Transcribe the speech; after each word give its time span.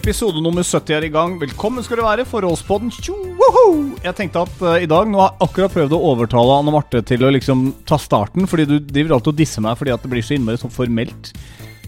Episode 0.00 0.40
nummer 0.40 0.62
70 0.64 0.94
er 0.96 1.04
i 1.04 1.10
gang. 1.12 1.34
Velkommen 1.40 1.84
skal 1.84 1.98
du 2.00 2.04
være, 2.06 2.24
Forholdspodden. 2.28 2.88
Tjo! 3.04 3.16
Jeg 4.04 4.14
tenkte 4.16 4.44
at 4.46 4.60
uh, 4.62 4.76
i 4.80 4.86
dag 4.88 5.08
Nå 5.10 5.18
har 5.20 5.32
jeg 5.34 5.44
akkurat 5.48 5.74
prøvd 5.74 5.94
å 5.96 5.98
overtale 6.12 6.54
Anne 6.60 6.72
Marte 6.72 7.02
til 7.06 7.24
å 7.26 7.32
liksom 7.34 7.66
ta 7.88 7.98
starten, 8.00 8.46
fordi 8.48 8.64
du 8.70 8.76
driver 8.80 9.16
alltid 9.18 9.32
og 9.34 9.40
disser 9.42 9.64
meg 9.64 9.76
fordi 9.80 9.92
at 9.92 10.04
det 10.04 10.10
blir 10.12 10.24
så 10.24 10.36
innmari 10.38 10.60
sånn 10.62 10.72
formelt. 10.72 11.32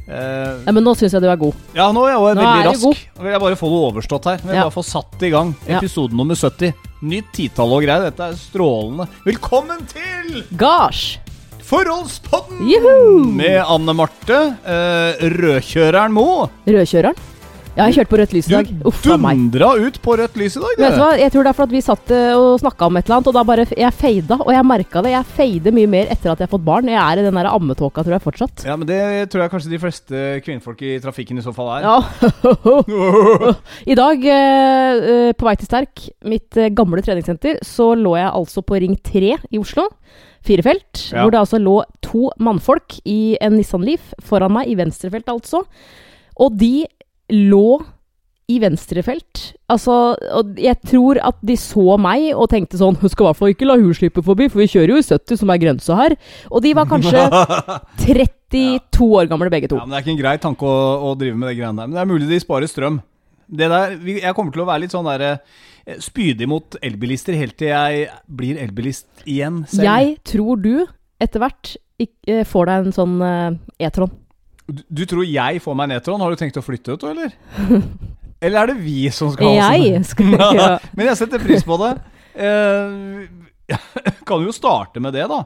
Uh, 0.02 0.60
Ja, 0.66 0.74
men 0.74 0.82
nå 0.84 0.92
syns 0.98 1.14
jeg 1.14 1.22
du 1.24 1.28
er 1.30 1.38
god. 1.40 1.56
ja, 1.78 1.86
nå 1.94 2.02
er 2.04 2.12
jeg 2.12 2.20
Nå 2.20 2.26
veldig 2.28 2.44
er 2.50 2.68
rask. 2.68 2.84
god. 2.84 3.02
Nå 3.16 3.24
vil 3.28 3.32
jeg 3.36 3.44
bare 3.46 3.60
få 3.62 3.70
det 3.72 3.80
overstått 3.88 4.28
her. 4.28 4.38
Jeg 4.42 4.50
vil 4.50 4.58
Ja. 4.58 4.66
bare 4.66 4.76
få 4.76 4.84
satt 4.90 5.22
i 5.22 5.30
gang 5.32 5.54
Ja. 5.68 5.78
episode 5.78 6.12
nummer 6.20 6.34
70. 6.36 6.74
Nytt 7.02 7.32
titall 7.32 7.72
og 7.78 7.82
greier. 7.86 8.10
Dette 8.10 8.28
er 8.28 8.36
strålende. 8.36 9.08
Velkommen 9.24 9.86
til 9.88 10.42
Gosh! 10.58 11.18
Forholdspodden! 11.62 12.60
Juhu! 12.68 13.24
Med 13.32 13.62
Anne 13.64 13.94
Marte, 13.96 14.42
Uh, 14.66 15.16
rødkjøreren 15.22 16.12
Mo. 16.12 16.50
Rødkjøreren? 16.66 17.16
Ja, 17.72 17.86
jeg 17.88 17.94
kjørte 17.96 18.10
på 18.12 18.18
rødt 18.20 18.32
lys 18.36 18.48
i 18.50 18.52
dag. 18.52 18.66
Du 18.68 18.88
Uff 18.90 19.06
a 19.08 19.14
meg. 19.16 19.38
dundra 19.48 19.70
ut 19.80 19.94
på 20.04 20.12
rødt 20.20 20.34
lys 20.36 20.58
i 20.58 20.60
dag, 20.60 20.72
Vet 20.76 20.92
du 20.92 20.98
hva, 21.00 21.06
Jeg 21.16 21.32
tror 21.32 21.46
det 21.46 21.50
er 21.52 21.56
for 21.56 21.64
at 21.64 21.72
vi 21.72 21.80
satt 21.80 22.10
eh, 22.12 22.32
og 22.36 22.58
snakka 22.60 22.88
om 22.90 22.98
et 23.00 23.06
eller 23.06 23.16
annet, 23.16 23.30
og 23.30 23.36
da 23.38 23.44
bare 23.48 23.64
Jeg 23.72 23.92
feida, 23.96 24.36
og 24.44 24.50
jeg 24.52 24.66
merka 24.68 25.00
det. 25.06 25.12
Jeg 25.14 25.24
feider 25.38 25.72
mye 25.72 25.88
mer 25.88 26.10
etter 26.12 26.34
at 26.34 26.42
jeg 26.42 26.48
har 26.50 26.52
fått 26.52 26.66
barn. 26.66 26.90
Jeg 26.92 27.00
er 27.00 27.22
i 27.22 27.24
den 27.24 27.38
der 27.40 27.48
ammetåka, 27.48 28.04
tror 28.04 28.12
jeg 28.18 28.24
fortsatt. 28.26 28.66
Ja, 28.68 28.76
men 28.76 28.84
det 28.90 29.00
tror 29.32 29.46
jeg 29.46 29.54
kanskje 29.54 29.72
de 29.72 29.80
fleste 29.80 30.20
kvinnfolk 30.44 30.84
i 30.84 30.92
trafikken 31.00 31.40
i 31.40 31.46
så 31.46 31.54
fall 31.56 31.72
er. 31.78 31.88
Ja. 31.88 31.96
I 33.94 33.96
dag, 33.96 34.28
eh, 34.36 35.08
eh, 35.16 35.32
på 35.32 35.48
vei 35.48 35.56
til 35.56 35.70
Sterk, 35.72 36.04
mitt 36.28 36.60
gamle 36.76 37.00
treningssenter, 37.00 37.62
så 37.64 37.94
lå 37.96 38.18
jeg 38.20 38.28
altså 38.36 38.60
på 38.68 38.82
Ring 38.84 38.98
3 39.00 39.32
i 39.48 39.58
Oslo. 39.64 39.88
firefelt, 40.44 41.08
Ja. 41.14 41.22
hvor 41.22 41.30
det 41.30 41.38
altså 41.40 41.58
lå 41.62 41.76
to 42.02 42.28
mannfolk 42.42 42.96
i 43.06 43.38
en 43.40 43.54
Nissan 43.56 43.84
Leaf 43.86 44.12
foran 44.20 44.52
meg, 44.52 44.66
i 44.68 44.74
venstrefelt 44.74 45.24
altså. 45.30 45.62
Og 46.36 46.56
de 46.58 46.84
lå 47.30 47.82
i 48.50 48.58
venstrefelt. 48.60 49.42
Altså, 49.70 49.94
og 50.36 50.58
jeg 50.60 50.76
tror 50.88 51.20
at 51.24 51.38
de 51.46 51.54
så 51.60 51.96
meg 52.00 52.32
og 52.34 52.50
tenkte 52.52 52.76
sånn 52.80 52.98
Hun 53.00 53.08
skal 53.12 53.24
i 53.24 53.28
hvert 53.30 53.38
fall 53.38 53.52
ikke 53.54 53.68
la 53.68 53.76
hun 53.80 53.94
slippe 53.96 54.24
forbi, 54.26 54.48
for 54.52 54.60
vi 54.60 54.68
kjører 54.72 54.92
jo 54.92 54.98
i 55.00 55.06
70, 55.06 55.38
som 55.40 55.52
er 55.54 55.60
grensa 55.62 55.96
her. 55.96 56.16
Og 56.50 56.64
de 56.64 56.74
var 56.76 56.90
kanskje 56.90 57.22
32 58.04 59.08
år 59.08 59.30
gamle 59.30 59.52
begge 59.52 59.70
to. 59.72 59.78
Ja, 59.78 59.86
men 59.86 59.94
Det 59.94 60.00
er 60.00 60.06
ikke 60.06 60.14
en 60.16 60.22
grei 60.22 60.36
tanke 60.42 60.68
å, 60.68 60.78
å 61.08 61.14
drive 61.18 61.38
med 61.38 61.52
det 61.52 61.56
greiene 61.60 61.78
der. 61.84 61.90
Men 61.90 61.96
det 61.96 62.02
er 62.04 62.10
mulig 62.12 62.30
de 62.30 62.40
sparer 62.42 62.70
strøm. 62.70 63.00
Det 63.52 63.68
der, 63.68 63.96
Jeg 64.08 64.34
kommer 64.36 64.54
til 64.54 64.64
å 64.64 64.68
være 64.68 64.84
litt 64.84 64.94
sånn 64.94 65.08
der, 65.08 65.24
eh, 65.28 66.00
spydig 66.02 66.48
mot 66.48 66.76
elbilister 66.82 67.36
helt 67.36 67.56
til 67.60 67.72
jeg 67.72 68.08
blir 68.26 68.60
elbilist 68.60 69.24
igjen 69.28 69.62
selv. 69.70 69.86
Jeg 69.86 70.18
tror 70.28 70.60
du 70.62 70.74
etter 71.22 71.42
hvert 71.42 71.74
eh, 72.02 72.42
får 72.48 72.68
deg 72.70 72.86
en 72.86 72.96
sånn 72.96 73.16
eh, 73.26 73.86
E-tron. 73.86 74.12
Du, 74.70 74.82
du 74.88 75.02
tror 75.10 75.24
jeg 75.26 75.60
får 75.62 75.76
meg 75.78 75.90
nedtråden? 75.92 76.22
Har 76.22 76.30
du 76.34 76.38
tenkt 76.40 76.58
å 76.60 76.64
flytte 76.64 76.94
ut, 76.96 77.06
eller? 77.08 77.34
Eller 78.42 78.64
er 78.64 78.72
det 78.72 78.80
vi 78.82 79.06
som 79.14 79.30
skal 79.30 79.52
ha 79.54 79.68
sånn? 79.70 79.84
Jeg 79.86 80.06
skal 80.08 80.32
ja. 80.58 80.70
Men 80.98 81.06
jeg 81.12 81.18
setter 81.20 81.42
pris 81.42 81.62
på 81.66 81.76
det. 81.78 81.92
Eh, 82.34 83.76
kan 84.28 84.42
jo 84.42 84.54
starte 84.54 85.02
med 85.02 85.14
det, 85.14 85.28
da. 85.30 85.44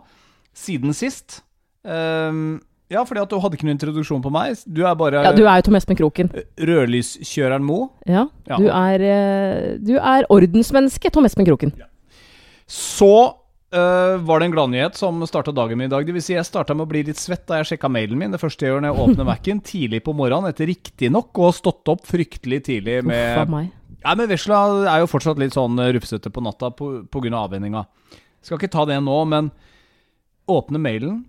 Siden 0.56 0.97
sist. 0.97 1.42
Eh, 1.84 2.39
ja, 2.92 3.03
fordi 3.03 3.20
at 3.20 3.33
du 3.33 3.37
hadde 3.42 3.59
ikke 3.59 3.67
noen 3.67 3.77
introduksjon 3.77 4.22
på 4.25 4.31
meg. 4.33 4.56
Du 4.64 4.84
er 4.87 4.94
bare 4.98 5.25
ja, 5.27 5.33
du 5.37 5.42
er 5.44 5.59
jo 5.61 5.67
Tom 5.67 5.77
Espen 5.77 5.98
Kroken. 5.98 6.31
rødlyskjøreren 6.56 7.64
Mo. 7.67 7.91
Ja, 8.09 8.28
Ja. 8.48 8.61
Du, 8.62 8.69
er, 8.70 9.05
eh, 9.11 9.72
du 9.83 9.97
er 9.98 10.28
ordensmenneske, 10.33 11.11
Tom 11.12 11.27
Espen 11.28 11.48
Kroken. 11.48 11.75
Så 12.70 13.12
eh, 13.72 14.17
var 14.28 14.41
det 14.41 14.48
en 14.48 14.55
gladnyhet 14.55 14.98
som 14.98 15.22
starta 15.27 15.55
dagen 15.55 15.78
min 15.78 15.89
i 15.89 15.92
dag. 15.92 16.06
Det 16.06 16.14
vil 16.14 16.25
si, 16.25 16.34
jeg 16.36 16.47
starta 16.47 16.77
med 16.77 16.86
å 16.86 16.91
bli 16.91 17.03
litt 17.09 17.20
svett 17.20 17.47
da 17.48 17.61
jeg 17.61 17.72
sjekka 17.72 17.91
mailen 17.92 18.20
min. 18.20 18.34
Det 18.34 18.42
første 18.42 18.67
jeg 18.67 18.75
gjør 18.75 18.84
når 18.84 18.92
jeg 18.92 19.06
åpner 19.06 19.28
Mac-en, 19.31 19.62
tidlig 19.67 20.03
på 20.06 20.14
morgenen, 20.17 20.53
etter 20.53 20.70
riktignok 20.70 21.36
å 21.41 21.50
ha 21.50 21.56
stått 21.56 21.92
opp 21.92 22.06
fryktelig 22.09 22.62
tidlig 22.70 23.03
Uff 23.05 23.12
a 23.12 23.47
meg. 23.50 23.72
Ja, 24.06 24.15
men 24.15 24.28
Vesla 24.31 24.59
er 24.87 25.00
jo 25.03 25.09
fortsatt 25.10 25.41
litt 25.43 25.56
sånn 25.56 25.78
eh, 25.82 25.94
rufsete 25.97 26.31
på 26.31 26.43
natta 26.44 26.71
pga. 26.71 27.32
avvenninga. 27.41 27.87
Skal 28.44 28.60
ikke 28.60 28.71
ta 28.71 28.84
det 28.87 29.00
nå, 29.03 29.16
men 29.26 29.50
åpne 30.47 30.78
mailen, 30.78 31.25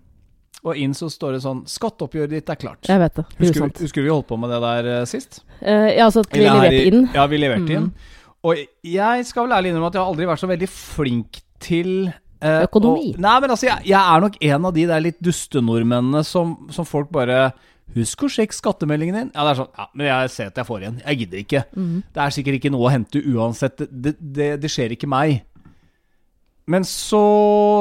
og 0.62 0.78
inn 0.78 0.94
så 0.94 1.08
står 1.10 1.36
det 1.36 1.40
sånn 1.42 1.64
Skatteoppgjøret 1.70 2.32
ditt 2.34 2.50
er 2.50 2.58
klart. 2.58 2.86
Jeg 2.86 3.02
vet 3.02 3.18
det. 3.18 3.24
Husker, 3.40 3.72
husker 3.82 4.04
vi 4.04 4.12
holdt 4.12 4.28
på 4.30 4.38
med 4.38 4.50
det 4.54 4.60
der 4.62 4.88
eh, 4.92 5.02
sist? 5.10 5.42
Uh, 5.62 5.90
ja, 5.90 6.06
altså 6.06 6.22
at 6.26 6.32
vi 6.34 6.44
leverte 6.44 6.86
inn. 6.90 7.04
Ja, 7.14 7.26
vi 7.30 7.42
leverte 7.42 7.66
mm. 7.66 7.74
inn. 7.78 8.16
Og 8.46 8.62
jeg 8.86 9.26
skal 9.26 9.46
vel 9.46 9.56
ærlig 9.56 9.72
innrømme 9.72 9.90
at 9.90 9.98
jeg 9.98 10.02
har 10.04 10.12
aldri 10.12 10.30
vært 10.30 10.42
så 10.42 10.50
veldig 10.50 10.70
flink 10.70 11.40
til 11.62 11.92
Økonomi. 12.42 13.14
Og, 13.14 13.22
nei, 13.24 13.38
men 13.42 13.54
altså, 13.54 13.66
jeg, 13.70 13.88
jeg 13.90 13.98
er 13.98 14.22
nok 14.22 14.38
en 14.50 14.68
av 14.68 14.76
de 14.76 14.84
der 14.90 15.02
litt 15.02 15.18
dustenordmennene 15.24 16.22
som, 16.26 16.54
som 16.74 16.86
folk 16.88 17.10
bare 17.14 17.48
Husk 17.96 18.26
å 18.26 18.28
sjekke 18.28 18.52
skattemeldingen 18.52 19.16
din. 19.16 19.28
Ja, 19.32 19.46
det 19.46 19.52
er 19.54 19.58
sånn, 19.62 19.70
ja, 19.72 19.86
men 19.96 20.08
jeg 20.10 20.32
ser 20.34 20.50
at 20.50 20.58
jeg 20.60 20.68
får 20.68 20.82
igjen. 20.82 20.96
Jeg 21.00 21.20
gidder 21.22 21.40
ikke. 21.40 21.62
Mm. 21.72 21.94
Det 22.12 22.20
er 22.20 22.34
sikkert 22.36 22.58
ikke 22.58 22.72
noe 22.74 22.84
å 22.84 22.90
hente 22.92 23.22
uansett. 23.32 23.80
Det, 23.80 23.88
det, 23.88 24.12
det, 24.36 24.48
det 24.60 24.70
skjer 24.72 24.92
ikke 24.92 25.08
meg. 25.08 25.38
Men 26.68 26.84
så 26.84 27.20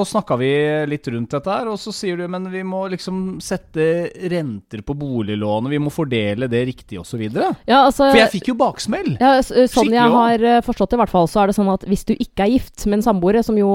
snakka 0.07 0.37
vi 0.39 0.47
litt 0.87 1.07
rundt 1.11 1.33
dette 1.35 1.51
her, 1.51 1.67
og 1.67 1.75
så 1.81 1.91
sier 1.91 2.15
du 2.15 2.23
men 2.31 2.45
vi 2.53 2.61
må 2.63 2.85
liksom 2.93 3.37
sette 3.43 3.87
renter 4.31 4.79
på 4.87 4.95
boliglånet, 4.95 5.73
vi 5.73 5.79
må 5.83 5.91
fordele 5.91 6.47
det 6.47 6.61
riktig 6.69 7.01
osv. 7.01 7.25
For 7.27 7.57
Ja, 7.67 7.81
altså, 7.89 8.07
jeg 8.15 8.31
fikk 8.37 8.47
jo 8.53 8.55
baksmell. 8.61 9.17
ja, 9.19 9.33
sånn 9.43 9.67
skikkelig 9.67 9.99
jeg 9.99 10.15
har 10.15 10.45
eh, 10.53 10.61
forstått 10.63 10.93
det, 10.93 10.99
i 10.99 11.01
hvert 11.03 11.11
fall, 11.17 11.27
så 11.27 11.43
er 11.43 11.51
det 11.51 11.57
sånn 11.59 11.73
at 11.73 11.83
hvis 11.89 12.05
du 12.07 12.13
ikke 12.15 12.45
er 12.47 12.53
gift 12.55 12.85
med 12.87 13.01
en 13.01 13.07
samboer, 13.09 13.41
som 13.43 13.59
jo 13.59 13.73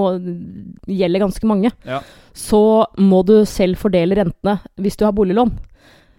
gjelder 0.89 1.27
ganske 1.27 1.45
mange, 1.51 1.73
Ja. 1.85 2.01
så 2.33 2.87
må 2.97 3.21
du 3.29 3.45
selv 3.45 3.77
fordele 3.77 4.17
rentene 4.17 4.61
hvis 4.81 4.97
du 4.97 5.05
har 5.05 5.13
boliglån. 5.13 5.53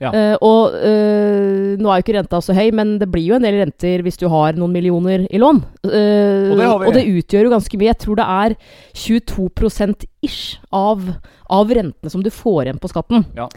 Ja. 0.04 0.12
Uh, 0.12 0.36
og 0.44 0.76
uh, 0.76 1.76
nå 1.80 1.90
er 1.90 2.00
jo 2.00 2.06
ikke 2.06 2.18
renta 2.18 2.42
så 2.44 2.56
høy, 2.58 2.68
men 2.76 2.98
det 3.02 3.08
blir 3.12 3.30
jo 3.30 3.38
en 3.38 3.46
del 3.46 3.62
renter 3.62 4.04
hvis 4.04 4.20
du 4.20 4.28
har 4.32 4.58
noen 4.60 4.74
millioner 4.76 5.28
i 5.30 5.40
lån. 5.42 5.62
Uh, 5.86 6.52
Og 6.54 6.60
det 6.60 6.72
og 6.74 6.90
det 6.98 7.06
utgjør 7.08 7.48
jo 7.48 7.54
ganske 7.54 7.80
mye. 7.80 7.92
Jeg 7.94 8.02
tror 8.04 8.20
det 8.20 8.28
er 8.34 8.58
22% 9.06 10.06
ish 10.24 10.58
av, 10.76 11.06
av 11.52 11.72
rentene 11.76 12.12
som 12.12 12.24
du 12.24 12.30
får 12.34 12.68
igjen 12.68 12.82
på 12.84 12.92
skatten. 12.92 13.26
Ja. 13.38 13.50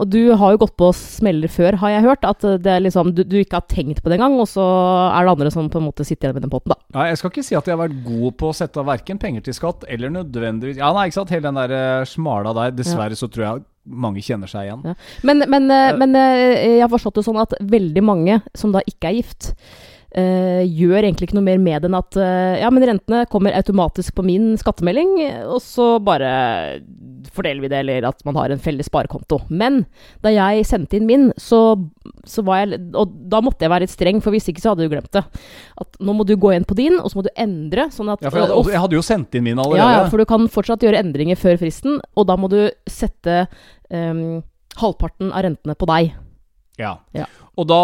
Og 0.00 0.06
du 0.08 0.32
har 0.40 0.54
jo 0.54 0.60
gått 0.62 0.72
på 0.80 0.86
smeller 0.96 1.50
før, 1.52 1.76
har 1.82 1.90
jeg 1.92 2.04
hørt. 2.06 2.22
At 2.24 2.44
det 2.64 2.70
er 2.70 2.80
liksom, 2.80 3.10
du, 3.16 3.20
du 3.28 3.36
ikke 3.42 3.58
har 3.60 3.66
tenkt 3.68 4.00
på 4.00 4.08
det 4.08 4.16
engang, 4.16 4.38
og 4.40 4.48
så 4.48 4.64
er 5.10 5.26
det 5.26 5.34
andre 5.34 5.52
som 5.52 5.68
på 5.72 5.82
en 5.82 5.84
måte 5.90 6.06
sitter 6.08 6.30
igjen 6.30 6.38
med 6.38 6.46
den 6.46 6.52
potten, 6.54 6.72
da. 6.72 6.78
Ja, 6.96 7.10
jeg 7.10 7.20
skal 7.20 7.32
ikke 7.32 7.44
si 7.44 7.58
at 7.58 7.68
jeg 7.68 7.76
har 7.76 7.82
vært 7.82 7.98
god 8.06 8.38
på 8.40 8.48
å 8.48 8.56
sette 8.56 8.80
av 8.80 8.88
verken 8.88 9.20
penger 9.20 9.44
til 9.44 9.56
skatt 9.56 9.84
eller 9.90 10.12
nødvendigvis 10.14 10.80
Ja, 10.80 10.94
nei, 10.96 11.10
ikke 11.10 11.18
sant, 11.18 11.34
hele 11.34 11.50
den 11.50 11.60
der 11.60 12.08
smala 12.08 12.54
der. 12.56 12.72
Dessverre 12.78 13.18
så 13.20 13.28
tror 13.28 13.44
jeg 13.44 13.64
mange 13.84 14.22
kjenner 14.24 14.50
seg 14.50 14.68
igjen. 14.68 14.84
Ja. 14.90 14.94
Men, 15.26 15.44
men, 15.50 15.70
eh, 15.70 15.90
men 16.00 16.16
eh, 16.18 16.78
jeg 16.78 16.84
har 16.84 16.92
forstått 16.92 17.20
det 17.20 17.26
sånn 17.26 17.40
at 17.42 17.56
veldig 17.60 18.04
mange 18.04 18.40
som 18.56 18.74
da 18.74 18.82
ikke 18.88 19.10
er 19.10 19.18
gift, 19.20 19.52
gjør 20.14 21.02
egentlig 21.02 21.26
ikke 21.26 21.36
noe 21.40 21.46
mer 21.48 21.58
med 21.58 21.82
det 21.82 21.88
enn 21.88 21.96
at 21.98 22.16
eh, 22.22 22.60
ja, 22.60 22.68
men 22.70 22.84
rentene 22.86 23.24
kommer 23.30 23.56
automatisk 23.58 24.14
på 24.14 24.22
min 24.26 24.52
skattemelding, 24.60 25.16
og 25.50 25.58
så 25.64 25.96
bare 26.04 26.28
fordeler 27.34 27.64
vi 27.64 27.70
det, 27.72 27.80
eller 27.82 28.06
at 28.06 28.22
man 28.26 28.38
har 28.38 28.52
en 28.54 28.62
felles 28.62 28.86
sparekonto. 28.86 29.40
Men 29.50 29.82
da 30.22 30.30
jeg 30.30 30.66
sendte 30.68 30.98
inn 30.98 31.08
min, 31.08 31.26
så, 31.40 31.60
så 32.28 32.44
var 32.46 32.62
jeg 32.62 32.78
Og 32.94 33.10
da 33.32 33.40
måtte 33.42 33.66
jeg 33.66 33.72
være 33.72 33.86
litt 33.88 33.94
streng, 33.94 34.22
for 34.22 34.34
hvis 34.34 34.46
ikke 34.52 34.62
så 34.62 34.72
hadde 34.72 34.86
du 34.86 34.92
glemt 34.92 35.10
det. 35.16 35.24
At 35.82 35.98
nå 35.98 36.14
må 36.14 36.26
du 36.28 36.36
gå 36.38 36.54
inn 36.54 36.66
på 36.68 36.78
din, 36.78 37.00
og 37.00 37.10
så 37.10 37.18
må 37.18 37.26
du 37.26 37.32
endre, 37.34 37.88
sånn 37.94 38.12
at 38.14 38.22
Ja, 38.22 38.30
for 38.30 38.38
jeg 38.38 38.50
hadde, 38.52 38.74
jeg 38.76 38.84
hadde 38.86 38.98
jo 39.00 39.06
sendt 39.06 39.34
inn 39.34 39.48
min 39.48 39.58
allerede. 39.58 39.98
ja, 39.98 40.08
for 40.12 40.22
du 40.22 40.28
kan 40.30 40.46
fortsatt 40.52 40.84
gjøre 40.86 41.02
endringer 41.02 41.40
før 41.40 41.58
fristen, 41.60 41.98
og 42.14 42.28
da 42.30 42.38
må 42.38 42.50
du 42.52 42.60
sette 42.86 43.48
um, 43.90 44.44
halvparten 44.78 45.34
av 45.34 45.48
rentene 45.48 45.74
på 45.78 45.90
deg. 45.90 46.14
Ja. 46.80 46.96
Ja. 47.14 47.26
Og 47.54 47.68
da 47.70 47.80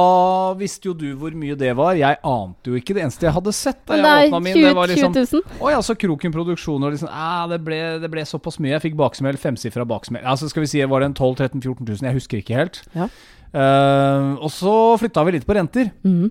visste 0.59 0.89
jo 0.89 0.95
du 0.99 1.07
hvor 1.19 1.35
mye 1.39 1.55
det 1.59 1.71
var. 1.79 1.95
Jeg 1.99 2.19
ante 2.27 2.73
jo 2.73 2.79
ikke. 2.79 2.97
Det 2.97 3.05
eneste 3.05 3.29
jeg 3.29 3.35
hadde 3.37 3.53
sett 3.55 3.79
da 3.87 3.99
jeg 3.99 4.03
det 4.03 4.15
åpna 4.27 4.41
min, 4.43 4.59
det 4.59 4.73
var 4.75 4.91
liksom 4.91 5.15
20 5.15 5.37
000. 5.47 5.61
Å 5.63 5.71
ja, 5.77 5.83
så 5.87 5.95
Kroken 5.99 6.35
Produksjoner 6.35 6.97
liksom 6.97 7.11
Æ, 7.11 7.29
det 7.53 7.61
ble, 7.67 7.79
det 8.03 8.11
ble 8.11 8.25
såpass 8.27 8.59
mye. 8.59 8.75
Jeg 8.75 8.85
fikk 8.89 8.99
baksmell, 8.99 9.39
femsifra 9.39 9.87
baksmell. 9.87 10.27
Altså 10.27 10.51
skal 10.51 10.67
vi 10.67 10.73
si, 10.73 10.83
var 10.91 11.05
det 11.05 11.13
en 11.13 11.19
12 11.21 11.39
13 11.39 11.63
14 11.63 11.87
000? 11.87 12.09
Jeg 12.09 12.19
husker 12.19 12.43
ikke 12.43 12.59
helt. 12.59 12.83
Ja. 12.97 13.07
Uh, 13.51 14.39
og 14.43 14.51
så 14.55 14.75
flytta 14.99 15.23
vi 15.27 15.39
litt 15.39 15.47
på 15.47 15.55
renter. 15.59 15.95
Mm. 16.07 16.29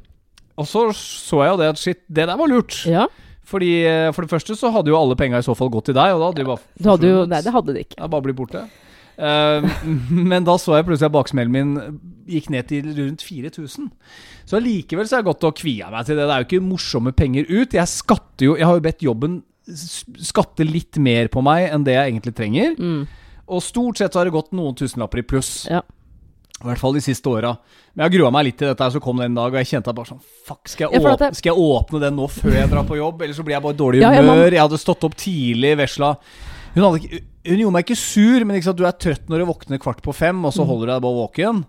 Og 0.60 0.68
så 0.68 0.90
så 0.96 1.40
jeg 1.46 1.54
jo 1.54 1.62
det 1.62 1.72
at 1.72 1.80
shit, 1.80 2.04
det 2.12 2.28
der 2.28 2.40
var 2.40 2.52
lurt. 2.52 2.82
Ja. 2.90 3.08
Fordi 3.50 3.72
eh, 3.88 4.12
For 4.14 4.26
det 4.26 4.30
første 4.30 4.54
så 4.58 4.70
hadde 4.74 4.92
jo 4.92 5.00
alle 5.00 5.18
penga 5.18 5.40
i 5.40 5.46
så 5.46 5.56
fall 5.58 5.72
gått 5.74 5.90
til 5.90 5.98
deg, 5.98 6.14
og 6.14 6.22
da 6.22 6.28
hadde 6.30 6.44
de 6.44 6.50
bare 6.52 6.62
Du 6.78 6.90
hadde 6.92 7.10
jo. 7.10 7.26
Nei, 7.30 7.42
det 7.46 7.56
hadde 7.56 7.74
de 7.76 7.86
ikke. 7.86 7.98
Det 7.98 8.06
er 8.06 8.12
bare 8.14 8.26
blitt 8.28 8.38
borte. 8.38 8.68
Eh, 9.20 9.84
men 10.32 10.48
da 10.48 10.56
så 10.62 10.78
jeg 10.78 10.88
plutselig 10.88 11.10
at 11.10 11.18
baksmellen 11.18 11.54
min 11.54 12.00
gikk 12.30 12.50
ned 12.54 12.70
til 12.70 12.90
rundt 12.96 13.26
4000. 13.26 13.92
Så 14.50 14.58
allikevel 14.58 15.10
så 15.10 15.18
er 15.18 15.24
det 15.24 15.32
godt 15.32 15.48
å 15.50 15.54
kvie 15.58 15.92
meg 15.92 16.08
til 16.08 16.18
det. 16.18 16.26
Det 16.26 16.36
er 16.36 16.44
jo 16.44 16.50
ikke 16.50 16.66
morsomme 16.66 17.14
penger 17.18 17.50
ut. 17.50 17.78
Jeg 17.78 17.92
skatter 17.92 18.50
jo 18.50 18.58
Jeg 18.58 18.70
har 18.70 18.80
jo 18.80 18.86
bedt 18.86 19.06
jobben 19.06 19.42
skatte 19.70 20.66
litt 20.66 20.98
mer 20.98 21.30
på 21.30 21.44
meg 21.46 21.68
enn 21.70 21.86
det 21.86 21.96
jeg 21.96 22.14
egentlig 22.14 22.36
trenger. 22.38 22.76
Mm. 22.80 23.04
Og 23.50 23.64
stort 23.66 24.00
sett 24.00 24.14
så 24.14 24.22
har 24.22 24.30
det 24.30 24.36
gått 24.36 24.54
noen 24.58 24.78
tusenlapper 24.78 25.22
i 25.22 25.26
pluss. 25.26 25.54
Ja. 25.70 25.84
I 26.60 26.68
hvert 26.68 26.82
fall 26.82 26.98
de 26.98 27.02
siste 27.04 27.30
åra. 27.32 27.54
Men 27.94 28.06
jeg 28.08 28.18
grua 28.18 28.32
meg 28.36 28.50
litt 28.50 28.58
til 28.60 28.68
dette, 28.68 28.84
her, 28.84 28.92
så 28.92 29.02
kom 29.04 29.22
det 29.22 29.30
en 29.30 29.38
dag, 29.38 29.54
og 29.54 29.62
jeg 29.62 29.70
kjente 29.70 29.94
bare 29.96 30.12
sånn 30.12 30.20
Fuck, 30.48 30.68
skal 30.68 30.90
jeg, 30.90 31.00
Ja, 31.00 31.14
åpne, 31.14 31.30
skal 31.38 31.54
jeg 31.54 31.70
åpne 31.70 32.02
den 32.04 32.18
nå 32.20 32.28
før 32.32 32.58
jeg 32.58 32.72
drar 32.72 32.88
på 32.88 32.98
jobb? 33.00 33.24
Eller 33.24 33.38
så 33.38 33.46
blir 33.48 33.56
jeg 33.56 33.64
bare 33.64 33.78
i 33.78 33.80
dårlig 33.80 34.02
Ja, 34.04 34.12
ja, 34.18 34.26
humør. 34.26 34.52
Jeg 34.52 34.64
hadde 34.66 34.82
stått 34.82 35.06
opp 35.08 35.16
tidlig, 35.20 35.72
vesla. 35.80 36.14
Hun, 36.74 36.84
hadde 36.84 37.00
ikke, 37.00 37.22
hun 37.48 37.58
gjorde 37.60 37.74
meg 37.74 37.86
ikke 37.86 37.98
sur, 37.98 38.46
men 38.46 38.56
ikke 38.58 38.70
sant, 38.72 38.78
du 38.78 38.86
er 38.86 38.92
trøtt 39.00 39.28
når 39.30 39.40
du 39.40 39.46
våkner 39.54 39.80
kvart 39.80 40.02
på 40.04 40.14
fem, 40.16 40.44
og 40.46 40.52
så 40.54 40.64
Mm. 40.64 40.68
holder 40.68 40.86
du 40.88 40.92
deg 40.94 41.02
bare 41.02 41.22
våken. 41.28 41.66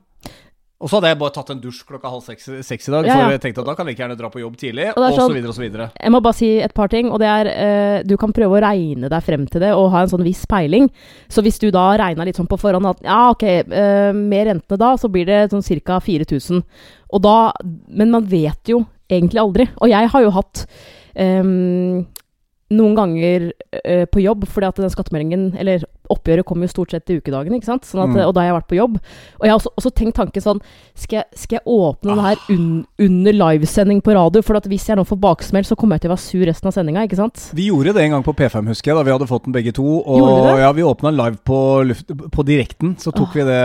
Og 0.81 0.89
så 0.89 0.97
hadde 0.97 1.09
jeg 1.13 1.19
bare 1.21 1.31
tatt 1.37 1.51
en 1.51 1.61
dusj 1.61 1.85
klokka 1.85 2.09
halv 2.09 2.23
seks, 2.25 2.47
seks 2.65 2.89
i 2.89 2.91
dag, 2.91 3.05
Ja, 3.05 3.13
ja. 3.19 3.25
for 3.27 3.31
jeg 3.33 3.41
tenkte 3.43 3.61
at 3.61 3.67
da 3.67 3.75
kan 3.77 3.85
vi 3.85 3.93
ikke 3.93 4.01
gjerne 4.09 4.17
dra 4.17 4.31
på 4.31 4.41
jobb 4.41 4.57
tidlig, 4.57 4.87
Og 4.97 4.97
og 4.97 5.13
så 5.13 5.29
sånn- 5.29 5.35
videre 5.35 5.49
og 5.49 5.55
så 5.55 5.61
videre. 5.61 5.91
Jeg 6.01 6.11
må 6.11 6.23
bare 6.23 6.33
si 6.35 6.49
et 6.59 6.73
par 6.73 6.89
ting, 6.89 7.11
og 7.13 7.19
det 7.21 7.29
er 7.29 7.99
uh, 8.01 8.03
Du 8.03 8.17
kan 8.17 8.33
prøve 8.33 8.57
å 8.57 8.63
regne 8.65 9.11
deg 9.11 9.23
frem 9.23 9.45
til 9.47 9.61
det 9.61 9.75
og 9.75 9.91
ha 9.91 10.01
en 10.01 10.09
sånn 10.09 10.25
viss 10.25 10.47
peiling. 10.47 10.89
Så 11.29 11.43
hvis 11.45 11.59
du 11.61 11.71
da 11.71 11.99
regna 11.99 12.25
litt 12.25 12.37
sånn 12.37 12.49
på 12.49 12.57
forhånd 12.59 12.87
at 12.89 13.03
ja, 13.05 13.29
ok, 13.31 13.45
uh, 13.69 14.13
med 14.17 14.47
rentene 14.49 14.79
da, 14.79 14.95
så 14.97 15.11
blir 15.13 15.27
det 15.27 15.51
sånn 15.53 15.63
ca. 15.85 16.01
4000. 16.01 16.65
Og 17.13 17.21
da 17.21 17.53
Men 17.87 18.11
man 18.11 18.25
vet 18.25 18.65
jo 18.65 18.87
egentlig 19.11 19.37
aldri. 19.39 19.69
Og 19.83 19.89
jeg 19.91 20.09
har 20.09 20.23
jo 20.23 20.31
hatt 20.31 20.67
ehm, 21.15 22.07
noen 22.71 22.95
ganger 22.99 23.51
eh, 23.85 24.07
på 24.07 24.23
jobb, 24.23 24.47
fordi 24.49 24.71
at 24.71 24.81
den 24.81 24.93
skattemeldingen, 24.93 25.51
eller 25.59 25.85
oppgjøret, 26.11 26.47
kommer 26.49 26.67
jo 26.69 26.75
stort 26.75 26.95
sett 26.95 27.11
i 27.13 27.19
ukedagene, 27.21 27.59
ikke 27.61 27.71
sant? 27.71 27.89
Sånn 27.89 28.05
at, 28.05 28.11
Mm. 28.11 28.27
Og 28.27 28.35
da 28.35 28.41
har 28.43 28.49
jeg 28.51 28.57
vært 28.59 28.71
på 28.71 28.79
jobb. 28.79 28.95
Og 29.39 29.45
jeg 29.47 29.51
har 29.53 29.59
også, 29.61 29.71
også 29.79 29.91
tenkt 29.95 30.17
tanken 30.17 30.43
sånn 30.43 30.61
Skal 30.99 31.21
jeg, 31.21 31.27
skal 31.39 31.57
jeg 31.59 31.65
åpne 31.71 32.17
det 32.17 32.25
her 32.25 32.41
un, 32.55 32.87
under 32.99 33.33
livesending 33.33 34.01
på 34.03 34.15
radio? 34.17 34.43
For 34.43 34.59
at 34.59 34.67
hvis 34.69 34.89
jeg 34.91 34.99
nå 34.99 35.05
får 35.09 35.21
baksmell, 35.23 35.65
så 35.65 35.77
kommer 35.79 35.97
jeg 35.97 36.05
til 36.05 36.11
å 36.11 36.15
være 36.15 36.25
sur 36.25 36.45
resten 36.49 36.69
av 36.71 36.75
sendinga, 36.77 37.05
ikke 37.07 37.21
sant? 37.21 37.45
Vi 37.57 37.69
gjorde 37.71 37.95
det 37.97 38.05
en 38.05 38.17
gang 38.17 38.27
på 38.27 38.35
P5, 38.37 38.69
husker 38.73 38.93
jeg, 38.93 38.99
da 38.99 39.05
vi 39.07 39.15
hadde 39.15 39.29
fått 39.31 39.47
den 39.47 39.55
begge 39.57 39.73
to. 39.77 39.87
Og 40.01 40.59
ja, 40.61 40.71
vi 40.77 40.85
åpna 40.85 41.13
live 41.15 41.41
på, 41.47 41.59
luft, 41.87 42.11
på 42.11 42.47
direkten, 42.47 42.97
så 43.01 43.15
tok 43.15 43.31
ah. 43.31 43.39
vi 43.39 43.47
det 43.49 43.63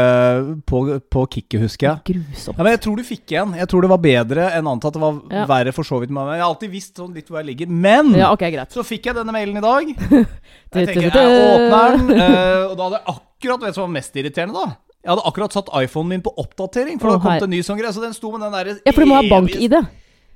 på, 0.70 0.84
på 1.12 1.26
kicket, 1.36 1.60
husker 1.66 1.90
jeg. 1.90 2.14
Grusomt. 2.14 2.58
Ja, 2.58 2.64
men 2.64 2.76
jeg 2.76 2.84
tror 2.86 3.02
du 3.02 3.06
fikk 3.08 3.36
en. 3.42 3.56
Jeg 3.60 3.72
tror 3.72 3.86
det 3.86 3.92
var 3.92 4.02
bedre 4.04 4.50
enn 4.56 4.70
antatt. 4.72 4.96
Det 4.96 5.04
var 5.04 5.22
Ja. 5.32 5.46
verre 5.50 5.74
for 5.76 5.84
så 5.88 6.00
vidt. 6.00 6.14
Jeg 6.14 6.42
har 6.42 6.48
alltid 6.48 6.72
visst 6.72 6.96
sånn 6.98 7.14
litt 7.16 7.28
hvor 7.28 7.42
jeg 7.42 7.50
ligger. 7.52 7.68
Men 7.68 8.14
Ja, 8.16 8.32
okay, 8.32 8.54
så 8.70 8.84
fikk 8.86 9.10
jeg 9.10 9.16
denne 9.18 9.34
mailen 9.36 9.58
i 9.58 9.64
dag. 9.64 9.96
Jeg 10.76 10.90
tenker, 10.90 11.14
jeg 11.16 11.44
åpner 11.56 11.94
den, 11.96 12.10
og 12.70 12.74
da 12.78 12.88
hadde 12.88 13.00
jeg 13.00 13.16
akkurat 13.16 13.62
Vet 13.62 13.62
du 13.62 13.66
hva 13.66 13.76
som 13.76 13.86
var 13.86 13.94
mest 13.94 14.16
irriterende, 14.18 14.62
da? 14.62 14.80
Jeg 15.06 15.12
hadde 15.12 15.26
akkurat 15.30 15.54
satt 15.54 15.68
iPhonen 15.84 16.16
min 16.16 16.24
på 16.26 16.32
oppdatering, 16.42 16.98
for 16.98 17.12
oh, 17.12 17.14
det 17.14 17.20
hadde 17.20 17.26
kommet 17.28 17.46
en 17.46 17.54
ny 17.54 17.62
sånn 17.66 17.78
greie. 17.78 17.94
Så 17.94 18.02
den 18.02 18.16
sto 18.18 18.32
med 18.34 18.42
den 18.42 18.56
derre 18.56 18.74
Ja, 18.80 18.94
for 18.96 19.06
du 19.06 19.12
må 19.12 19.20
ha 19.20 19.26
bank-ID. 19.30 19.76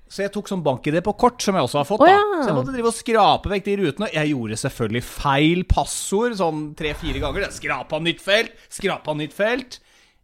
Så 0.09 0.23
jeg 0.23 0.31
tok 0.33 0.49
sånn 0.49 0.61
bank-ID 0.65 0.99
på 1.05 1.13
kort, 1.21 1.41
som 1.41 1.57
jeg 1.57 1.65
også 1.65 1.79
har 1.81 1.87
fått. 1.89 2.03
Da 2.05 2.11
ja. 2.11 2.21
Så 2.41 2.49
jeg 2.51 2.57
måtte 2.57 2.73
drive 2.73 2.89
og 2.89 2.97
skrape 2.97 3.51
vekk 3.51 3.65
de 3.65 3.75
rutene. 3.81 4.09
Jeg 4.13 4.31
gjorde 4.31 4.59
selvfølgelig 4.61 5.03
feil 5.05 5.63
passord 5.69 6.37
sånn 6.37 6.63
tre-fire 6.77 7.21
ganger. 7.21 7.47
Skrapa 7.53 8.01
nytt 8.01 8.21
felt, 8.25 8.53
skrapa 8.73 9.13
nytt 9.17 9.35
felt. 9.37 9.79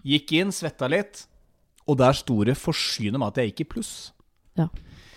Gikk 0.06 0.36
inn, 0.38 0.54
svetta 0.54 0.89
litt. 0.89 1.25
Og 1.89 1.98
der 2.01 2.18
sto 2.18 2.39
det 2.45 2.57
forsyne 2.57 3.22
meg 3.22 3.33
at 3.33 3.42
jeg 3.42 3.54
gikk 3.54 3.66
i 3.66 3.69
pluss. 3.75 3.94
Ja. 4.57 4.69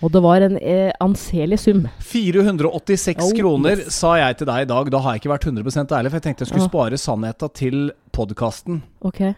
Og 0.02 0.12
det 0.14 0.20
var 0.22 0.44
en 0.46 0.56
eh, 0.62 0.92
anselig 1.02 1.58
sum. 1.58 1.88
486 2.06 3.18
Oh, 3.24 3.32
kroner 3.34 3.80
yes. 3.82 3.94
sa 3.98 4.12
jeg 4.20 4.36
til 4.38 4.46
deg 4.46 4.62
i 4.62 4.68
dag. 4.70 4.90
Da 4.94 4.98
har 5.02 5.16
jeg 5.16 5.22
ikke 5.24 5.32
vært 5.32 5.46
100% 5.50 5.94
ærlig, 5.96 6.10
for 6.12 6.18
jeg 6.20 6.26
tenkte 6.28 6.44
jeg 6.44 6.50
skulle 6.52 6.66
Ja. 6.66 6.70
spare 6.70 6.98
sannheta 7.02 7.48
til 7.52 7.90
podkasten. 8.14 8.82
Ok. 9.02 9.34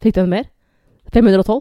Fikk 0.00 0.14
du 0.16 0.22
en 0.22 0.30
mer? 0.32 0.44
512? 1.12 1.60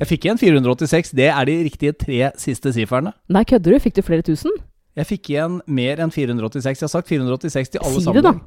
Jeg 0.00 0.08
fikk 0.10 0.24
igjen 0.26 0.38
486. 0.40 1.12
Det 1.14 1.28
er 1.28 1.44
de 1.44 1.58
riktige 1.68 1.92
tre 1.92 2.30
siste 2.40 2.72
sifrene. 2.72 3.12
Nei, 3.28 3.44
kødder 3.44 3.76
du? 3.76 3.78
Fikk 3.84 3.94
du 4.00 4.02
flere 4.02 4.22
tusen? 4.26 4.50
Jeg 4.96 5.06
fikk 5.06 5.30
igjen 5.34 5.60
mer 5.66 6.00
enn 6.00 6.10
486. 6.10 6.80
Jeg 6.80 6.88
har 6.88 6.92
sagt 6.96 7.08
486 7.08 7.68
til 7.76 7.80
alle 7.84 8.00
Si 8.00 8.04
sammen. 8.08 8.22
det, 8.22 8.32
da. 8.32 8.38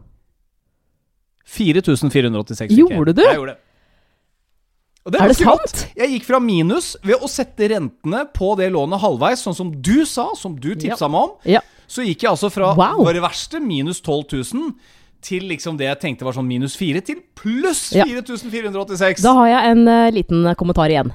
4486 1.47 2.57
fikk 2.67 2.71
jeg. 2.73 2.89
Gjorde 2.91 3.13
du? 3.15 3.21
Jeg 3.23 3.37
gjorde 3.39 3.53
det. 3.55 3.61
Det 5.07 5.21
Er 5.23 5.31
det 5.31 5.37
sant? 5.39 5.85
Jeg 5.95 6.09
gikk 6.11 6.25
fra 6.27 6.39
minus 6.43 6.95
ved 7.05 7.21
å 7.23 7.29
sette 7.31 7.69
rentene 7.71 8.25
på 8.35 8.53
det 8.59 8.67
lånet 8.75 8.99
halvveis, 8.99 9.43
sånn 9.45 9.55
som 9.55 9.71
du 9.71 10.05
sa, 10.05 10.29
som 10.35 10.55
du 10.59 10.73
tipsa 10.75 11.07
meg 11.11 11.29
om. 11.29 11.33
Ja. 11.47 11.61
Så 11.87 12.03
gikk 12.03 12.25
jeg 12.25 12.31
altså 12.33 12.49
fra 12.51 12.73
Wow. 12.75 12.99
våre 13.07 13.21
verste, 13.23 13.61
minus 13.63 14.01
12 14.03 14.25
000, 14.53 14.73
til 15.23 15.47
liksom 15.47 15.77
det 15.79 15.87
jeg 15.87 15.99
tenkte 16.01 16.27
var 16.27 16.35
sånn 16.35 16.47
minus 16.47 16.75
4, 16.77 17.01
til 17.07 17.21
pluss 17.39 17.93
Ja. 17.95 18.03
4486. 18.05 19.23
Da 19.23 19.33
har 19.39 19.47
jeg 19.47 19.71
en 19.71 19.87
uh, 19.87 20.11
liten 20.11 20.43
kommentar 20.59 20.91
igjen. 20.91 21.13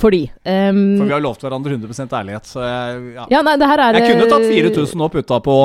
Fordi 0.00 0.22
um, 0.48 0.78
For 0.96 1.04
vi 1.08 1.12
har 1.12 1.20
lovt 1.22 1.42
hverandre 1.44 1.74
100 1.76 2.14
ærlighet, 2.16 2.48
så 2.48 2.62
jeg 2.64 3.00
ja. 3.18 3.26
Ja, 3.34 3.42
nei, 3.44 3.56
det 3.60 3.68
her 3.68 3.82
er 3.84 3.98
Jeg 3.98 4.14
kunne 4.14 4.28
tatt 4.30 4.46
eh, 4.46 4.54
4000 4.70 5.04
og 5.04 5.12
putta 5.12 5.40
på 5.44 5.56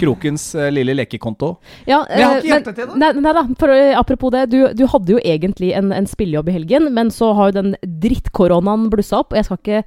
Krokens 0.00 0.46
uh, 0.58 0.66
lille 0.74 0.96
lekekonto. 0.98 1.52
Ja, 1.86 2.00
Men 2.08 2.18
jeg 2.18 2.26
har 2.26 2.34
eh, 2.34 2.40
ikke 2.40 2.50
hjerte 2.50 2.74
til 2.74 2.88
det. 2.90 2.98
Nei, 3.02 3.10
nei 3.22 3.34
da, 3.36 3.44
for, 3.60 3.74
eh, 3.74 3.92
apropos 3.98 4.34
det. 4.34 4.44
Du, 4.52 4.58
du 4.74 4.84
hadde 4.90 5.14
jo 5.14 5.22
egentlig 5.22 5.72
en, 5.78 5.92
en 5.94 6.08
spillejobb 6.10 6.50
i 6.50 6.56
helgen, 6.58 6.90
men 6.96 7.12
så 7.14 7.30
har 7.38 7.52
jo 7.52 7.58
den 7.60 7.74
drittkoronaen 8.02 8.88
blussa 8.92 9.22
opp. 9.22 9.34
Og 9.34 9.40
jeg 9.40 9.48
skal 9.48 9.60
ikke 9.62 9.82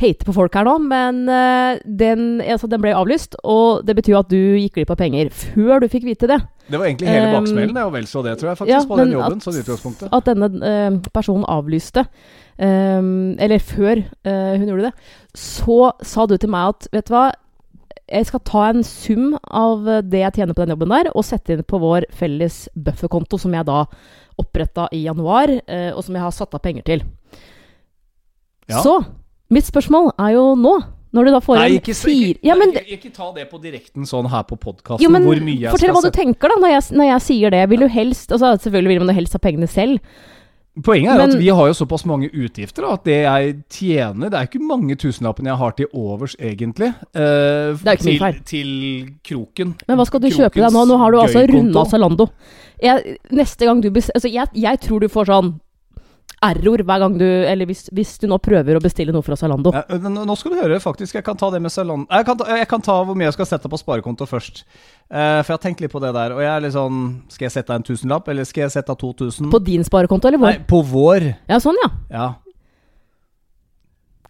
hate 0.00 0.26
på 0.26 0.34
folk 0.36 0.56
her 0.58 0.66
nå, 0.66 0.76
men 0.90 1.22
eh, 1.30 1.82
den, 2.02 2.26
altså, 2.42 2.70
den 2.70 2.82
ble 2.82 2.94
avlyst. 2.96 3.38
Og 3.44 3.84
det 3.86 3.98
betyr 4.00 4.16
jo 4.16 4.22
at 4.24 4.32
du 4.32 4.40
gikk 4.58 4.80
glipp 4.80 4.94
av 4.96 5.00
penger 5.00 5.30
før 5.34 5.84
du 5.84 5.90
fikk 5.92 6.08
vite 6.08 6.30
det. 6.30 6.40
Det 6.70 6.78
var 6.78 6.86
egentlig 6.86 7.08
hele 7.10 7.30
Um, 7.30 7.34
baksmellen, 7.40 7.74
det, 7.74 7.82
og 7.82 7.92
vel 7.94 8.06
så 8.06 8.20
det, 8.22 8.36
tror 8.38 8.52
jeg 8.52 8.58
faktisk, 8.60 8.76
ja, 8.76 8.86
på 8.86 8.98
den 9.00 9.12
jobben. 9.14 9.40
at- 9.40 9.46
sånn 9.46 9.56
i 9.58 9.62
utgangspunktet. 9.64 10.12
At 10.14 10.28
denne 10.28 10.48
uh, 10.62 10.98
personen 11.14 11.44
avlyste. 11.50 12.04
Eh, 12.60 13.04
eller 13.44 13.62
før 13.64 14.02
uh, 14.26 14.56
hun 14.56 14.66
gjorde 14.68 14.90
det. 14.90 15.12
Så 15.36 15.78
sa 16.06 16.26
du 16.26 16.36
til 16.36 16.52
meg 16.52 16.74
at 16.74 16.90
vet 16.94 17.08
du 17.08 17.14
hva, 17.14 17.30
jeg 18.10 18.26
skal 18.26 18.42
ta 18.46 18.64
en 18.72 18.82
sum 18.86 19.36
av 19.46 19.86
det 20.10 20.24
jeg 20.24 20.40
tjener 20.40 20.56
på 20.56 20.64
den 20.64 20.74
jobben 20.74 20.94
der, 20.94 21.12
og 21.14 21.26
sette 21.26 21.54
inn 21.54 21.66
på 21.66 21.78
vår 21.82 22.08
felles 22.16 22.64
bufferkonto, 22.74 23.38
som 23.38 23.54
jeg 23.54 23.68
da 23.68 23.84
oppretta 24.40 24.88
i 24.96 25.04
januar, 25.06 25.52
uh, 25.60 25.90
og 25.94 26.04
som 26.06 26.16
jeg 26.16 26.26
har 26.26 26.36
satt 26.36 26.56
av 26.56 26.64
penger 26.64 26.86
til. 26.86 27.04
Ja. 28.70 28.82
Så 28.84 29.00
mitt 29.50 29.66
spørsmål 29.66 30.12
er 30.14 30.36
jo 30.36 30.50
nå, 30.58 30.76
når 31.10 31.26
du 31.26 31.32
da 31.34 31.40
får 31.42 31.58
Nei, 31.58 31.62
en 31.66 31.78
ikke, 31.80 31.94
fire 31.98 32.34
ikke, 32.36 32.46
Ja, 32.46 32.54
men 32.58 32.70
ikke, 32.70 32.96
ikke 32.96 33.12
ta 33.14 33.30
det 33.34 33.48
på 33.50 33.58
direkten 33.62 34.06
sånn 34.06 34.28
her 34.30 34.44
på 34.46 34.58
podkasten, 34.62 35.16
fortell 35.72 35.94
hva 35.96 36.02
du 36.04 36.12
tenker, 36.14 36.52
da, 36.52 36.58
når 36.62 36.74
jeg, 36.76 36.84
når 37.00 37.08
jeg 37.08 37.24
sier 37.26 37.54
det. 37.54 37.64
Vil 37.72 37.82
du 37.82 37.88
helst 37.90 38.30
altså 38.30 38.52
Selvfølgelig 38.62 39.00
vil 39.00 39.08
man 39.08 39.18
helst 39.18 39.34
ha 39.34 39.42
pengene 39.42 39.66
selv. 39.70 39.98
Poenget 40.84 41.10
er 41.10 41.18
Men- 41.18 41.30
at 41.34 41.38
vi 41.40 41.48
har 41.48 41.66
jo 41.66 41.72
såpass 41.74 42.04
mange 42.06 42.28
utgifter 42.30 42.82
da, 42.86 42.92
at 42.94 43.04
det 43.04 43.16
jeg 43.24 43.54
tjener 43.68 44.30
Det 44.30 44.38
er 44.38 44.46
ikke 44.46 44.62
mange 44.62 44.94
tusenlappene 44.96 45.50
jeg 45.50 45.58
har 45.58 45.70
til 45.72 45.86
overs, 45.92 46.36
egentlig. 46.38 46.94
Uh, 47.14 47.74
til, 47.98 48.20
til 48.46 48.70
kroken. 49.26 49.74
Men 49.88 49.98
hva 49.98 50.06
skal 50.06 50.20
du 50.22 50.28
kjøpe 50.30 50.54
deg 50.62 50.70
nå? 50.72 50.84
Nå 50.86 50.96
har 50.98 51.10
du 51.10 51.18
altså 51.18 51.42
runda 51.50 51.84
Zalando. 51.90 52.28
Jeg, 52.80 53.18
neste 53.32 53.66
gang 53.66 53.82
du 53.82 53.90
bes- 53.90 54.10
altså 54.14 54.30
jeg, 54.30 54.46
jeg 54.54 54.80
tror 54.80 55.00
du 55.00 55.08
får 55.08 55.26
sånn 55.26 55.60
error 56.42 56.80
hver 56.88 56.98
gang 57.02 57.18
du 57.20 57.24
Eller 57.26 57.68
hvis, 57.68 57.88
hvis 57.92 58.14
du 58.22 58.26
nå 58.30 58.38
prøver 58.40 58.78
å 58.78 58.80
bestille 58.82 59.12
noe 59.12 59.22
fra 59.22 59.36
Zalando. 59.36 59.72
Ja, 59.76 59.84
nå 60.00 60.36
skal 60.40 60.54
du 60.54 60.60
høre, 60.62 60.78
faktisk. 60.80 61.14
Jeg 61.18 61.24
kan 61.26 61.36
ta 61.36 61.50
det 61.52 61.60
med 61.62 61.70
Zalando 61.74 62.06
jeg, 62.10 62.26
kan 62.26 62.36
ta- 62.40 62.48
jeg 62.56 62.68
kan 62.70 62.80
ta 62.84 62.96
hvor 63.04 63.14
mye 63.18 63.28
jeg 63.28 63.36
skal 63.36 63.46
sette 63.46 63.68
på 63.68 63.78
sparekonto 63.80 64.26
først. 64.28 64.62
Uh, 65.10 65.42
for 65.42 65.52
jeg 65.52 65.56
har 65.58 65.62
tenkt 65.64 65.80
litt 65.84 65.92
på 65.92 66.00
det 66.00 66.12
der. 66.16 66.32
Og 66.36 66.40
jeg 66.40 66.50
er 66.52 66.60
litt 66.64 66.76
sånn 66.76 67.00
Skal 67.28 67.48
jeg 67.48 67.52
sette 67.58 67.70
av 67.74 67.80
en 67.80 67.86
tusenlapp, 67.86 68.28
eller 68.32 68.44
skal 68.48 68.66
jeg 68.66 68.76
sette 68.78 68.94
av 68.94 68.98
2000? 69.00 69.50
På 69.52 69.62
din 69.62 69.84
sparekonto, 69.84 70.28
eller 70.28 70.40
hvor? 70.40 70.54
Nei, 70.54 70.64
på 70.70 70.82
vår. 70.86 71.30
Ja, 71.50 71.60
sånn, 71.62 71.76
ja. 71.84 71.90
Ja. 72.10 72.28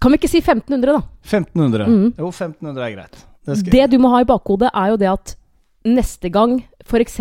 Kan 0.00 0.12
vi 0.14 0.18
ikke 0.18 0.30
si 0.32 0.40
1500, 0.40 0.94
da? 0.96 1.02
1500. 1.28 1.86
Mhm. 1.86 2.14
Jo, 2.18 2.30
1500 2.32 2.86
er 2.86 2.96
greit. 2.96 3.26
Det 3.46 3.70
Det 3.70 3.90
du 3.90 3.98
må 3.98 4.10
ha 4.14 4.20
i 4.22 4.28
bakhodet, 4.28 4.70
er 4.74 4.90
jo 4.94 4.96
det 4.96 5.08
at 5.10 5.34
neste 5.84 6.30
gang 6.32 6.62
f.eks. 6.84 7.20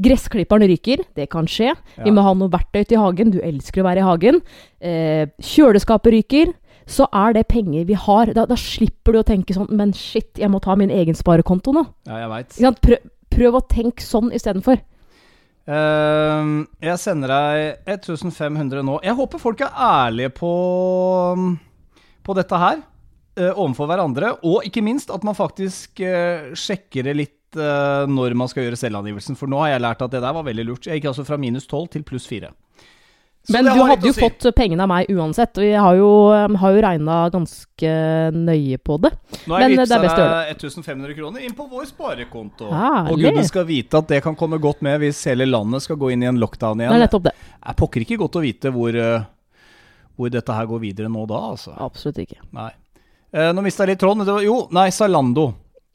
gressklipperen 0.00 0.68
ryker, 0.70 1.02
det 1.18 1.28
kan 1.32 1.48
skje. 1.50 1.72
Ja. 1.72 2.04
Vi 2.04 2.12
må 2.14 2.24
ha 2.24 2.34
noe 2.38 2.52
verktøy 2.52 2.84
til 2.88 3.00
hagen, 3.02 3.32
du 3.34 3.40
elsker 3.44 3.82
å 3.82 3.88
være 3.88 4.02
i 4.02 4.06
hagen. 4.06 4.42
Eh, 4.80 5.24
kjøleskapet 5.52 6.16
ryker. 6.16 6.52
Så 6.90 7.06
er 7.14 7.36
det 7.36 7.46
penger 7.50 7.84
vi 7.86 7.96
har. 7.98 8.32
Da, 8.34 8.44
da 8.48 8.56
slipper 8.58 9.14
du 9.14 9.20
å 9.20 9.26
tenke 9.26 9.54
sånn 9.54 9.68
Men 9.70 9.92
shit, 9.94 10.32
jeg 10.40 10.50
må 10.50 10.58
ta 10.62 10.74
min 10.78 10.90
egen 10.90 11.14
sparekonto 11.14 11.74
nå. 11.76 11.84
Ja, 12.08 12.24
jeg 12.24 12.32
vet. 12.32 12.56
Prøv, 12.82 13.12
prøv 13.32 13.58
å 13.60 13.66
tenke 13.70 14.04
sånn 14.04 14.32
istedenfor. 14.34 14.82
Uh, 15.62 16.64
jeg 16.82 16.98
sender 16.98 17.30
deg 17.30 17.92
1500 17.94 18.82
nå. 18.86 18.98
Jeg 19.06 19.14
håper 19.18 19.42
folk 19.42 19.62
er 19.62 19.76
ærlige 19.78 20.32
på, 20.40 20.54
på 22.26 22.34
dette 22.34 22.62
her 22.64 22.80
uh, 22.82 23.52
overfor 23.52 23.90
hverandre. 23.90 24.34
Og 24.42 24.66
ikke 24.66 24.82
minst 24.84 25.12
at 25.14 25.22
man 25.26 25.38
faktisk 25.38 26.02
uh, 26.02 26.50
sjekker 26.58 27.06
det 27.06 27.16
litt 27.20 27.38
eh, 27.56 28.04
når 28.10 28.34
man 28.38 28.50
skal 28.50 28.66
gjøre 28.66 28.78
selvangivelsen. 28.80 29.36
For 29.38 29.50
nå 29.50 29.60
har 29.64 29.74
jeg 29.74 29.84
lært 29.84 30.02
at 30.04 30.12
det 30.14 30.22
der 30.24 30.36
var 30.36 30.46
veldig 30.46 30.66
lurt. 30.68 30.86
Jeg 30.88 31.00
gikk 31.00 31.10
altså 31.12 31.24
fra 31.28 31.38
minus 31.40 31.66
12 31.68 31.88
til 31.96 32.04
pluss 32.06 32.26
4. 32.30 32.52
Så 33.42 33.56
Men 33.56 33.66
du 33.66 33.80
hadde 33.82 34.06
jo 34.06 34.12
si. 34.14 34.22
fått 34.22 34.44
pengene 34.54 34.84
av 34.84 34.90
meg 34.92 35.08
uansett, 35.10 35.58
og 35.58 35.64
jeg 35.66 35.80
har 35.82 35.96
jo, 35.98 36.10
um, 36.30 36.54
har 36.62 36.76
jo 36.76 36.82
regna 36.84 37.14
ganske 37.34 37.94
nøye 38.36 38.78
på 38.78 38.98
det. 39.02 39.10
Nå 39.50 39.56
har 39.56 39.64
jeg 39.64 39.72
men 39.72 39.80
det 39.82 39.96
er 39.96 40.04
vippsa 40.04 40.26
deg 40.28 40.52
1500 40.52 41.16
kroner 41.16 41.46
inn 41.48 41.56
på 41.58 41.66
vår 41.72 41.88
sparekonto. 41.90 42.68
Herlig. 42.70 43.10
Og 43.10 43.18
gudene 43.24 43.42
skal 43.48 43.66
vite 43.66 43.98
at 43.98 44.12
det 44.14 44.20
kan 44.22 44.38
komme 44.38 44.60
godt 44.62 44.84
med 44.86 45.02
hvis 45.02 45.24
hele 45.26 45.48
landet 45.50 45.82
skal 45.82 45.98
gå 45.98 46.12
inn 46.14 46.22
i 46.22 46.30
en 46.30 46.38
lockdown 46.38 46.78
Det 46.78 46.86
igjen. 46.86 46.94
er 46.94 47.02
nettopp 47.02 47.26
det. 47.26 47.34
Det 47.34 47.72
er 47.72 47.78
pokker 47.82 48.06
ikke 48.06 48.20
godt 48.22 48.38
å 48.38 48.44
vite 48.46 48.70
hvor, 48.70 48.94
eh, 48.94 49.26
hvor 50.14 50.30
dette 50.30 50.60
her 50.60 50.70
går 50.70 50.84
videre 50.86 51.10
nå 51.10 51.26
da, 51.26 51.42
altså. 51.50 51.74
Absolutt 51.82 52.22
ikke. 52.22 52.38
Nei. 52.54 52.70
Eh, 53.32 53.50
nå 53.50 53.66
mista 53.66 53.82
jeg 53.82 53.96
litt 53.96 54.04
tråden. 54.04 54.22
Det 54.28 54.38
jo, 54.46 54.68
nei, 54.70 54.86
Zalando. 54.94 55.48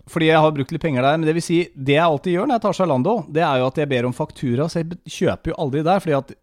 Fordi 0.08 0.30
jeg 0.30 0.44
har 0.44 0.54
brukt 0.56 0.72
litt 0.74 0.84
penger 0.84 1.04
der. 1.04 1.18
Men 1.20 1.28
det 1.28 1.36
vil 1.38 1.46
si, 1.46 1.62
det 1.76 1.98
jeg 1.98 2.06
alltid 2.06 2.38
gjør 2.38 2.50
når 2.50 2.60
jeg 2.60 2.66
tar 2.68 2.78
Zalando, 2.78 3.16
det 3.34 3.44
er 3.44 3.62
jo 3.62 3.72
at 3.72 3.82
jeg 3.82 3.92
ber 3.92 4.08
om 4.08 4.16
faktura. 4.16 4.70
Så 4.72 4.82
jeg 4.82 5.02
kjøper 5.18 5.54
jo 5.54 5.58
aldri 5.66 5.84
der. 5.88 6.04
Fordi 6.04 6.18
at 6.18 6.36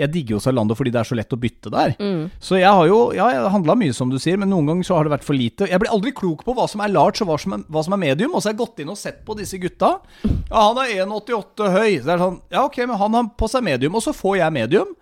jeg 0.00 0.12
digger 0.14 0.36
jo 0.36 0.40
Zalando 0.42 0.76
fordi 0.78 0.92
det 0.94 1.00
er 1.02 1.08
så 1.08 1.16
lett 1.18 1.34
å 1.34 1.38
bytte 1.40 1.72
der. 1.72 1.94
Mm. 2.00 2.22
Så 2.40 2.60
jeg 2.60 2.70
har 2.70 2.86
jo 2.88 3.00
ja, 3.16 3.26
handla 3.52 3.76
mye, 3.78 3.94
som 3.96 4.12
du 4.12 4.18
sier, 4.22 4.38
men 4.40 4.50
noen 4.52 4.70
ganger 4.70 4.88
så 4.88 4.96
har 4.96 5.06
det 5.06 5.14
vært 5.14 5.26
for 5.26 5.36
lite. 5.36 5.68
Jeg 5.68 5.82
blir 5.82 5.92
aldri 5.92 6.14
klok 6.16 6.44
på 6.46 6.54
hva 6.56 6.66
som 6.70 6.84
er 6.84 6.94
large 6.94 7.24
og 7.24 7.32
hva 7.32 7.38
som 7.42 7.56
er, 7.56 7.66
hva 7.68 7.84
som 7.86 7.96
er 7.96 8.02
medium. 8.06 8.32
Og 8.34 8.40
så 8.40 8.50
har 8.50 8.56
jeg 8.56 8.62
gått 8.62 8.82
inn 8.84 8.94
og 8.94 9.00
sett 9.00 9.20
på 9.26 9.36
disse 9.38 9.60
gutta. 9.60 9.96
Ja, 10.24 10.70
han 10.70 10.80
er 10.82 10.94
1,88 11.04 11.70
høy. 11.74 11.90
Så 11.98 12.08
det 12.08 12.16
er 12.16 12.24
sånn, 12.24 12.40
ja 12.54 12.64
ok, 12.68 12.80
men 12.86 13.00
han 13.02 13.18
har 13.18 13.30
på 13.40 13.50
seg 13.50 13.66
medium, 13.66 13.98
og 13.98 14.06
så 14.06 14.16
får 14.16 14.40
jeg 14.40 14.56
medium. 14.56 14.96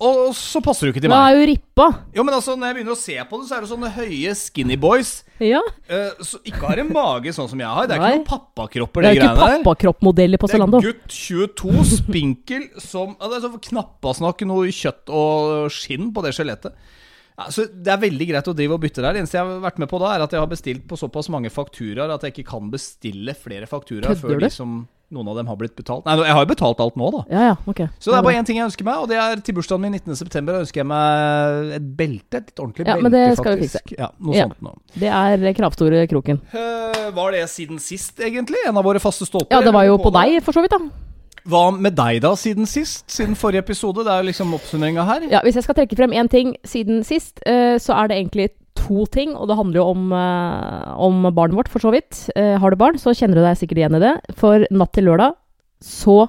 Og 0.00 0.30
så 0.36 0.62
passer 0.64 0.86
du 0.88 0.94
ikke 0.94 1.02
til 1.04 1.12
Da 1.12 1.16
Nå 1.18 1.26
er 1.28 1.36
jo 1.36 1.48
rippa. 1.50 1.86
Jo, 2.16 2.24
men 2.24 2.36
altså, 2.36 2.54
når 2.56 2.70
jeg 2.70 2.76
begynner 2.78 2.94
å 2.94 3.00
se 3.00 3.16
på 3.28 3.40
det, 3.40 3.48
så 3.48 3.56
er 3.56 3.64
det 3.64 3.70
sånne 3.70 3.90
høye 3.92 4.34
skinny 4.40 4.78
boys. 4.80 5.10
Ja. 5.44 5.60
Uh, 5.90 6.22
som 6.24 6.44
ikke 6.48 6.62
har 6.64 6.80
en 6.80 6.92
mage 6.94 7.34
sånn 7.36 7.50
som 7.52 7.60
jeg 7.60 7.68
har. 7.68 7.88
Det 7.88 7.96
er 7.96 8.00
Nei. 8.00 8.12
ikke 8.14 8.20
noen 8.22 8.30
pappakropper, 8.30 9.04
Det 9.04 9.10
de 9.10 9.20
er 9.20 9.20
der. 9.20 9.34
ikke 9.34 9.44
er 9.44 9.54
ikke 9.58 9.66
pappakroppmodeller 9.66 10.40
på 10.40 10.50
Det 10.50 10.60
er 10.60 10.86
gutt 10.88 11.18
22, 11.18 11.84
spinkel 11.98 12.66
som 12.80 13.12
altså, 13.18 13.34
Det 13.36 13.42
sånn 13.46 13.66
knappasnakk 13.68 14.46
noe 14.48 14.72
kjøtt 14.72 15.12
og 15.12 15.68
skinn 15.74 16.10
på 16.16 16.24
det 16.24 16.34
skjelettet. 16.36 16.96
Ja, 17.40 17.48
så 17.48 17.64
Det 17.72 17.88
er 17.88 18.00
veldig 18.02 18.26
greit 18.28 18.48
å 18.52 18.54
drive 18.56 18.76
og 18.76 18.82
bytte 18.84 19.00
der. 19.00 19.16
Det 19.16 19.24
eneste 19.24 19.38
jeg 19.38 19.48
har 19.48 19.60
vært 19.64 19.80
med 19.80 19.88
på 19.88 20.00
da, 20.02 20.14
er 20.14 20.24
at 20.26 20.34
jeg 20.36 20.42
har 20.42 20.50
bestilt 20.50 20.86
på 20.90 20.98
såpass 21.00 21.30
mange 21.32 21.52
fakturaer 21.52 22.12
at 22.12 22.24
jeg 22.26 22.36
ikke 22.36 22.50
kan 22.52 22.70
bestille 22.72 23.34
flere 23.38 23.68
fakturaer 23.70 24.18
før 24.20 24.42
de 24.44 24.50
som 24.52 24.82
noen 25.10 25.26
av 25.32 25.40
dem 25.40 25.48
har 25.50 25.56
blitt 25.58 25.74
betalt. 25.74 26.04
Nei, 26.06 26.14
jeg 26.22 26.34
har 26.36 26.44
jo 26.44 26.50
betalt 26.52 26.80
alt 26.84 26.98
nå, 27.00 27.08
da. 27.16 27.22
Ja, 27.32 27.46
ja, 27.48 27.54
ok. 27.66 27.80
Så 27.98 28.12
det 28.12 28.18
er 28.20 28.26
bare 28.28 28.38
én 28.38 28.46
ting 28.46 28.60
jeg 28.60 28.68
ønsker 28.68 28.86
meg, 28.86 29.00
og 29.02 29.10
det 29.10 29.18
er 29.18 29.42
til 29.42 29.56
bursdagen 29.56 29.82
min 29.82 29.96
19.9. 29.98 30.54
ønsker 30.60 30.82
jeg 30.84 30.86
meg 30.86 31.72
et 31.80 31.88
belte. 31.98 32.38
Et 32.38 32.52
litt 32.52 32.62
ordentlig 32.62 32.86
Ja, 32.86 32.94
belte, 32.94 33.02
men 33.08 33.16
det 33.16 33.24
skal 33.40 33.56
vi 33.58 33.66
fikse. 33.66 33.82
Ja, 33.98 34.12
noe 34.22 34.38
Ja. 34.38 34.46
sånt 34.46 34.62
nå. 34.62 34.76
Det 34.94 35.10
er 35.10 35.52
kravstore 35.58 36.04
kroken. 36.12 36.38
Uh, 36.54 37.10
var 37.16 37.34
det 37.34 37.42
siden 37.50 37.80
sist, 37.82 38.20
egentlig? 38.22 38.62
En 38.68 38.78
av 38.78 38.86
våre 38.86 39.02
faste 39.02 39.26
stolper? 39.26 39.50
Ja, 39.50 39.64
det 39.66 39.74
var 39.74 39.88
jo 39.88 39.98
på 39.98 40.10
på 40.10 40.14
deg, 40.20 40.42
for 40.44 40.52
så 40.52 40.62
vidt, 40.62 40.70
da. 40.70 41.09
Hva 41.48 41.70
med 41.72 41.96
deg, 41.96 42.20
da, 42.24 42.34
siden 42.36 42.68
sist? 42.68 43.06
Siden 43.10 43.36
forrige 43.38 43.64
episode? 43.64 44.04
Det 44.04 44.12
er 44.12 44.22
jo 44.22 44.28
liksom 44.28 44.56
oppsummeringa 44.56 45.06
her. 45.08 45.28
Ja, 45.32 45.40
Hvis 45.44 45.56
jeg 45.56 45.64
skal 45.64 45.78
trekke 45.78 45.96
frem 45.96 46.12
én 46.12 46.28
ting 46.28 46.56
siden 46.68 47.04
sist, 47.06 47.40
eh, 47.46 47.78
så 47.80 47.96
er 47.96 48.10
det 48.10 48.18
egentlig 48.18 48.50
to 48.76 49.06
ting. 49.06 49.32
Og 49.36 49.48
det 49.48 49.56
handler 49.56 49.80
jo 49.80 49.86
om, 49.94 50.12
eh, 50.12 50.92
om 50.96 51.22
barnet 51.34 51.56
vårt, 51.56 51.68
for 51.68 51.80
så 51.80 51.92
vidt. 51.92 52.28
Eh, 52.36 52.58
har 52.58 52.70
du 52.70 52.76
barn, 52.76 52.98
så 52.98 53.16
kjenner 53.16 53.40
du 53.40 53.42
deg 53.42 53.56
sikkert 53.56 53.78
igjen 53.80 53.96
i 53.96 54.04
det. 54.04 54.14
For 54.36 54.66
natt 54.70 54.92
til 54.92 55.04
lørdag 55.04 55.34
så 55.80 56.28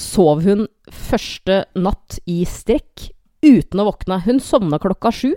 sov 0.00 0.42
hun 0.42 0.66
første 0.88 1.64
natt 1.76 2.18
i 2.26 2.44
strekk 2.44 3.10
uten 3.44 3.80
å 3.80 3.92
våkne. 3.92 4.22
Hun 4.24 4.40
sovna 4.40 4.78
klokka 4.80 5.12
sju. 5.12 5.34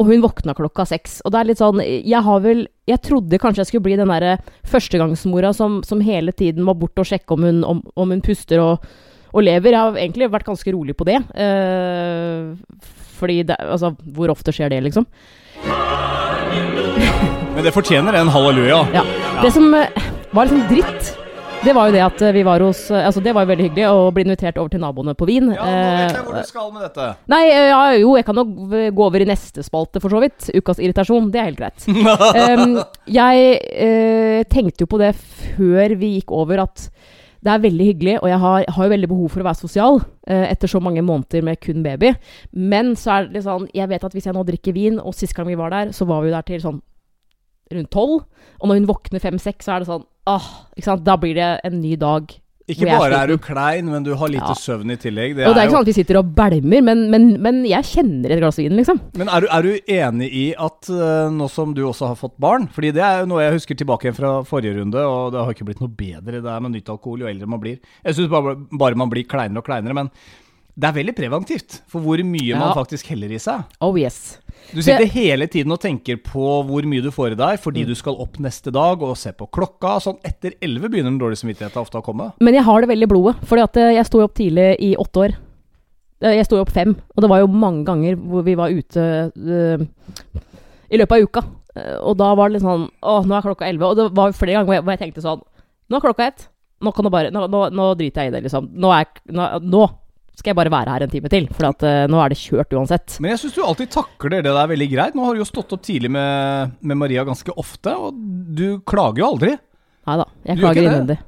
Og 0.00 0.08
hun 0.08 0.22
våkna 0.24 0.54
klokka 0.56 0.86
seks. 0.88 1.18
Og 1.24 1.34
det 1.34 1.40
er 1.40 1.48
litt 1.50 1.60
sånn 1.60 1.82
Jeg 1.84 2.24
har 2.24 2.40
vel 2.40 2.64
Jeg 2.88 3.02
trodde 3.04 3.40
kanskje 3.42 3.60
jeg 3.64 3.70
skulle 3.70 3.86
bli 3.90 3.98
den 4.00 4.08
derre 4.08 4.38
førstegangsmora 4.70 5.52
som, 5.56 5.82
som 5.84 6.00
hele 6.04 6.32
tiden 6.32 6.64
må 6.64 6.74
bort 6.78 6.98
og 7.00 7.08
sjekke 7.10 7.36
om 7.36 7.44
hun, 7.44 7.60
om, 7.68 7.82
om 8.00 8.14
hun 8.14 8.24
puster 8.24 8.62
og, 8.64 8.86
og 9.30 9.44
lever. 9.44 9.76
Jeg 9.76 9.84
har 9.84 10.00
egentlig 10.00 10.30
vært 10.32 10.48
ganske 10.48 10.72
rolig 10.74 10.96
på 10.96 11.06
det. 11.08 11.20
Eh, 11.36 12.88
fordi 13.20 13.42
det 13.50 13.60
Altså, 13.60 13.92
hvor 14.16 14.32
ofte 14.32 14.54
skjer 14.56 14.72
det, 14.72 14.80
liksom? 14.88 15.06
Men 17.54 17.66
det 17.66 17.74
fortjener 17.76 18.16
en 18.16 18.32
halleluja. 18.32 18.80
Ja. 18.96 19.04
Det 19.42 19.52
som 19.52 19.68
eh, 19.76 19.92
var 20.32 20.48
liksom 20.48 20.64
dritt, 20.70 21.12
det 21.60 21.74
var 21.76 21.90
jo 21.90 21.92
det 21.92 22.00
at 22.00 22.22
eh, 22.24 22.32
vi 22.32 22.42
var 22.46 22.62
hos 22.64 22.86
eh, 22.90 23.04
Altså, 23.04 23.20
det 23.24 23.34
var 23.36 23.44
jo 23.44 23.50
veldig 23.50 23.66
hyggelig 23.68 23.86
å 23.92 24.08
bli 24.14 24.24
invitert 24.24 24.58
over 24.60 24.72
til 24.72 24.80
naboene 24.80 25.12
på 25.18 25.28
Wien. 25.28 25.50
Ja, 25.52 25.66
nå 25.66 25.74
vet 25.98 26.14
jeg 26.14 26.20
Eh, 26.20 26.24
hvor 26.24 26.38
du 26.38 26.48
skal 26.48 26.70
med 26.72 26.84
dette. 26.86 27.08
Nei, 27.32 27.42
ja, 27.50 27.80
jo, 28.00 28.14
jeg 28.16 28.26
kan 28.28 28.38
nok 28.40 28.54
gå 28.96 29.06
over 29.06 29.22
i 29.22 29.28
neste 29.28 29.64
spalte, 29.66 30.00
for 30.00 30.12
så 30.12 30.22
vidt. 30.22 30.48
Ukas 30.56 30.80
irritasjon. 30.80 31.28
Det 31.32 31.40
er 31.42 31.48
helt 31.50 31.60
greit. 31.60 31.84
um, 32.54 32.76
jeg 33.10 33.52
uh, 33.60 34.40
tenkte 34.52 34.84
jo 34.84 34.90
på 34.90 35.00
det 35.02 35.12
før 35.18 35.96
vi 36.00 36.14
gikk 36.16 36.32
over, 36.34 36.64
at 36.64 36.88
det 37.40 37.52
er 37.52 37.62
veldig 37.62 37.88
hyggelig, 37.88 38.16
og 38.20 38.28
jeg 38.28 38.40
har, 38.42 38.66
har 38.76 38.86
jo 38.86 38.92
veldig 38.94 39.10
behov 39.10 39.32
for 39.32 39.42
å 39.42 39.48
være 39.48 39.60
sosial 39.60 40.00
uh, 40.00 40.46
etter 40.46 40.70
så 40.70 40.80
mange 40.84 41.04
måneder 41.04 41.44
med 41.44 41.60
kun 41.64 41.84
baby. 41.84 42.14
Men 42.52 42.94
så 43.00 43.18
er 43.18 43.32
det 43.32 43.44
sånn 43.46 43.68
Jeg 43.76 43.88
vet 43.92 44.04
at 44.06 44.16
hvis 44.16 44.28
jeg 44.28 44.36
nå 44.36 44.44
drikker 44.48 44.76
vin, 44.76 45.00
og 45.00 45.16
sist 45.16 45.36
gang 45.36 45.48
vi 45.48 45.60
var 45.60 45.72
der, 45.76 45.92
så 45.96 46.08
var 46.08 46.24
vi 46.24 46.32
jo 46.32 46.36
der 46.38 46.48
til 46.48 46.64
sånn 46.64 46.80
rundt 47.70 47.92
tolv. 47.94 48.24
Og 48.60 48.68
når 48.68 48.80
hun 48.80 48.88
våkner 48.90 49.22
fem-seks, 49.22 49.66
så 49.66 49.76
er 49.76 49.82
det 49.82 49.90
sånn 49.90 50.06
Åh, 50.30 50.52
ikke 50.76 50.88
sant. 50.90 51.02
Da 51.06 51.16
blir 51.20 51.34
det 51.38 51.50
en 51.66 51.80
ny 51.82 51.96
dag. 52.00 52.30
Ikke 52.70 52.86
bare 52.86 53.16
er 53.24 53.30
du 53.32 53.38
klein, 53.42 53.88
men 53.90 54.04
du 54.06 54.12
har 54.14 54.30
lite 54.30 54.52
Ja. 54.52 54.54
søvn 54.54 54.92
i 54.92 54.96
tillegg. 55.00 55.32
Det 55.34 55.46
og 55.48 55.54
det 55.56 55.58
er 55.58 55.64
er 55.64 55.66
ikke 55.66 55.74
sånn 55.74 55.86
at 55.86 55.88
vi 55.90 55.94
sitter 55.96 56.18
og 56.20 56.28
bælmer, 56.36 56.82
men, 56.86 57.00
men, 57.10 57.24
men 57.42 57.64
jeg 57.66 57.82
kjenner 57.88 58.30
et 58.30 58.38
glass 58.38 58.60
vin, 58.60 58.76
liksom. 58.78 59.00
Men 59.18 59.26
er 59.28 59.40
du, 59.42 59.46
er 59.50 59.62
du 59.66 59.72
enig 59.90 60.28
i 60.30 60.44
at 60.54 60.90
eh, 60.94 61.30
nå 61.34 61.48
som 61.50 61.72
du 61.74 61.82
også 61.88 62.12
har 62.12 62.18
fått 62.20 62.36
barn 62.38 62.68
Fordi 62.70 62.92
det 62.94 63.02
er 63.02 63.24
jo 63.24 63.30
noe 63.32 63.42
jeg 63.42 63.56
husker 63.56 63.74
tilbake 63.80 64.12
fra 64.14 64.36
forrige 64.46 64.76
runde, 64.78 65.02
og 65.02 65.32
det 65.34 65.42
har 65.42 65.50
ikke 65.56 65.66
blitt 65.66 65.82
noe 65.82 65.90
bedre 65.90 66.38
det 66.44 66.52
er 66.52 66.60
med 66.62 66.76
nytt 66.76 66.92
alkohol 66.94 67.24
jo 67.24 67.32
eldre 67.32 67.50
man 67.50 67.60
blir. 67.64 67.80
Jeg 68.06 68.14
syns 68.20 68.30
bare, 68.30 68.54
bare 68.70 68.94
man 69.02 69.10
blir 69.10 69.26
kleinere 69.26 69.64
og 69.64 69.66
kleinere, 69.66 69.96
men 69.98 70.12
det 70.80 70.88
er 70.88 70.94
veldig 70.96 71.12
preventivt 71.18 71.80
for 71.90 72.00
hvor 72.04 72.20
mye 72.24 72.56
man 72.56 72.72
faktisk 72.76 73.10
heller 73.12 73.32
i 73.36 73.40
seg. 73.42 73.66
Oh 73.84 73.98
yes. 74.00 74.38
Du 74.70 74.78
sitter 74.84 75.04
hele 75.10 75.48
tiden 75.50 75.72
og 75.74 75.80
tenker 75.82 76.16
på 76.24 76.46
hvor 76.68 76.86
mye 76.88 77.02
du 77.04 77.10
får 77.12 77.34
i 77.34 77.38
deg 77.40 77.58
Mm. 77.58 77.62
fordi 77.64 77.84
du 77.88 77.94
skal 77.98 78.16
opp 78.22 78.38
neste 78.40 78.72
dag 78.72 79.02
og 79.02 79.16
se 79.18 79.32
på 79.36 79.48
klokka. 79.50 79.98
Sånn 80.00 80.18
etter 80.24 80.54
elleve 80.62 80.88
begynner 80.88 81.10
den 81.10 81.18
dårlige 81.20 81.42
samvittigheten 81.42 81.80
ofte 81.82 81.98
å 82.00 82.04
komme. 82.06 82.30
Men 82.40 82.54
jeg 82.56 82.64
har 82.64 82.80
det 82.80 82.88
veldig 82.92 83.08
i 83.08 83.12
blodet, 83.12 83.36
at 83.64 83.76
eh, 83.76 83.94
jeg 83.98 84.06
sto 84.08 84.22
opp 84.24 84.34
tidlig 84.38 84.68
i 84.80 84.94
åtte 84.96 85.24
år. 85.26 85.36
Eh, 86.22 86.36
Jeg 86.36 86.46
sto 86.46 86.60
opp 86.60 86.70
fem, 86.70 86.94
og 87.16 87.22
det 87.24 87.30
var 87.32 87.40
jo 87.40 87.46
mange 87.48 87.84
ganger 87.84 88.16
hvor 88.16 88.42
vi 88.44 88.54
var 88.54 88.68
ute 88.70 89.32
uh, 89.36 89.84
i 90.90 90.96
løpet 91.00 91.16
av 91.16 91.22
uka. 91.24 91.42
Og 92.04 92.16
da 92.18 92.34
var 92.34 92.48
det 92.48 92.58
litt 92.58 92.64
sånn 92.66 92.88
Å, 93.00 93.20
nå 93.24 93.36
er 93.36 93.44
klokka 93.44 93.68
elleve. 93.68 93.86
Og 93.86 93.96
det 93.96 94.08
var 94.16 94.32
flere 94.34 94.56
ganger 94.58 94.66
hvor 94.66 94.74
jeg, 94.74 94.82
hvor 94.84 94.96
jeg 94.96 95.00
tenkte 95.04 95.22
sånn 95.22 95.42
Nå 95.88 95.96
er 95.96 96.02
klokka 96.02 96.26
ett. 96.26 96.48
Nå 96.82 96.90
kan 96.92 97.06
du 97.06 97.10
bare 97.14 97.30
Nå, 97.30 97.44
nå, 97.46 97.60
nå 97.70 97.86
driter 97.94 98.26
jeg 98.26 98.32
i 98.32 98.34
det, 98.34 98.40
liksom. 98.48 98.66
Nå, 98.74 98.90
er, 98.90 99.06
nå 99.62 99.84
skal 100.40 100.52
jeg 100.52 100.58
bare 100.58 100.72
være 100.72 100.96
her 100.96 101.06
en 101.06 101.12
time 101.12 101.30
til, 101.32 101.48
for 101.54 101.68
at 101.70 101.86
uh, 101.86 102.04
nå 102.10 102.20
er 102.24 102.32
det 102.32 102.40
kjørt 102.40 102.76
uansett. 102.76 103.18
Men 103.22 103.34
jeg 103.34 103.42
syns 103.44 103.56
du 103.56 103.64
alltid 103.64 103.92
takler 103.94 104.40
det 104.40 104.44
der 104.48 104.70
veldig 104.72 104.88
greit. 104.92 105.16
Nå 105.16 105.26
har 105.26 105.36
du 105.36 105.42
jo 105.42 105.48
stått 105.48 105.74
opp 105.76 105.84
tidlig 105.86 106.12
med, 106.12 106.78
med 106.80 107.00
Maria 107.00 107.24
ganske 107.28 107.54
ofte, 107.60 107.94
og 107.94 108.16
du 108.56 108.80
klager 108.88 109.24
jo 109.24 109.32
aldri. 109.34 109.56
Nei 110.08 110.16
da, 110.22 110.26
jeg 110.48 110.56
Du 110.58 110.64
klager 110.64 110.86
innvendig. 110.88 111.18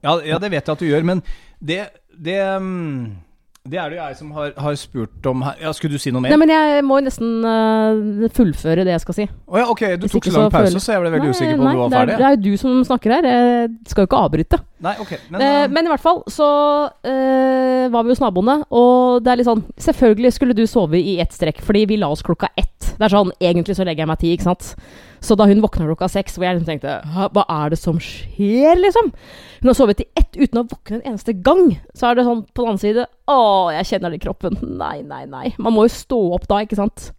Ja, 0.00 0.14
ja, 0.24 0.38
det 0.40 0.48
vet 0.52 0.62
jeg 0.64 0.72
at 0.72 0.80
du 0.80 0.88
gjør, 0.88 1.04
men 1.10 1.20
det, 1.60 1.80
det, 2.16 2.38
mm, 2.62 3.02
det 3.68 3.76
er 3.76 3.90
det 3.92 3.98
jeg 3.98 4.16
som 4.16 4.30
har, 4.32 4.54
har 4.56 4.76
spurt 4.80 5.26
om 5.28 5.42
her. 5.44 5.58
Ja, 5.60 5.70
Skulle 5.76 5.98
du 5.98 6.00
si 6.00 6.08
noe 6.14 6.22
mer? 6.24 6.32
Nei, 6.32 6.38
men 6.40 6.48
jeg 6.48 6.84
må 6.88 6.96
jo 6.96 7.04
nesten 7.04 7.44
uh, 7.44 8.28
fullføre 8.32 8.86
det 8.88 8.94
jeg 8.94 9.02
skal 9.02 9.16
si. 9.18 9.26
Å 9.28 9.60
ja, 9.60 9.66
ok, 9.68 9.82
du 10.00 10.06
Hvis 10.06 10.14
tok 10.16 10.28
så 10.30 10.32
lang 10.38 10.54
pause, 10.54 10.70
føler- 10.70 10.84
så 10.86 10.94
jeg 10.94 11.02
ble 11.04 11.12
veldig 11.12 11.28
Nei, 11.28 11.34
usikker 11.36 11.58
på 11.58 11.60
om 11.60 11.68
nei, 11.68 11.74
du 11.74 11.80
var 11.82 11.90
er, 11.90 11.96
ferdig. 11.98 12.16
det 12.16 12.26
er 12.30 12.36
jo 12.36 12.40
du 12.46 12.62
som 12.62 12.78
snakker 12.88 13.14
her. 13.18 13.28
Jeg 13.28 13.68
skal 13.92 14.06
jo 14.06 14.08
ikke 14.08 14.22
avbryte. 14.24 14.60
Nei, 14.80 14.94
ok, 15.04 15.12
men, 15.28 15.44
uh, 15.44 15.66
men 15.76 15.90
i 15.90 15.92
hvert 15.92 16.04
fall 16.06 16.22
så 16.32 16.48
uh, 16.88 17.84
var 17.92 18.06
vi 18.08 18.14
hos 18.14 18.22
naboene, 18.24 18.56
og 18.72 19.20
det 19.26 19.34
er 19.34 19.42
litt 19.42 19.50
sånn 19.50 19.60
Selvfølgelig 19.90 20.32
skulle 20.38 20.56
du 20.56 20.64
sove 20.64 20.96
i 20.96 21.18
ett 21.20 21.36
strekk, 21.36 21.60
fordi 21.66 21.84
vi 21.92 22.00
la 22.00 22.08
oss 22.08 22.24
klokka 22.24 22.48
ett. 22.56 22.79
Det 23.00 23.06
er 23.06 23.14
sånn, 23.14 23.30
Egentlig 23.40 23.74
så 23.78 23.84
legger 23.88 24.04
jeg 24.04 24.10
meg 24.10 24.20
ti, 24.20 24.30
ikke 24.36 24.44
sant. 24.50 24.74
Så 25.24 25.36
da 25.36 25.46
hun 25.48 25.62
våkna 25.64 25.86
klokka 25.88 26.08
seks, 26.12 26.34
hvor 26.36 26.44
jeg 26.44 26.58
liksom 26.58 26.68
tenkte 26.68 26.98
Hva 27.32 27.44
er 27.48 27.72
det 27.72 27.78
som 27.80 27.96
skjer, 28.00 28.76
liksom? 28.76 29.08
Hun 29.62 29.70
har 29.70 29.76
sovet 29.78 30.02
i 30.04 30.06
ett 30.20 30.36
uten 30.36 30.60
å 30.60 30.66
våkne 30.68 30.98
en 31.00 31.14
eneste 31.14 31.32
gang. 31.40 31.78
Så 31.96 32.10
er 32.10 32.18
det 32.18 32.26
sånn 32.28 32.42
på 32.52 32.64
den 32.66 32.74
andre 32.74 32.84
side 32.84 33.06
Å, 33.32 33.38
jeg 33.78 33.88
kjenner 33.94 34.12
det 34.12 34.20
i 34.20 34.24
kroppen. 34.26 34.60
Nei, 34.80 35.00
nei, 35.00 35.24
nei. 35.32 35.54
Man 35.56 35.76
må 35.76 35.86
jo 35.88 35.94
stå 35.96 36.20
opp 36.36 36.44
da, 36.50 36.60
ikke 36.66 36.78
sant. 36.80 37.10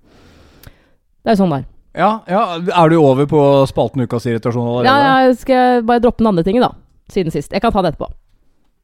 Det 0.61 1.33
er 1.33 1.35
jo 1.37 1.41
sånn 1.43 1.53
det 1.55 1.61
er. 1.63 1.67
ja, 2.01 2.11
ja, 2.29 2.43
Er 2.83 2.93
du 2.93 2.99
over 3.01 3.29
på 3.29 3.41
spalten 3.69 4.05
Ukas 4.05 4.25
irritasjon 4.29 4.67
allerede? 4.67 4.93
Ja, 4.93 5.19
jeg 5.27 5.37
skal 5.41 5.81
bare 5.85 6.01
droppe 6.05 6.21
den 6.21 6.29
andre 6.33 6.45
tingen, 6.45 6.65
da. 6.65 6.75
Siden 7.11 7.33
sist. 7.33 7.53
Jeg 7.53 7.61
kan 7.65 7.73
ta 7.73 7.81
det 7.81 7.95
etterpå. 7.95 8.09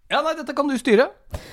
Ja, 0.07 0.21
nei, 0.23 0.33
dette 0.37 0.55
kan 0.55 0.69
du 0.69 0.75
styre. 0.79 1.09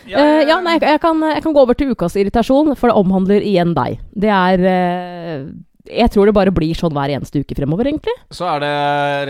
Ja, 0.07 0.21
uh, 0.21 0.41
ja, 0.47 0.61
nei, 0.63 0.77
jeg, 0.79 0.87
jeg, 0.95 1.03
kan, 1.03 1.23
jeg 1.27 1.43
kan 1.43 1.55
gå 1.57 1.63
over 1.65 1.79
til 1.79 1.91
ukas 1.91 2.15
irritasjon, 2.21 2.75
for 2.79 2.91
det 2.91 2.99
omhandler 3.01 3.43
igjen 3.43 3.75
deg. 3.75 3.99
Det 4.15 4.31
er 4.31 4.63
uh, 4.63 5.49
Jeg 5.91 6.13
tror 6.15 6.31
det 6.31 6.37
bare 6.37 6.55
blir 6.55 6.79
sånn 6.79 6.95
hver 6.95 7.17
eneste 7.17 7.43
uke 7.43 7.57
fremover, 7.59 7.91
egentlig. 7.91 8.15
Så 8.33 8.47
er 8.53 8.63
det 8.63 8.75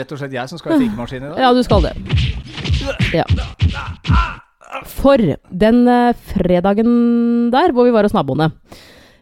rett 0.02 0.12
og 0.12 0.20
slett 0.20 0.36
jeg 0.36 0.52
som 0.52 0.60
skal 0.60 0.76
i 0.76 0.84
fikemaskin 0.84 1.24
i 1.24 1.32
dag. 1.32 1.40
Ja, 1.40 1.54
du 1.56 1.62
skal 1.64 1.88
det. 1.88 1.94
Ja. 3.16 3.24
For 4.90 5.20
den 5.64 5.84
eh, 5.88 6.16
fredagen 6.34 6.94
der 7.54 7.72
hvor 7.72 7.86
vi 7.86 7.94
var 7.94 8.06
hos 8.06 8.14
naboene 8.16 8.50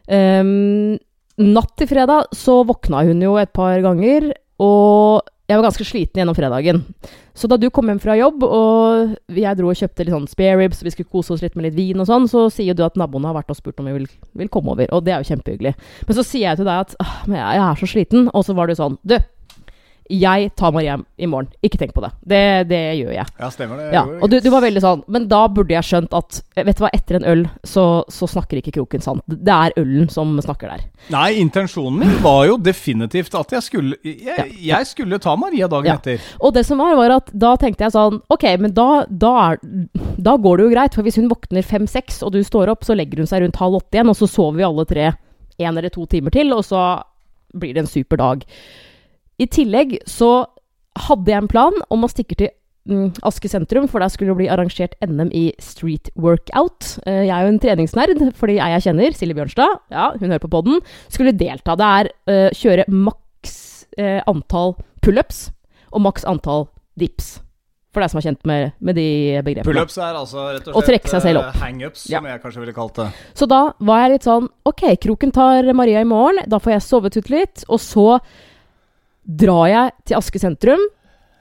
um, 0.09 0.97
Natt 1.43 1.75
til 1.81 1.91
fredag 1.91 2.33
så 2.37 2.61
våkna 2.67 3.03
hun 3.09 3.23
jo 3.25 3.37
et 3.41 3.53
par 3.57 3.79
ganger, 3.85 4.29
og 4.63 5.25
jeg 5.51 5.59
var 5.59 5.67
ganske 5.67 5.85
sliten 5.85 6.21
gjennom 6.21 6.37
fredagen. 6.37 6.81
Så 7.35 7.49
da 7.51 7.59
du 7.61 7.69
kom 7.75 7.89
hjem 7.91 8.01
fra 8.01 8.15
jobb, 8.17 8.45
og 8.47 9.15
jeg 9.35 9.59
dro 9.59 9.73
og 9.73 9.79
kjøpte 9.79 10.07
litt 10.07 10.15
sånn 10.15 10.29
spare 10.31 10.59
ribs, 10.61 10.83
vi 10.85 10.93
skulle 10.95 11.11
kose 11.11 11.35
oss 11.35 11.43
litt 11.45 11.57
med 11.59 11.67
litt 11.67 11.77
vin 11.77 12.01
og 12.01 12.09
sånn, 12.09 12.29
så 12.31 12.47
sier 12.53 12.77
du 12.79 12.85
at 12.87 12.97
naboene 13.01 13.31
har 13.31 13.37
vært 13.41 13.53
og 13.53 13.59
spurt 13.59 13.81
om 13.83 13.91
vi 13.91 13.97
vil, 13.97 14.09
vil 14.39 14.53
komme 14.53 14.73
over. 14.77 14.89
Og 14.95 15.05
det 15.05 15.17
er 15.17 15.25
jo 15.25 15.33
kjempehyggelig. 15.33 15.75
Men 16.09 16.19
så 16.19 16.25
sier 16.27 16.53
jeg 16.53 16.63
til 16.63 16.69
deg 16.69 16.87
at 16.87 16.97
jeg 17.35 17.63
er 17.67 17.81
så 17.83 17.91
sliten, 17.91 18.31
og 18.33 18.47
så 18.47 18.57
var 18.57 18.71
du 18.71 18.77
sånn 18.79 18.99
Du, 19.03 19.17
jeg 20.11 20.51
tar 20.59 20.73
Maria 20.75 20.97
hjem 20.97 21.05
i 21.23 21.27
morgen. 21.31 21.49
Ikke 21.65 21.79
tenk 21.81 21.93
på 21.95 22.03
det. 22.05 22.11
Det, 22.27 22.41
det 22.69 22.81
gjør 22.99 23.13
jeg. 23.15 23.27
Ja, 23.39 23.49
stemmer 23.55 23.79
det. 23.81 23.87
Ja, 23.95 24.03
og 24.21 24.29
du, 24.33 24.39
du 24.43 24.49
var 24.53 24.65
veldig 24.65 24.83
sånn 24.83 25.05
Men 25.15 25.29
da 25.31 25.45
burde 25.49 25.73
jeg 25.73 25.87
skjønt 25.89 26.13
at 26.19 26.41
Vet 26.59 26.77
du 26.77 26.83
hva, 26.85 26.91
etter 26.93 27.17
en 27.21 27.27
øl 27.33 27.45
så, 27.65 27.85
så 28.13 28.29
snakker 28.29 28.59
ikke 28.61 28.75
kroken 28.77 29.01
sant. 29.05 29.23
Det 29.27 29.55
er 29.55 29.77
ølen 29.81 30.11
som 30.13 30.35
snakker 30.43 30.69
der. 30.75 30.83
Nei, 31.15 31.29
intensjonen 31.41 32.03
min 32.03 32.17
var 32.25 32.45
jo 32.51 32.59
definitivt 32.61 33.35
at 33.39 33.55
jeg 33.57 33.65
skulle 33.69 33.97
Jeg, 34.05 34.51
jeg 34.61 34.91
skulle 34.91 35.21
ta 35.23 35.37
Maria 35.41 35.71
dagen 35.71 35.93
Ja. 35.93 35.97
etter. 36.01 36.21
Og 36.43 36.53
det 36.59 36.67
som 36.69 36.83
var, 36.83 36.93
var 36.99 37.17
at 37.17 37.33
da 37.33 37.55
tenkte 37.61 37.87
jeg 37.87 37.95
sånn 37.97 38.21
Ok, 38.33 38.45
men 38.61 38.75
da, 38.77 38.89
da, 39.09 39.33
er, 39.53 39.63
da 40.19 40.37
går 40.37 40.59
det 40.61 40.67
jo 40.69 40.75
greit. 40.75 40.95
For 40.99 41.07
hvis 41.07 41.17
hun 41.23 41.31
våkner 41.33 41.65
fem-seks, 41.67 42.21
og 42.27 42.35
du 42.37 42.43
står 42.45 42.75
opp, 42.75 42.85
så 42.85 42.99
legger 42.99 43.23
hun 43.23 43.31
seg 43.31 43.47
rundt 43.47 43.59
halv 43.63 43.81
åtte 43.81 43.97
igjen, 43.99 44.11
og 44.13 44.19
så 44.19 44.29
sover 44.31 44.61
vi 44.61 44.67
alle 44.69 44.85
tre 44.89 45.09
en 45.63 45.77
eller 45.77 45.93
to 45.95 46.05
timer 46.11 46.33
til, 46.35 46.51
og 46.57 46.65
så 46.67 46.81
blir 47.55 47.77
det 47.77 47.85
en 47.85 47.91
super 47.91 48.19
dag. 48.19 48.43
I 49.41 49.47
tillegg 49.47 49.97
så 50.09 50.45
hadde 51.09 51.33
jeg 51.33 51.41
en 51.41 51.49
plan 51.49 51.77
om 51.91 52.05
å 52.05 52.11
stikke 52.11 52.37
til 52.37 52.51
mm, 52.89 53.23
Aske 53.25 53.49
sentrum, 53.49 53.87
for 53.89 54.03
der 54.03 54.13
skulle 54.13 54.35
det 54.35 54.41
bli 54.43 54.51
arrangert 54.53 54.97
NM 55.05 55.31
i 55.33 55.47
street 55.63 56.11
workout. 56.21 56.99
Eh, 57.07 57.23
jeg 57.29 57.33
er 57.33 57.47
jo 57.47 57.53
en 57.55 57.63
treningsnerd, 57.63 58.25
fordi 58.39 58.59
jeg 58.59 58.77
jeg 58.77 58.87
kjenner, 58.89 59.17
Silje 59.17 59.39
Bjørnstad, 59.39 59.79
ja, 59.95 60.11
hun 60.19 60.29
hører 60.29 60.45
på 60.45 60.53
podden, 60.53 60.83
skulle 61.09 61.33
delta. 61.33 61.79
Det 61.79 61.89
er 62.01 62.13
uh, 62.29 62.51
kjøre 62.59 62.89
maks 62.93 63.57
uh, 63.99 64.21
antall 64.29 64.77
pullups 65.03 65.47
og 65.93 66.05
maks 66.05 66.29
antall 66.29 66.69
dips. 67.01 67.39
For 67.93 68.01
deg 68.01 68.09
som 68.09 68.23
er 68.23 68.25
kjent 68.25 68.47
med, 68.49 68.71
med 68.81 68.97
de 68.97 69.07
begrepene. 69.45 69.69
Pullups 69.69 69.99
er 70.01 70.17
altså 70.17 70.47
rett 70.55 70.69
og 70.71 70.79
slett 70.87 71.27
eh, 71.29 71.37
opp. 71.37 71.59
hangups, 71.61 72.07
Ja. 72.09 72.23
som 72.23 72.29
jeg 72.31 72.41
kanskje 72.41 72.63
ville 72.63 72.73
kalt 72.77 72.97
det. 72.97 73.09
Så 73.37 73.49
da 73.51 73.59
var 73.85 74.05
jeg 74.05 74.15
litt 74.15 74.25
sånn 74.29 74.47
Ok, 74.65 74.87
kroken 75.03 75.33
tar 75.37 75.69
Maria 75.77 76.01
i 76.01 76.09
morgen. 76.09 76.41
Da 76.49 76.57
får 76.63 76.73
jeg 76.79 76.87
sovet 76.87 77.19
ut 77.21 77.29
litt. 77.29 77.67
Og 77.69 77.83
så 77.85 78.07
drar 79.25 79.69
jeg 79.71 79.95
til 80.09 80.19
Aske 80.19 80.43
sentrum. 80.43 80.83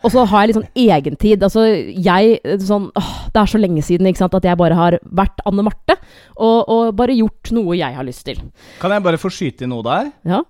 Og 0.02 0.10
så 0.10 0.24
har 0.26 0.42
jeg 0.42 0.50
litt 0.50 0.58
sånn 0.58 0.82
egentid. 0.82 1.44
Altså, 1.46 1.66
jeg 1.94 2.40
sånn 2.66 2.88
åh, 2.98 3.12
Det 3.34 3.42
er 3.44 3.52
så 3.52 3.60
lenge 3.62 3.84
siden 3.86 4.10
ikke 4.10 4.24
sant, 4.24 4.38
at 4.38 4.48
jeg 4.48 4.58
bare 4.58 4.78
har 4.78 4.98
vært 5.06 5.44
Anne 5.46 5.66
Marte. 5.68 5.98
Og, 6.38 6.58
og 6.66 6.96
bare 6.98 7.18
gjort 7.18 7.52
noe 7.54 7.78
jeg 7.78 7.98
har 7.98 8.08
lyst 8.08 8.26
til. 8.26 8.42
Kan 8.82 8.96
jeg 8.96 9.06
bare 9.06 9.22
få 9.22 9.30
skyte 9.34 9.68
inn 9.68 9.74
noe 9.76 9.86
der? 9.86 10.10
Ja. 10.26 10.42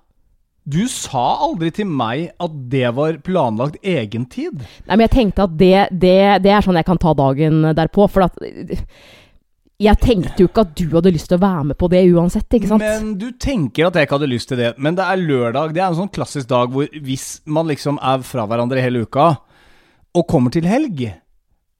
Du 0.71 0.83
sa 0.87 1.23
aldri 1.47 1.71
til 1.73 1.89
meg 1.89 2.29
at 2.39 2.57
det 2.71 2.85
var 2.95 3.17
planlagt 3.25 3.79
egentid. 3.81 4.61
Nei, 4.85 4.93
men 4.93 5.07
jeg 5.07 5.15
tenkte 5.15 5.47
at 5.47 5.55
det, 5.57 5.87
det, 5.89 6.19
det 6.45 6.53
er 6.53 6.63
sånn 6.63 6.77
jeg 6.77 6.87
kan 6.87 7.01
ta 7.01 7.15
dagen 7.17 7.63
derpå. 7.75 8.05
For 8.13 8.29
at 8.29 8.37
Jeg 9.81 9.97
tenkte 9.97 10.43
jo 10.43 10.49
ikke 10.49 10.61
at 10.67 10.73
du 10.77 10.83
hadde 10.93 11.13
lyst 11.15 11.31
til 11.31 11.39
å 11.39 11.41
være 11.41 11.63
med 11.71 11.77
på 11.81 11.87
det 11.89 12.03
uansett, 12.13 12.45
ikke 12.53 12.69
sant? 12.69 12.83
Men 12.85 13.15
du 13.17 13.31
tenker 13.41 13.87
at 13.87 13.97
jeg 13.97 14.05
ikke 14.05 14.19
hadde 14.19 14.29
lyst 14.29 14.51
til 14.51 14.59
det. 14.61 14.75
Men 14.77 14.97
det 14.99 15.07
er 15.07 15.23
lørdag. 15.23 15.73
Det 15.73 15.81
er 15.81 15.87
en 15.87 15.97
sånn 16.03 16.11
klassisk 16.13 16.51
dag 16.51 16.69
hvor 16.73 16.85
hvis 17.01 17.41
man 17.49 17.69
liksom 17.71 17.97
er 17.97 18.21
fra 18.27 18.45
hverandre 18.49 18.83
hele 18.83 19.07
uka, 19.07 19.31
og 20.13 20.27
kommer 20.29 20.53
til 20.53 20.67
helg, 20.69 21.05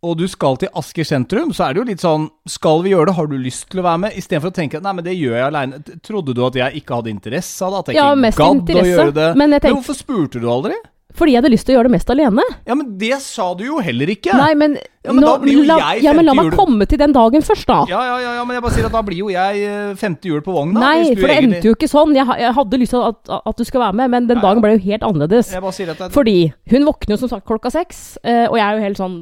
og 0.02 0.16
du 0.18 0.24
skal 0.32 0.56
til 0.58 0.72
Asker 0.80 1.06
sentrum, 1.06 1.52
så 1.54 1.68
er 1.68 1.76
det 1.76 1.82
jo 1.82 1.90
litt 1.92 2.02
sånn 2.02 2.24
Skal 2.50 2.80
vi 2.82 2.90
gjøre 2.90 3.12
det? 3.12 3.14
Har 3.20 3.28
du 3.30 3.36
lyst 3.38 3.68
til 3.70 3.84
å 3.84 3.86
være 3.86 4.02
med? 4.02 4.16
Istedenfor 4.18 4.50
å 4.50 4.56
tenke 4.56 4.80
nei, 4.82 4.94
men 4.98 5.06
det 5.06 5.14
gjør 5.14 5.36
jeg 5.38 5.46
aleine. 5.46 5.82
Trodde 6.02 6.34
du 6.34 6.42
at 6.48 6.58
jeg 6.58 6.82
ikke 6.82 6.98
hadde 6.98 7.12
interesse 7.12 7.68
av 7.68 7.76
det? 7.76 7.82
At 7.84 7.92
jeg 7.92 8.00
Ja, 8.00 8.08
ikke 8.16 8.48
gadd 8.48 8.72
å 8.82 8.88
gjøre 8.88 9.14
det? 9.20 9.28
men 9.38 9.54
jeg 9.54 9.62
men 9.68 9.78
hvorfor 9.78 10.00
spurte 10.00 10.42
du 10.42 10.50
aldri? 10.50 10.80
Fordi 11.18 11.34
jeg 11.34 11.42
hadde 11.42 11.52
lyst 11.52 11.68
til 11.68 11.76
å 11.76 11.78
gjøre 11.78 11.90
det 11.90 11.94
mest 11.98 12.12
alene. 12.14 12.44
Ja, 12.68 12.76
men 12.78 12.94
det 13.00 13.18
sa 13.26 13.50
du 13.58 13.64
jo 13.66 13.82
heller 13.84 14.12
ikke. 14.14 14.36
Nei, 14.38 14.54
men, 14.58 14.78
Ja, 15.04 15.12
men 15.16 15.24
nå, 15.26 15.32
da 15.32 15.42
blir 15.42 15.58
jo 15.58 15.64
la, 15.66 15.78
jeg 15.82 16.06
ja, 16.06 16.14
men 16.14 16.28
la 16.28 16.36
meg 16.38 16.52
jul. 16.52 16.56
komme 16.60 16.86
til 16.86 17.00
den 17.02 17.14
dagen 17.16 17.42
først, 17.42 17.66
da. 17.68 17.80
Ja, 17.90 18.02
ja, 18.06 18.18
ja, 18.22 18.34
ja, 18.38 18.46
men 18.46 18.56
jeg 18.58 18.64
bare 18.64 18.76
sier 18.76 18.88
at 18.88 18.96
da 18.96 19.02
blir 19.08 19.18
jo 19.24 19.32
jeg 19.34 19.64
eh, 19.66 19.92
femte 20.00 20.30
hjul 20.30 20.44
på 20.46 20.54
vogna. 20.56 20.80
Nei, 20.80 21.10
for 21.10 21.26
det 21.26 21.36
egentlig- 21.36 21.58
endte 21.58 21.72
jo 21.72 21.76
ikke 21.76 21.90
sånn. 21.92 22.16
Jeg, 22.16 22.28
jeg 22.44 22.56
hadde 22.60 22.82
lyst 22.84 22.96
til 22.96 23.08
at, 23.10 23.34
at 23.42 23.58
du 23.58 23.66
skulle 23.68 23.86
være 23.88 23.98
med, 24.02 24.14
men 24.14 24.30
den 24.30 24.40
ja. 24.40 24.46
dagen 24.46 24.64
ble 24.64 24.76
jo 24.78 24.84
helt 24.86 25.06
annerledes. 25.10 25.52
Jeg 25.56 25.66
bare 25.66 25.78
sier 25.80 25.94
at 25.96 26.06
jeg... 26.06 26.14
Fordi 26.16 26.38
hun 26.72 26.88
våkner 26.88 27.18
jo 27.18 27.22
som 27.24 27.34
sagt 27.34 27.48
klokka 27.50 27.74
seks, 27.74 28.02
eh, 28.24 28.46
og 28.48 28.60
jeg 28.60 28.66
er 28.68 28.78
jo 28.78 28.88
helt 28.88 29.02
sånn 29.02 29.20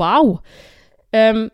wow. 0.00 0.34
Um, 1.14 1.48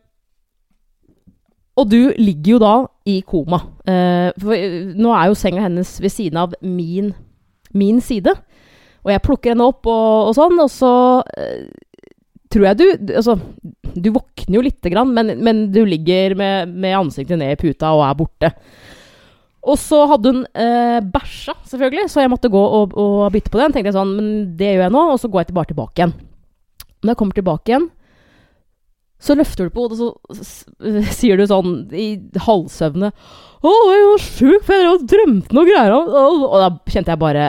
og 1.77 1.91
du 1.93 2.13
ligger 2.17 2.55
jo 2.55 2.59
da 2.63 2.75
i 3.09 3.21
koma. 3.27 3.61
Uh, 3.85 4.33
for 4.41 4.77
nå 4.97 5.13
er 5.13 5.29
jo 5.29 5.37
senga 5.37 5.67
hennes 5.67 5.97
ved 6.01 6.13
siden 6.13 6.41
av 6.41 6.55
min, 6.65 7.13
min 7.77 8.01
side. 8.01 8.33
Og 9.07 9.13
jeg 9.15 9.23
plukker 9.23 9.53
henne 9.55 9.67
opp 9.71 9.87
og, 9.87 10.31
og 10.31 10.35
sånn, 10.35 10.59
og 10.59 10.71
så 10.73 10.91
eh, 11.39 11.69
tror 12.51 12.65
jeg 12.69 12.79
du 12.81 13.13
Altså, 13.15 13.37
du 13.97 14.09
våkner 14.13 14.59
jo 14.59 14.65
lite 14.67 14.91
grann, 14.93 15.13
men, 15.15 15.31
men 15.47 15.61
du 15.73 15.85
ligger 15.87 16.35
med, 16.37 16.73
med 16.75 16.97
ansiktet 16.99 17.39
ned 17.41 17.55
i 17.55 17.61
puta 17.61 17.93
og 17.95 18.03
er 18.09 18.19
borte. 18.19 18.51
Og 19.67 19.79
så 19.83 20.03
hadde 20.11 20.31
hun 20.35 20.43
eh, 20.55 20.99
bæsja, 21.03 21.55
selvfølgelig, 21.71 22.11
så 22.13 22.23
jeg 22.23 22.31
måtte 22.35 22.51
gå 22.53 22.61
og, 22.61 22.93
og 22.99 23.31
bytte 23.35 23.51
på 23.55 23.59
den. 23.63 23.73
tenkte 23.75 23.91
jeg 23.91 23.97
sånn, 23.97 24.13
men 24.19 24.29
det 24.59 24.73
gjør 24.75 24.85
jeg 24.89 24.95
nå, 24.95 25.05
og 25.15 25.19
så 25.23 25.31
går 25.33 25.43
jeg 25.47 25.57
bare 25.57 25.71
tilbake 25.73 26.03
igjen. 26.03 26.13
Når 27.03 27.13
jeg 27.15 27.19
kommer 27.23 27.39
tilbake 27.39 27.73
igjen, 27.73 27.89
så 29.27 29.35
løfter 29.39 29.67
du 29.67 29.73
på 29.75 29.87
hodet, 29.87 29.99
så 30.03 30.11
s- 30.37 30.67
s- 30.77 31.17
sier 31.19 31.39
du 31.41 31.47
sånn 31.49 31.87
i 31.97 32.07
halvsøvne 32.47 33.09
'Å, 33.67 33.71
jeg 33.91 34.03
var 34.11 34.23
sjuk, 34.23 34.67
for 34.67 34.77
jeg 34.77 35.07
drømte 35.11 35.57
noe 35.57 35.65
greier', 35.67 35.95
om 35.97 36.11
og, 36.13 36.43
og 36.53 36.59
da 36.63 36.69
kjente 36.93 37.11
jeg 37.15 37.19
bare 37.23 37.47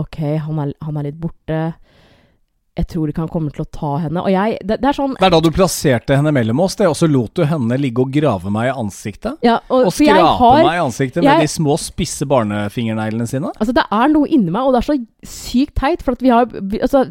OK, 0.00 0.18
han 0.42 0.58
er, 0.58 0.72
han 0.82 0.96
er 1.00 1.06
litt 1.08 1.18
borte. 1.20 1.74
Jeg 2.74 2.88
tror 2.90 3.06
ikke 3.06 3.22
han 3.22 3.28
kommer 3.30 3.52
til 3.54 3.62
å 3.62 3.68
ta 3.70 3.90
henne. 4.02 4.18
Og 4.26 4.32
jeg 4.34 4.56
Det, 4.66 4.80
det 4.82 4.88
er 4.90 4.96
sånn 4.96 5.12
Det 5.14 5.28
er 5.28 5.30
da 5.30 5.38
du 5.44 5.50
plasserte 5.54 6.16
henne 6.18 6.32
mellom 6.34 6.58
oss, 6.64 6.74
det, 6.80 6.88
og 6.90 6.96
så 6.98 7.06
lot 7.06 7.30
du 7.38 7.44
henne 7.46 7.76
ligge 7.78 8.02
og 8.02 8.10
grave 8.10 8.50
meg 8.50 8.72
i 8.72 8.74
ansiktet? 8.74 9.38
ja, 9.46 9.60
og, 9.70 9.86
Og 9.86 9.94
skrape 9.94 10.32
har, 10.40 10.62
meg 10.66 10.80
i 10.80 10.82
ansiktet 10.82 11.22
med 11.22 11.30
jeg- 11.30 11.46
de 11.46 11.52
små, 11.54 11.76
spisse 11.78 12.26
barnefingerneglene 12.26 13.28
sine? 13.30 13.52
Altså, 13.60 13.72
det 13.78 13.84
er 13.92 14.08
noe 14.10 14.26
inni 14.26 14.50
meg, 14.50 14.62
og 14.66 14.74
det 14.74 14.82
er 14.82 14.88
så 14.90 14.98
sykt 15.22 15.76
teit, 15.78 16.02
for 16.02 16.18
at 16.18 16.22
vi 16.26 16.34
har 16.34 16.46
Altså, 16.82 17.04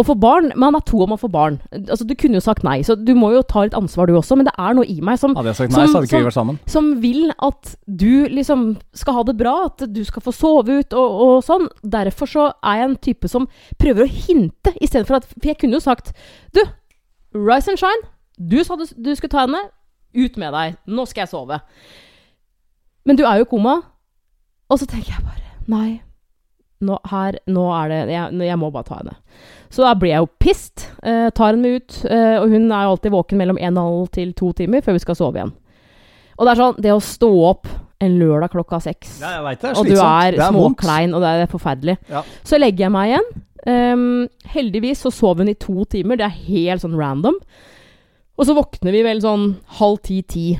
å 0.00 0.04
få 0.08 0.14
barn 0.20 0.50
Man 0.58 0.74
er 0.78 0.82
to 0.88 1.02
om 1.04 1.12
å 1.14 1.18
få 1.20 1.28
barn. 1.30 1.58
Altså, 1.76 2.06
du 2.08 2.14
kunne 2.18 2.38
jo 2.38 2.42
sagt 2.44 2.64
nei, 2.66 2.78
så 2.86 2.96
du 2.98 3.12
må 3.18 3.30
jo 3.34 3.42
ta 3.46 3.62
litt 3.66 3.76
ansvar, 3.78 4.06
du 4.10 4.14
også, 4.18 4.36
men 4.40 4.46
det 4.48 4.54
er 4.58 4.74
noe 4.78 4.86
i 4.88 4.98
meg 5.04 5.18
som, 5.20 5.34
Hadde 5.36 5.52
jeg 5.52 5.58
sagt 5.60 5.72
nei, 5.74 5.84
Som- 5.84 5.92
så 5.92 5.98
hadde 6.00 6.08
ikke 6.10 6.20
vi 6.22 6.28
vært 6.28 6.38
sammen. 6.38 6.58
som 6.66 6.90
vil 7.02 7.32
at 7.46 7.74
du 7.86 8.26
liksom 8.28 8.64
skal 8.94 9.14
ha 9.14 9.22
det 9.28 9.36
bra, 9.38 9.54
at 9.70 9.84
du 9.92 10.02
skal 10.04 10.22
få 10.22 10.32
sove 10.34 10.80
ut 10.80 10.92
og, 10.92 11.20
og 11.26 11.44
sånn. 11.44 11.68
Derfor 11.84 12.26
så 12.26 12.46
er 12.64 12.80
jeg 12.80 12.88
en 12.90 12.96
type 12.96 13.28
som 13.28 13.48
prøver 13.78 14.06
å 14.06 14.10
hinte, 14.10 14.74
istedenfor 14.80 15.16
at 15.20 15.24
For 15.30 15.48
jeg 15.52 15.58
kunne 15.58 15.78
jo 15.78 15.80
sagt 15.84 16.12
Du, 16.54 16.60
rise 17.34 17.68
and 17.68 17.78
shine. 17.78 18.08
Du 18.40 18.62
sa 18.64 18.76
du, 18.76 18.86
du 18.96 19.14
skulle 19.14 19.30
ta 19.30 19.44
henne. 19.46 19.60
Ut 20.16 20.36
med 20.40 20.52
deg. 20.52 20.76
Nå 20.88 21.04
skal 21.06 21.22
jeg 21.26 21.28
sove. 21.34 21.60
Men 23.06 23.16
du 23.16 23.24
er 23.24 23.38
jo 23.40 23.44
i 23.46 23.50
koma. 23.50 23.76
Og 24.70 24.78
så 24.80 24.86
tenker 24.86 25.12
jeg 25.14 25.24
bare 25.24 25.42
Nei. 25.70 26.00
Nå, 26.80 26.96
her, 27.10 27.36
nå 27.46 27.64
er 27.76 27.90
det 27.92 27.98
jeg, 28.14 28.38
jeg 28.48 28.58
må 28.58 28.70
bare 28.72 28.88
ta 28.88 28.96
henne. 29.02 29.14
Så 29.70 29.84
da 29.86 29.92
blir 29.94 30.10
jeg 30.14 30.24
jo 30.24 30.30
pissed. 30.42 30.86
Eh, 31.06 31.28
tar 31.30 31.52
henne 31.52 31.62
med 31.62 31.80
ut. 31.80 31.98
Eh, 32.10 32.36
og 32.40 32.50
hun 32.50 32.66
er 32.72 32.86
jo 32.86 32.94
alltid 32.96 33.14
våken 33.14 33.38
mellom 33.38 33.58
1 33.60 33.76
12 33.78 34.08
til 34.16 34.32
2 34.34 34.52
timer 34.64 34.82
før 34.82 34.96
vi 34.98 35.02
skal 35.04 35.18
sove 35.18 35.38
igjen. 35.38 35.52
Og 36.40 36.46
det 36.46 36.52
er 36.52 36.60
sånn, 36.62 36.80
det 36.82 36.92
å 36.96 37.02
stå 37.04 37.30
opp 37.50 37.68
en 38.00 38.14
lørdag 38.16 38.50
klokka 38.54 38.78
seks, 38.80 39.18
Ja, 39.20 39.34
jeg 39.36 39.44
vet 39.44 39.60
det 39.60 39.68
er 39.70 39.76
og 39.76 39.84
du 39.84 39.92
er, 39.92 40.36
er 40.40 40.52
småklein, 40.54 41.12
og 41.14 41.20
det 41.20 41.32
er 41.36 41.50
forferdelig, 41.52 41.98
Ja. 42.08 42.22
så 42.48 42.56
legger 42.56 42.86
jeg 42.86 42.92
meg 42.94 43.10
igjen. 43.10 43.26
Um, 43.68 44.28
heldigvis 44.48 45.02
så 45.04 45.12
sov 45.12 45.36
hun 45.42 45.50
i 45.52 45.54
to 45.60 45.84
timer, 45.84 46.16
det 46.16 46.24
er 46.24 46.38
helt 46.48 46.80
sånn 46.80 46.96
random. 46.96 47.36
Og 48.40 48.46
så 48.48 48.54
våkner 48.56 48.94
vi 48.96 49.02
vel 49.04 49.20
sånn 49.20 49.50
halv 49.76 49.98
ti-ti. 50.00 50.54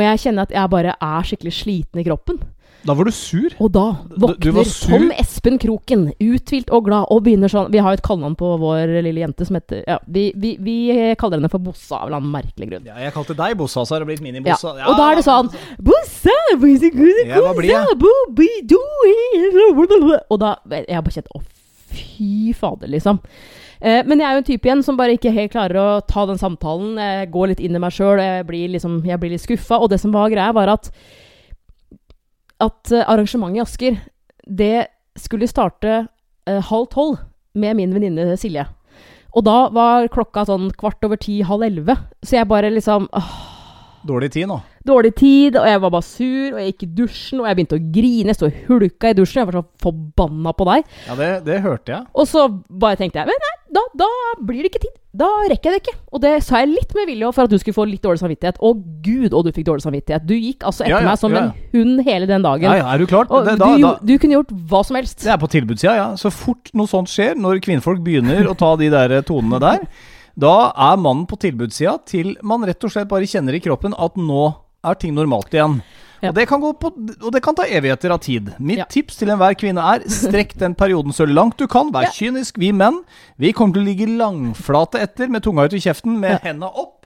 Og 0.00 0.06
jeg 0.08 0.24
kjenner 0.24 0.48
at 0.48 0.56
jeg 0.56 0.72
bare 0.72 0.96
er 0.96 1.28
skikkelig 1.28 1.52
sliten 1.60 2.00
i 2.00 2.06
kroppen. 2.08 2.40
Da 2.80 2.94
var 2.96 3.04
du 3.04 3.10
sur. 3.12 3.52
Og 3.60 3.68
da 3.74 3.82
våkner? 4.16 4.64
Tom 4.88 5.10
Espen 5.20 5.58
Kroken, 5.60 6.06
uthvilt 6.16 6.70
og 6.72 6.86
glad, 6.86 7.10
og 7.12 7.18
begynner 7.26 7.50
sånn 7.52 7.66
Vi 7.74 7.76
har 7.82 7.92
jo 7.92 7.98
et 7.98 8.02
kallenavn 8.06 8.38
på 8.40 8.54
vår 8.62 8.94
lille 9.04 9.20
jente 9.20 9.44
som 9.44 9.58
heter 9.58 9.82
Ja, 9.84 9.98
vi, 10.08 10.30
vi, 10.40 10.54
vi 10.64 10.76
kaller 11.20 11.36
henne 11.36 11.50
for 11.52 11.60
Bossa 11.60 11.98
av 11.98 12.06
en 12.06 12.08
eller 12.08 12.22
annen 12.22 12.32
merkelig 12.32 12.70
grunn. 12.70 12.88
Ja, 12.88 12.96
jeg 13.04 13.12
kalte 13.18 13.36
deg 13.36 13.58
Bossa, 13.60 13.84
så 13.84 13.98
har 13.98 14.04
det 14.04 14.08
blitt 14.08 14.22
Ja. 14.22 14.26
Mini-Bossa. 14.30 14.72
Og 14.88 14.96
da 14.96 15.10
er 15.10 15.20
det 15.20 15.26
sånn 15.28 15.52
Bossa, 15.76 16.38
bossa, 16.56 16.64
bossa, 16.64 17.84
Bossa, 18.00 19.68
bossa, 19.76 20.20
Og 20.30 20.40
da 20.40 20.54
Jeg 20.72 20.96
har 20.96 21.04
bare 21.04 21.18
kjent 21.20 21.28
Å, 21.36 21.44
fy 21.92 22.32
fader, 22.56 22.88
liksom. 22.96 23.20
Eh, 23.80 24.02
men 24.04 24.20
jeg 24.20 24.28
er 24.28 24.36
jo 24.36 24.42
en 24.42 24.48
type 24.50 24.68
igjen 24.68 24.84
som 24.84 24.98
bare 24.98 25.16
ikke 25.16 25.32
helt 25.32 25.54
klarer 25.54 25.80
å 25.80 25.88
ta 26.04 26.26
den 26.28 26.40
samtalen. 26.40 26.98
Jeg 27.00 27.30
går 27.32 27.52
litt 27.52 27.64
inn 27.64 27.76
i 27.76 27.82
meg 27.82 27.94
sjøl, 27.96 28.20
jeg, 28.20 28.46
liksom, 28.76 29.00
jeg 29.08 29.20
blir 29.22 29.32
litt 29.34 29.44
skuffa. 29.44 29.80
Og 29.80 29.90
det 29.92 30.00
som 30.02 30.12
var 30.14 30.32
greia, 30.32 30.52
var 30.56 30.72
at 30.76 30.92
at 32.60 32.92
eh, 32.92 33.06
arrangementet 33.08 33.56
i 33.56 33.64
Asker, 33.64 34.00
det 34.44 34.74
skulle 35.18 35.48
starte 35.48 35.94
eh, 36.46 36.60
halv 36.70 36.90
tolv 36.92 37.22
med 37.56 37.78
min 37.78 37.94
venninne 37.96 38.36
Silje. 38.40 38.66
Og 39.30 39.46
da 39.46 39.68
var 39.72 40.10
klokka 40.10 40.44
sånn 40.48 40.72
kvart 40.76 41.06
over 41.06 41.18
ti, 41.20 41.38
halv 41.46 41.64
elleve. 41.64 41.94
Så 42.26 42.36
jeg 42.36 42.50
bare 42.50 42.72
liksom 42.74 43.06
åh, 43.16 43.30
Dårlig 44.06 44.30
tid 44.32 44.48
nå. 44.48 44.56
Dårlig 44.88 45.10
tid, 45.18 45.56
og 45.60 45.66
jeg 45.68 45.80
var 45.82 45.90
bare 45.92 46.06
sur, 46.06 46.54
og 46.54 46.60
jeg 46.62 46.70
gikk 46.70 46.84
i 46.86 46.90
dusjen, 47.02 47.40
og 47.42 47.48
jeg 47.50 47.56
begynte 47.58 47.76
å 47.76 47.82
grine. 47.92 48.30
Jeg 48.30 48.38
sto 48.38 48.46
og 48.48 48.60
hulka 48.64 49.10
i 49.12 49.16
dusjen, 49.18 49.42
jeg 49.42 49.48
var 49.50 49.58
så 49.58 49.64
forbanna 49.84 50.54
på 50.56 50.66
deg. 50.70 50.94
Ja, 51.04 51.16
det, 51.18 51.28
det 51.44 51.58
hørte 51.66 51.92
jeg. 51.92 52.08
Og 52.16 52.28
så 52.30 52.46
bare 52.48 52.96
tenkte 52.96 53.20
jeg 53.20 53.28
Men 53.28 53.44
nei, 53.44 53.52
da, 53.74 53.82
da 53.98 54.08
blir 54.46 54.64
det 54.64 54.72
ikke 54.72 54.82
tid. 54.82 54.96
Da 55.20 55.26
rekker 55.50 55.70
jeg 55.70 55.74
det 55.74 55.80
ikke. 55.82 55.96
Og 56.14 56.22
det 56.22 56.32
sa 56.46 56.60
jeg 56.62 56.70
litt 56.70 56.92
med 56.94 57.08
vilje 57.10 57.30
for 57.34 57.48
at 57.48 57.52
du 57.52 57.56
skulle 57.58 57.76
få 57.76 57.86
litt 57.90 58.02
dårlig 58.04 58.22
samvittighet. 58.22 58.60
Å 58.62 58.70
gud, 59.06 59.34
og 59.34 59.46
du 59.46 59.50
fikk 59.54 59.66
dårlig 59.66 59.84
samvittighet. 59.84 60.26
Du 60.26 60.36
gikk 60.36 60.66
altså 60.68 60.84
etter 60.84 60.94
Ja, 60.94 61.00
ja, 61.02 61.08
meg 61.10 61.20
som 61.22 61.34
ja, 61.34 61.42
en 61.48 61.74
hund 61.74 62.04
hele 62.06 62.28
den 62.30 62.46
dagen. 62.46 62.66
Ja, 62.68 62.76
ja, 62.82 62.86
er 62.94 63.02
du 63.02 63.10
klart? 63.10 63.32
Det, 63.32 63.56
du, 63.58 63.64
da, 63.64 63.70
da, 63.82 63.92
du 64.06 64.14
kunne 64.22 64.38
gjort 64.38 64.54
hva 64.70 64.82
som 64.86 65.00
helst. 65.00 65.18
det 65.24 65.34
er 65.34 65.42
på 65.42 65.50
tilbudssida, 65.50 65.96
ja. 65.98 66.08
Så 66.20 66.32
fort 66.34 66.70
noe 66.78 66.90
sånt 66.90 67.10
skjer, 67.10 67.38
når 67.38 67.62
kvinnfolk 67.64 68.02
begynner 68.06 68.50
å 68.50 68.56
ta 68.58 68.74
de 68.80 68.90
der 68.92 69.16
tonene 69.26 69.62
der, 69.62 69.86
da 70.40 70.54
er 70.70 71.00
mannen 71.02 71.26
på 71.30 71.38
tilbudssida 71.42 71.98
til 72.08 72.36
man 72.46 72.62
rett 72.66 72.86
og 72.86 72.94
slett 72.94 73.10
bare 73.10 73.28
kjenner 73.28 73.56
i 73.56 73.62
kroppen 73.62 73.96
at 73.98 74.18
nå 74.18 74.46
er 74.86 74.96
ting 75.00 75.14
normalt 75.16 75.54
igjen. 75.54 75.80
Ja. 76.20 76.28
Og, 76.28 76.34
det 76.36 76.46
kan 76.50 76.60
gå 76.60 76.70
på, 76.76 76.90
og 77.24 77.30
det 77.32 77.40
kan 77.42 77.56
ta 77.56 77.64
evigheter 77.64 78.12
av 78.12 78.20
tid. 78.20 78.50
Mitt 78.60 78.78
Ja. 78.78 78.84
tips 78.84 79.16
til 79.16 79.30
enhver 79.32 79.54
kvinne 79.56 79.80
er 79.80 80.04
strekk 80.08 80.52
den 80.60 80.74
perioden 80.74 81.12
så 81.16 81.24
langt 81.26 81.56
du 81.56 81.66
kan. 81.66 81.90
Vær 81.92 82.10
kynisk. 82.12 82.58
Vi 82.60 82.72
menn 82.72 83.02
vi 83.40 83.52
kommer 83.56 83.74
til 83.74 83.82
å 83.82 83.88
ligge 83.88 84.06
langflate 84.18 85.00
etter 85.00 85.28
med 85.32 85.42
tunga 85.42 85.64
ut 85.64 85.72
i 85.72 85.80
kjeften, 85.80 86.18
med 86.20 86.32
Ja. 86.36 86.38
henda 86.50 86.66
opp. 86.68 86.96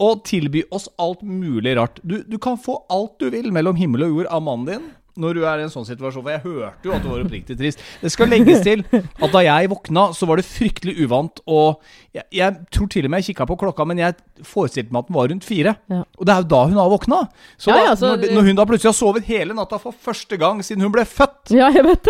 Og 0.00 0.20
tilby 0.24 0.62
oss 0.70 0.88
alt 1.02 1.22
mulig 1.26 1.76
rart. 1.76 1.98
Du, 2.06 2.22
du 2.22 2.38
kan 2.38 2.56
få 2.56 2.84
alt 2.88 3.18
du 3.18 3.30
vil 3.34 3.50
mellom 3.50 3.74
himmel 3.74 4.04
og 4.06 4.12
jord 4.14 4.26
av 4.30 4.42
mannen 4.46 4.66
din. 4.66 4.84
Når 5.18 5.34
du 5.38 5.42
er 5.44 5.58
i 5.60 5.66
en 5.66 5.72
sånn 5.72 5.86
situasjon 5.88 6.22
For 6.24 6.30
jeg 6.32 6.42
hørte 6.44 6.88
jo 6.88 6.94
at 6.94 7.02
du 7.04 7.08
var 7.10 7.24
oppriktig 7.24 7.56
trist. 7.58 7.82
Det 8.02 8.10
skal 8.14 8.30
legges 8.32 8.62
til 8.64 8.84
at 8.94 9.32
da 9.34 9.42
jeg 9.44 9.70
våkna, 9.72 10.08
så 10.16 10.28
var 10.30 10.40
det 10.40 10.46
fryktelig 10.48 10.94
uvant. 11.04 11.42
Og 11.50 11.80
jeg, 12.14 12.24
jeg 12.38 12.56
tror 12.74 12.88
til 12.92 13.04
og 13.08 13.12
med 13.12 13.22
jeg 13.24 13.32
kikka 13.34 13.46
på 13.50 13.56
klokka, 13.60 13.86
men 13.90 13.98
jeg 14.02 14.16
forestilte 14.46 14.94
meg 14.94 15.02
at 15.04 15.10
den 15.10 15.18
var 15.18 15.28
rundt 15.32 15.46
fire. 15.46 15.74
Ja. 15.90 16.00
Og 16.18 16.26
det 16.28 16.34
er 16.34 16.42
jo 16.44 16.48
da 16.54 16.60
hun 16.70 16.78
har 16.80 16.90
våkna. 16.92 17.20
Så 17.58 17.70
Ja, 17.72 17.76
da, 17.76 17.84
ja, 17.90 17.94
så- 17.98 18.12
når, 18.16 18.32
når 18.38 18.46
hun 18.48 18.56
da 18.60 18.64
plutselig 18.70 18.92
har 18.92 18.98
sovet 18.98 19.24
hele 19.28 19.54
natta 19.58 19.78
for 19.82 19.92
første 19.92 20.38
gang 20.40 20.62
siden 20.62 20.82
hun 20.86 20.92
ble 20.94 21.04
født, 21.08 21.52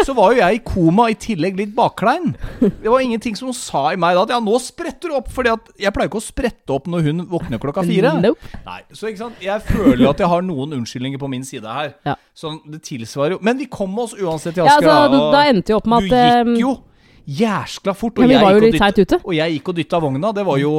så 0.04 0.14
var 0.16 0.32
jo 0.34 0.40
jeg 0.42 0.60
i 0.60 0.62
koma, 0.64 1.08
i 1.10 1.14
tillegg 1.18 1.56
litt 1.56 1.74
bakklein. 1.76 2.34
Det 2.60 2.88
var 2.90 3.00
ingenting 3.04 3.36
som 3.38 3.48
hun 3.48 3.56
sa 3.56 3.88
i 3.92 3.96
meg 4.00 4.14
da 4.18 4.22
at 4.26 4.32
ja, 4.36 4.40
nå 4.44 4.58
spretter 4.60 5.08
du 5.08 5.16
opp. 5.18 5.28
At 5.38 5.68
jeg 5.78 5.92
pleier 5.94 6.08
ikke 6.10 6.20
å 6.20 6.24
sprette 6.24 6.74
opp 6.74 6.86
når 6.90 7.02
hun 7.08 7.24
våkner 7.30 7.60
klokka 7.62 7.84
fire. 7.86 8.12
Nope. 8.20 8.50
Nei, 8.66 8.80
så 8.92 9.08
ikke 9.08 9.18
sant 9.22 9.40
Jeg 9.42 9.62
føler 9.64 10.02
jo 10.04 10.10
at 10.10 10.18
jeg 10.20 10.28
har 10.28 10.42
noen 10.42 10.74
unnskyldninger 10.78 11.18
på 11.22 11.28
min 11.30 11.44
side 11.46 11.64
her. 11.70 11.94
Ja. 12.04 12.16
Sånn, 12.38 12.58
det 12.70 12.82
tilsvarer 12.98 13.36
jo 13.36 13.40
Men 13.46 13.58
vi 13.60 13.68
kom 13.70 13.96
oss 14.02 14.14
uansett 14.18 14.58
til 14.58 14.66
Ja, 14.66 14.76
altså, 14.78 15.32
da 15.32 15.42
endte 15.48 15.74
jo 15.74 15.80
opp 15.80 15.88
med 15.90 16.08
du 16.08 16.12
gikk 16.12 16.52
eh, 16.52 16.60
jo 16.62 16.76
jæskla 17.28 17.94
fort. 17.94 18.18
Ja, 18.18 18.26
vi 18.26 18.34
jeg 18.34 18.72
gikk 18.72 19.12
og. 19.12 19.20
Og 19.28 19.34
jeg 19.36 19.58
gikk 19.58 19.68
og 19.68 19.76
dytta 19.76 20.00
vogna. 20.00 20.32
Det 20.32 20.46
var 20.48 20.58
jo 20.62 20.72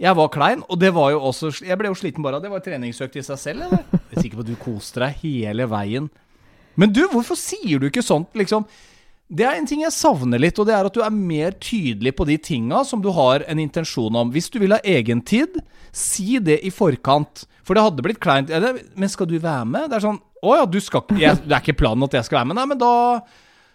Jeg 0.00 0.16
var 0.16 0.30
klein, 0.32 0.62
og 0.64 0.78
det 0.80 0.94
var 0.96 1.10
jo 1.12 1.20
også 1.28 1.50
Jeg 1.60 1.76
ble 1.76 1.90
jo 1.90 1.94
sliten 1.98 2.24
bare 2.24 2.38
av 2.38 2.42
det. 2.42 2.50
Var 2.50 2.62
treningsøkt 2.64 3.16
i 3.20 3.22
seg 3.22 3.38
selv, 3.38 3.66
eller? 3.66 3.84
Jeg 4.10 4.16
er 4.16 4.22
sikker 4.22 4.40
på 4.40 4.46
at 4.46 4.52
du 4.52 4.56
koste 4.60 5.02
deg 5.02 5.18
hele 5.24 5.66
veien. 5.68 6.08
Men 6.80 6.94
du, 6.94 7.02
hvorfor 7.12 7.36
sier 7.36 7.78
du 7.78 7.90
ikke 7.90 8.02
sånt, 8.02 8.30
liksom? 8.38 8.64
Det 9.30 9.44
er 9.46 9.58
en 9.58 9.66
ting 9.68 9.84
jeg 9.84 9.94
savner 9.94 10.40
litt, 10.42 10.56
og 10.58 10.66
det 10.66 10.72
er 10.74 10.86
at 10.88 10.94
du 10.94 11.04
er 11.04 11.12
mer 11.14 11.52
tydelig 11.62 12.16
på 12.18 12.24
de 12.26 12.34
tinga 12.42 12.80
som 12.86 13.02
du 13.02 13.12
har 13.14 13.44
en 13.46 13.60
intensjon 13.62 14.16
om. 14.18 14.32
Hvis 14.34 14.48
du 14.50 14.58
vil 14.58 14.74
ha 14.74 14.80
egentid, 14.82 15.60
si 15.94 16.40
det 16.42 16.56
i 16.66 16.72
forkant. 16.74 17.44
For 17.62 17.78
det 17.78 17.84
hadde 17.84 18.02
blitt 18.02 18.18
kleint. 18.22 18.50
Ja, 18.50 18.72
Men 18.98 19.12
skal 19.12 19.28
du 19.30 19.36
være 19.38 19.68
med? 19.68 19.90
Det 19.90 20.00
er 20.00 20.06
sånn 20.08 20.18
Å 20.42 20.56
ja, 20.56 20.64
du 20.66 20.78
skal 20.80 21.02
ikke 21.04 21.36
Det 21.44 21.52
er 21.52 21.60
ikke 21.60 21.76
planen 21.82 22.06
at 22.06 22.14
jeg 22.16 22.24
skal 22.24 22.38
være 22.40 22.48
med. 22.52 22.56
Nei, 22.60 22.66
men 22.72 22.78
da 22.80 22.92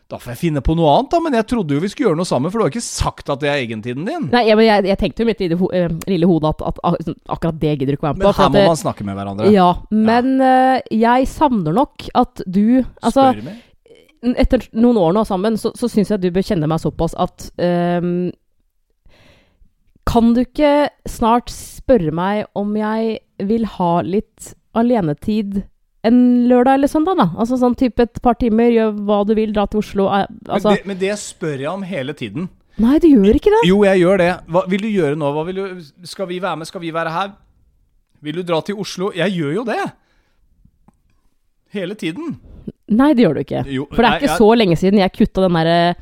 da 0.06 0.20
får 0.22 0.36
jeg 0.36 0.38
finne 0.38 0.62
på 0.62 0.76
noe 0.78 0.86
annet, 1.00 1.10
da. 1.16 1.20
Men 1.26 1.34
jeg 1.34 1.46
trodde 1.50 1.74
jo 1.74 1.82
vi 1.82 1.88
skulle 1.90 2.12
gjøre 2.12 2.20
noe 2.20 2.30
sammen, 2.30 2.52
for 2.54 2.62
du 2.62 2.64
har 2.68 2.70
ikke 2.70 2.82
sagt 2.86 3.30
at 3.34 3.40
det 3.42 3.48
er 3.50 3.62
egentiden 3.64 4.06
din. 4.06 4.28
Nei, 4.30 4.44
jeg, 4.46 4.58
men 4.60 4.68
jeg, 4.68 4.84
jeg 4.92 4.98
tenkte 5.02 5.24
jo 5.24 5.26
i 5.26 5.30
mitt 5.32 5.40
lille, 5.42 5.58
ho 5.58 5.70
eh, 5.74 5.88
lille 6.12 6.28
hode 6.30 6.52
at, 6.52 6.62
at, 6.62 6.82
ak- 6.86 7.10
akkurat 7.34 7.58
det 7.64 7.72
gidder 7.80 7.90
du 7.96 7.98
ikke 7.98 8.06
være 8.12 8.20
med 8.20 8.26
på. 8.28 8.30
Men 8.30 8.38
her 8.38 8.52
må 8.54 8.60
det- 8.60 8.68
man 8.70 8.78
snakke 8.84 9.08
med 9.08 9.18
hverandre. 9.18 9.50
Ja, 9.56 9.66
men 9.90 10.30
eh, 10.46 10.82
jeg 10.94 11.26
savner 11.32 11.74
nok 11.74 12.06
at 12.22 12.44
du 12.46 12.62
Altså, 13.02 13.32
Spør 13.34 13.42
meg. 13.50 13.64
etter 14.46 14.68
noen 14.78 15.02
år 15.08 15.18
nå 15.18 15.26
sammen, 15.26 15.58
så, 15.58 15.74
så 15.74 15.90
syns 15.90 16.14
jeg 16.14 16.22
du 16.22 16.30
bør 16.38 16.46
kjenne 16.54 16.70
meg 16.70 16.86
såpass 16.86 17.18
at 17.26 17.50
um, 17.58 18.30
Kan 20.06 20.34
du 20.38 20.44
ikke 20.46 20.90
snart 21.10 21.50
spørre 21.50 22.14
meg 22.14 22.46
om 22.54 22.76
jeg 22.78 23.20
vil 23.42 23.66
ha 23.80 23.92
litt 24.06 24.54
alenetid 24.78 25.64
en 26.08 26.20
lørdag 26.50 26.78
eller 26.80 26.92
søndag, 26.92 27.18
da? 27.20 27.26
Altså 27.42 27.58
sånn 27.62 27.76
type 27.80 28.04
et 28.06 28.22
par 28.24 28.38
timer, 28.42 28.70
gjør 28.74 28.94
hva 29.08 29.20
du 29.28 29.34
vil, 29.38 29.54
dra 29.56 29.66
til 29.72 29.82
Oslo 29.82 30.06
eh, 30.14 30.28
Altså 30.48 30.72
men, 30.72 30.78
det, 30.78 30.86
men 30.92 31.00
det 31.02 31.16
spør 31.22 31.58
jeg 31.66 31.72
om 31.72 31.84
hele 31.88 32.14
tiden. 32.18 32.50
Nei, 32.82 32.98
du 33.00 33.08
gjør 33.08 33.38
ikke 33.40 33.54
det. 33.54 33.62
Jo, 33.70 33.78
jeg 33.88 34.02
gjør 34.04 34.20
det. 34.20 34.32
Hva 34.52 34.66
vil 34.68 34.82
du 34.84 34.90
gjøre 34.92 35.16
nå? 35.20 35.30
Hva 35.36 35.46
vil 35.48 35.62
du, 35.62 35.84
skal 36.12 36.28
vi 36.28 36.42
være 36.44 36.60
med? 36.60 36.68
Skal 36.68 36.84
vi 36.84 36.92
være 36.96 37.14
her? 37.16 37.30
Vil 38.26 38.36
du 38.42 38.44
dra 38.48 38.60
til 38.68 38.76
Oslo? 38.82 39.12
Jeg 39.16 39.32
gjør 39.38 39.54
jo 39.62 39.64
det. 39.68 39.80
Hele 41.76 41.96
tiden. 42.00 42.36
Nei, 42.92 43.14
det 43.16 43.26
gjør 43.26 43.38
du 43.38 43.42
ikke. 43.46 43.64
Jo, 43.72 43.86
For 43.92 44.02
det 44.04 44.06
er 44.08 44.12
nei, 44.12 44.20
ikke 44.20 44.30
jeg- 44.30 44.42
så 44.44 44.50
lenge 44.60 44.78
siden 44.80 45.00
jeg 45.02 45.14
kutta 45.16 45.42
den 45.46 45.58
derre 45.58 45.96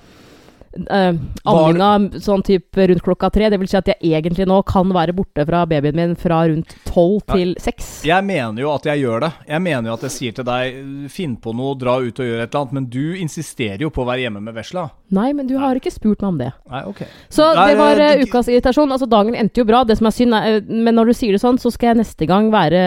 uh, 0.90 1.14
amminga 1.50 2.22
sånn 2.24 2.44
type 2.46 2.88
rundt 2.90 3.04
klokka 3.06 3.30
tre. 3.34 3.50
Det 3.52 3.60
vil 3.62 3.70
si 3.72 3.78
at 3.80 3.92
jeg 3.92 4.00
egentlig 4.02 4.48
nå 4.50 4.60
kan 4.68 4.92
være 4.94 5.16
borte 5.16 5.46
fra 5.48 5.64
babyen 5.70 5.98
min 5.98 6.16
fra 6.20 6.44
rundt 6.50 6.76
tolv 6.88 7.24
til 7.32 7.56
seks. 7.62 8.04
Jeg 8.08 8.26
mener 8.28 8.64
jo 8.64 8.74
at 8.74 8.88
jeg 8.90 9.04
gjør 9.04 9.28
det. 9.28 9.32
Jeg 9.50 9.66
mener 9.66 9.92
jo 9.92 9.98
at 9.98 10.08
jeg 10.08 10.16
sier 10.18 10.38
til 10.38 10.48
deg 10.48 10.80
finn 11.14 11.38
på 11.42 11.54
noe, 11.56 11.78
dra 11.80 12.00
ut 12.02 12.20
og 12.20 12.30
gjør 12.30 12.44
et 12.44 12.50
eller 12.50 12.62
annet. 12.62 12.78
Men 12.80 12.90
du 12.92 13.16
insisterer 13.20 13.86
jo 13.86 13.92
på 13.94 14.04
å 14.04 14.10
være 14.10 14.26
hjemme 14.26 14.44
med 14.44 14.58
vesla. 14.58 14.88
Nei, 15.14 15.30
men 15.38 15.50
du 15.50 15.56
har 15.62 15.78
ikke 15.78 15.94
spurt 15.94 16.24
meg 16.24 16.32
om 16.32 16.40
det. 16.42 16.50
Nei, 16.72 16.84
ok. 16.90 17.04
Så 17.34 17.50
det 17.58 17.78
var 17.78 18.02
eh, 18.02 18.24
ukas 18.26 18.50
irritasjon. 18.50 18.94
Altså, 18.94 19.10
dagen 19.10 19.38
endte 19.38 19.62
jo 19.62 19.68
bra. 19.70 19.84
Det 19.88 19.98
som 20.00 20.10
er 20.10 20.16
synd, 20.16 20.38
er, 20.38 20.60
uh, 20.62 20.74
men 20.74 20.98
når 20.98 21.12
du 21.12 21.18
sier 21.18 21.36
det 21.36 21.44
sånn, 21.44 21.60
så 21.62 21.72
skal 21.74 21.92
jeg 21.92 22.02
neste 22.02 22.28
gang 22.30 22.50
være 22.54 22.84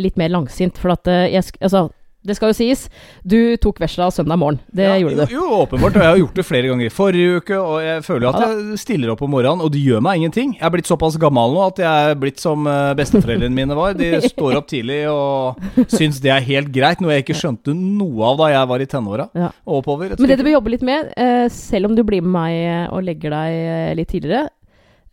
litt 0.00 0.18
mer 0.20 0.32
langsint. 0.34 0.78
For 0.80 0.94
at 0.96 1.10
eh, 1.10 1.28
jeg 1.34 1.46
Altså, 1.58 1.88
det 2.28 2.36
skal 2.38 2.52
jo 2.52 2.56
sies. 2.58 2.84
Du 3.26 3.56
tok 3.60 3.80
vesla 3.82 4.10
søndag 4.14 4.38
morgen. 4.40 4.60
Det 4.70 4.84
Ja, 4.86 4.94
gjorde 5.00 5.26
du. 5.26 5.34
Jo, 5.34 5.42
jo, 5.48 5.62
åpenbart. 5.64 5.96
Og 5.96 6.02
jeg 6.04 6.10
har 6.12 6.20
gjort 6.22 6.38
det 6.38 6.44
flere 6.46 6.68
ganger 6.70 6.86
i 6.86 6.92
forrige 6.92 7.40
uke. 7.40 7.56
Og 7.58 7.78
jeg 7.84 8.04
føler 8.06 8.28
at 8.30 8.40
Ja 8.44 8.48
jeg 8.58 8.78
stiller 8.84 9.12
opp 9.12 9.22
om 9.24 9.30
morgenen, 9.32 9.62
og 9.64 9.72
det 9.72 9.80
gjør 9.82 10.02
meg 10.04 10.20
ingenting. 10.20 10.54
Jeg 10.58 10.66
er 10.68 10.72
blitt 10.74 10.88
såpass 10.90 11.16
gammel 11.20 11.52
nå 11.56 11.64
at 11.66 11.78
jeg 11.82 12.10
er 12.12 12.18
blitt 12.20 12.38
som 12.42 12.66
eh, 12.68 12.92
besteforeldrene 12.98 13.54
mine 13.56 13.76
var. 13.78 13.96
De 13.98 14.12
står 14.32 14.56
opp 14.60 14.68
tidlig 14.70 15.00
og 15.10 15.58
syns 15.88 16.20
det 16.24 16.30
er 16.34 16.44
helt 16.46 16.70
greit, 16.74 17.00
noe 17.00 17.16
jeg 17.16 17.24
ikke 17.26 17.38
skjønte 17.38 17.74
noe 17.74 18.30
av 18.32 18.38
da 18.42 18.50
jeg 18.54 18.68
var 18.74 18.84
i 18.84 18.88
tenåra 18.90 19.28
Ja. 19.34 19.50
og 19.66 19.80
oppover. 19.82 20.14
Men 20.18 20.28
det 20.30 20.38
du 20.38 20.44
bør 20.46 20.56
jobbe 20.58 20.74
litt 20.76 20.86
med, 20.86 21.12
eh, 21.16 21.48
selv 21.52 21.90
om 21.90 21.96
du 21.96 22.04
blir 22.04 22.22
med 22.22 22.34
meg 22.34 22.54
eh, 22.60 22.86
og 22.92 23.02
legger 23.06 23.34
deg 23.34 23.96
litt 23.98 24.08
tidligere 24.12 24.48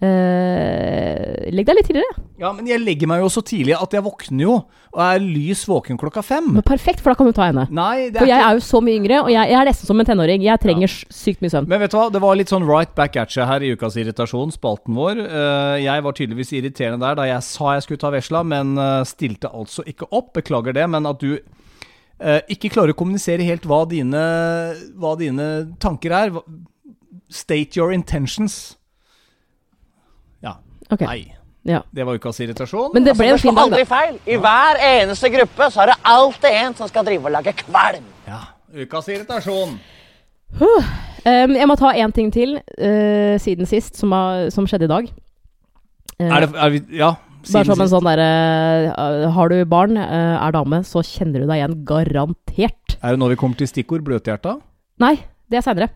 eh, 0.04 1.52
Legg 1.56 1.68
deg 1.68 1.78
litt 1.78 1.88
tidligere. 1.88 2.24
Ja, 2.42 2.50
men 2.52 2.68
jeg 2.68 2.82
legger 2.84 3.08
meg 3.08 3.22
jo 3.22 3.30
så 3.32 3.42
tidlig 3.46 3.76
at 3.78 3.94
jeg 3.96 4.04
våkner 4.04 4.44
jo, 4.44 4.56
og 4.96 5.02
er 5.02 5.22
lys 5.24 5.62
våken 5.70 6.00
klokka 6.00 6.24
fem. 6.26 6.50
Men 6.58 6.66
perfekt, 6.68 7.00
for 7.04 7.14
da 7.14 7.20
kan 7.20 7.30
du 7.30 7.36
ta 7.36 7.48
henne. 7.48 7.66
Nei, 7.72 8.10
For 8.16 8.28
jeg 8.28 8.42
er 8.42 8.58
jo 8.58 8.64
så 8.66 8.82
mye 8.84 9.00
yngre, 9.00 9.22
og 9.24 9.32
jeg, 9.32 9.52
jeg 9.52 9.60
er 9.60 9.70
nesten 9.70 9.90
som 9.90 10.02
en 10.02 10.10
tenåring. 10.10 10.44
Jeg 10.44 10.62
trenger 10.64 10.88
ja. 10.90 11.16
sykt 11.16 11.44
mye 11.46 11.54
søvn. 11.54 11.70
Men 11.72 11.84
vet 11.84 11.94
du 11.94 11.98
hva, 12.00 12.10
det 12.12 12.22
var 12.26 12.40
litt 12.40 12.52
sånn 12.52 12.68
right 12.68 12.92
back 12.98 13.16
at 13.22 13.36
you 13.38 13.48
her 13.48 13.64
i 13.64 13.72
Ukas 13.76 13.98
irritasjon, 14.02 14.54
spalten 14.56 14.98
vår. 15.00 15.22
Uh, 15.24 15.76
jeg 15.84 16.06
var 16.08 16.18
tydeligvis 16.20 16.56
irriterende 16.60 17.06
der 17.06 17.20
da 17.22 17.28
jeg 17.30 17.48
sa 17.48 17.76
jeg 17.78 17.88
skulle 17.88 18.04
ta 18.04 18.12
vesla, 18.16 18.44
men 18.48 18.76
uh, 18.80 19.02
stilte 19.08 19.52
altså 19.52 19.86
ikke 19.88 20.10
opp. 20.12 20.34
Beklager 20.36 20.76
det, 20.76 20.88
men 20.92 21.08
at 21.08 21.22
du 21.24 21.38
ikke 22.16 22.70
klarer 22.72 22.94
å 22.94 22.96
kommunisere 22.96 23.44
helt 23.44 23.66
hva 23.68 23.82
dine, 23.92 24.20
hva 24.96 25.18
dine 25.20 25.48
tanker 25.84 26.14
er. 26.16 26.38
State 27.28 27.76
your 27.76 27.92
intentions. 27.92 28.78
Ja. 30.86 30.94
Ok, 30.96 31.02
Nei. 31.08 31.34
ja. 31.66 31.82
Det 31.92 32.06
var 32.06 32.18
ukas 32.20 32.40
irritasjon. 32.46 32.92
Men 32.94 33.06
det 33.08 33.16
ble 33.18 33.32
en 33.32 33.38
det 33.40 33.42
fin 33.42 33.56
dag, 33.56 33.64
aldri 33.66 33.84
da. 33.84 33.90
feil. 33.90 34.20
I 34.30 34.38
hver 34.38 34.82
eneste 34.86 35.32
gruppe 35.34 35.70
så 35.74 35.82
er 35.86 35.94
det 35.94 35.98
alltid 36.14 36.60
en 36.62 36.78
som 36.78 36.92
skal 36.92 37.08
drive 37.08 37.26
og 37.26 37.34
lage 37.34 37.56
kvalm. 37.66 38.06
Ja. 38.30 38.42
Ukas 38.76 39.08
irritasjon. 39.10 39.78
Um, 41.26 41.56
jeg 41.58 41.68
må 41.68 41.76
ta 41.80 41.90
én 41.98 42.12
ting 42.14 42.30
til 42.34 42.58
uh, 42.60 43.36
siden 43.42 43.66
sist, 43.70 43.98
som, 43.98 44.12
har, 44.14 44.50
som 44.54 44.68
skjedde 44.70 44.86
i 44.86 44.92
dag. 44.92 45.08
Uh, 46.20 46.28
Er 46.30 46.46
det 46.46 46.52
er 46.54 46.76
vi, 46.76 46.84
Ja. 47.02 47.16
Bare 47.46 47.62
siden 47.62 47.76
som 47.76 47.82
en 47.84 47.90
sånn 47.92 48.08
derre 48.08 48.28
uh, 48.98 49.26
Har 49.36 49.52
du 49.52 49.60
barn, 49.70 50.00
eh, 50.02 50.38
er 50.42 50.54
dame, 50.56 50.80
så 50.82 51.04
kjenner 51.06 51.44
du 51.44 51.46
deg 51.46 51.60
igjen 51.60 51.76
garantert. 51.86 52.96
Er 53.04 53.14
det 53.14 53.22
nå 53.22 53.28
vi 53.30 53.38
kommer 53.38 53.60
til 53.60 53.70
stikkord 53.70 54.02
bløthjerta? 54.08 54.56
Nei, 55.04 55.12
det 55.52 55.60
er 55.60 55.66
seinere. 55.66 55.90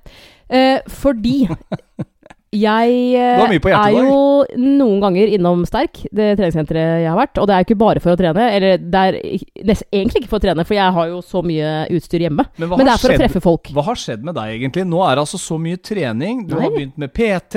fordi 0.94 1.48
jeg 2.52 2.94
eh, 3.14 3.60
er 3.70 3.92
jo 3.94 4.46
noen 4.58 5.00
ganger 5.04 5.30
innom 5.36 5.62
Sterk, 5.70 6.00
det 6.12 6.32
treningssenteret 6.40 7.04
jeg 7.04 7.10
har 7.12 7.18
vært. 7.20 7.38
Og 7.38 7.46
det 7.50 7.56
er 7.56 7.66
ikke 7.68 7.78
bare 7.78 8.02
for 8.02 8.16
å 8.16 8.18
trene, 8.20 8.48
eller 8.56 8.78
det 8.82 9.04
er 9.10 9.18
ik- 9.22 9.64
nest, 9.70 9.84
egentlig 9.94 10.24
ikke 10.24 10.32
for 10.32 10.40
å 10.40 10.46
trene, 10.48 10.66
for 10.66 10.74
jeg 10.74 10.96
har 10.98 11.08
jo 11.12 11.20
så 11.22 11.44
mye 11.46 11.74
utstyr 11.94 12.26
hjemme. 12.26 12.46
Men 12.58 12.70
Men 12.74 12.86
det 12.88 12.94
er 12.96 12.98
for 13.04 13.14
å 13.14 13.20
treffe 13.22 13.42
folk. 13.46 13.70
Hva 13.76 13.84
har 13.92 13.96
skjedd 14.02 14.24
med 14.24 14.36
deg 14.36 14.56
egentlig? 14.60 14.86
Nå 14.90 15.04
er 15.06 15.16
det 15.16 15.26
altså 15.28 15.38
så 15.42 15.60
mye 15.62 15.78
trening. 15.78 16.48
Du 16.48 16.56
har 16.60 16.70
begynt 16.72 16.98
med 16.98 17.14
PT. 17.14 17.56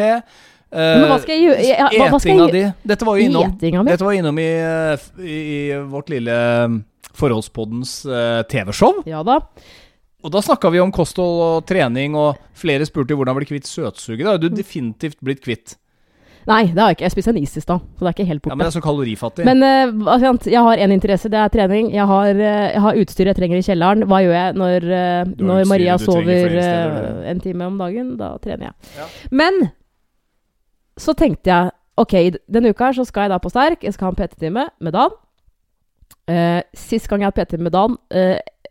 Men 0.73 1.05
hva 1.11 1.19
skal 1.21 1.35
jeg 1.37 1.43
gjøre? 1.49 1.65
Jeg- 1.69 1.79
hva- 1.79 2.09
hva 2.13 2.21
skal 2.21 2.33
jeg 2.33 2.41
Etinga 2.41 2.53
di. 2.53 2.89
Dette 2.89 3.05
var 3.05 3.17
jo 3.19 3.25
innom, 3.29 3.59
dette 3.85 4.05
var 4.05 4.13
innom 4.13 4.39
i, 4.39 4.51
eh, 4.57 4.97
i, 5.21 5.37
i 5.69 5.77
vårt 5.85 6.09
lille 6.09 6.37
um, 6.65 6.85
Forholdspoddens 7.13 8.07
eh, 8.09 8.43
TV-show. 8.49 9.03
Ja 9.07 9.23
da. 9.23 9.41
Og 10.23 10.31
da 10.31 10.43
snakka 10.43 10.71
vi 10.71 10.81
om 10.83 10.93
kosthold 10.95 11.41
og 11.43 11.69
trening, 11.69 12.15
og 12.19 12.39
flere 12.59 12.87
spurte 12.87 13.17
hvordan 13.19 13.37
bli 13.39 13.49
kvitt 13.49 13.67
søtsuget. 13.67 14.23
Det 14.23 14.31
har 14.31 14.43
du 14.43 14.51
definitivt 14.55 15.19
blitt 15.25 15.43
kvitt. 15.43 15.77
Nei, 16.49 16.63
det 16.73 16.81
har 16.81 16.91
jeg 16.91 16.97
ikke. 16.97 17.05
Jeg 17.07 17.15
spiste 17.15 17.31
en 17.31 17.39
is 17.39 17.53
i 17.55 17.63
stad, 17.63 17.83
så 17.83 18.03
det 18.03 18.09
er 18.09 18.15
ikke 18.17 18.29
helt 18.29 18.47
Ja. 18.47 18.55
Men 18.55 18.65
det 18.65 18.71
er 18.73 18.75
så 18.75 18.83
kalorifattig. 18.83 19.45
Men 19.47 19.63
uh, 19.63 20.41
jeg 20.51 20.63
har 20.67 20.77
én 20.77 20.95
interesse, 20.95 21.31
det 21.31 21.39
er 21.39 21.53
trening. 21.55 21.93
Jeg 21.95 22.07
har, 22.07 22.31
uh, 22.35 22.73
jeg 22.73 22.81
har 22.83 22.99
utstyr 22.99 23.31
jeg 23.31 23.37
trenger 23.37 23.59
i 23.59 23.67
kjelleren. 23.67 24.07
Hva 24.11 24.23
gjør 24.25 24.35
jeg 24.35 24.57
når, 24.59 24.89
uh, 24.91 25.35
når 25.39 25.69
Maria 25.71 25.99
sover 26.03 26.59
en 27.31 27.41
time 27.41 27.67
om 27.67 27.79
dagen? 27.79 28.17
Da 28.19 28.35
trener 28.43 28.71
jeg. 28.71 28.75
Ja. 28.99 29.07
Men 29.31 29.69
så 30.99 31.15
tenkte 31.15 31.51
jeg 31.51 31.71
ok, 32.03 32.17
denne 32.51 32.73
uka 32.75 32.91
så 32.97 33.07
skal 33.07 33.29
jeg 33.29 33.35
da 33.35 33.39
på 33.43 33.53
Sterk. 33.53 33.85
Jeg 33.87 33.95
skal 33.95 34.11
ha 34.11 34.15
en 34.15 34.19
PT-time 34.19 34.67
med 34.83 34.99
Dan. 34.99 35.15
Sist 36.75 37.09
gang 37.11 37.23
jeg 37.23 37.31
hadde 37.31 37.45
PT 37.45 37.61
med 37.61 37.75
Dan, 37.75 37.97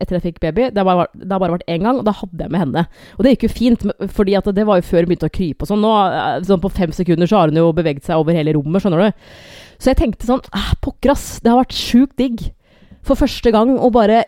etter 0.02 0.18
jeg 0.18 0.24
fikk 0.26 0.40
baby, 0.44 0.68
det 0.70 0.78
har 0.82 0.84
bare, 0.88 1.04
vært- 1.06 1.20
det 1.22 1.30
har 1.32 1.40
bare 1.42 1.54
vært 1.56 1.68
én 1.70 1.82
gang, 1.86 1.98
og 1.98 2.04
da 2.08 2.12
hadde 2.18 2.44
jeg 2.44 2.50
med 2.52 2.60
henne. 2.64 2.84
Og 3.18 3.24
det 3.24 3.32
gikk 3.36 3.46
jo 3.48 3.52
fint, 3.54 3.86
fordi 4.12 4.36
det 4.52 4.66
var 4.66 4.80
jo 4.82 4.88
før 4.90 5.06
hun 5.06 5.10
begynte 5.12 5.30
å 5.30 5.34
krype 5.38 5.62
og 5.64 5.68
sånn. 5.72 5.80
Nå, 5.84 5.92
eh, 6.12 6.40
sånn 6.48 6.60
på 6.60 6.70
fem 6.74 6.90
sekunder 6.92 7.26
så 7.30 7.38
har 7.40 7.48
hun 7.52 7.56
jo 7.62 7.72
beveget 7.72 8.04
seg 8.04 8.16
over 8.20 8.32
hele 8.36 8.52
rommet, 8.58 8.82
skjønner 8.82 9.06
du. 9.08 9.24
Så 9.78 9.90
jeg 9.94 9.96
tenkte 10.02 10.26
sånn 10.28 10.42
ah, 10.52 10.74
Pokker, 10.82 11.10
ass. 11.10 11.40
Det 11.40 11.50
har 11.50 11.62
vært 11.64 11.74
sjukt 11.74 12.16
digg. 12.16 12.52
For 13.02 13.16
første 13.18 13.50
gang 13.50 13.78
å 13.78 13.90
bare 13.90 14.24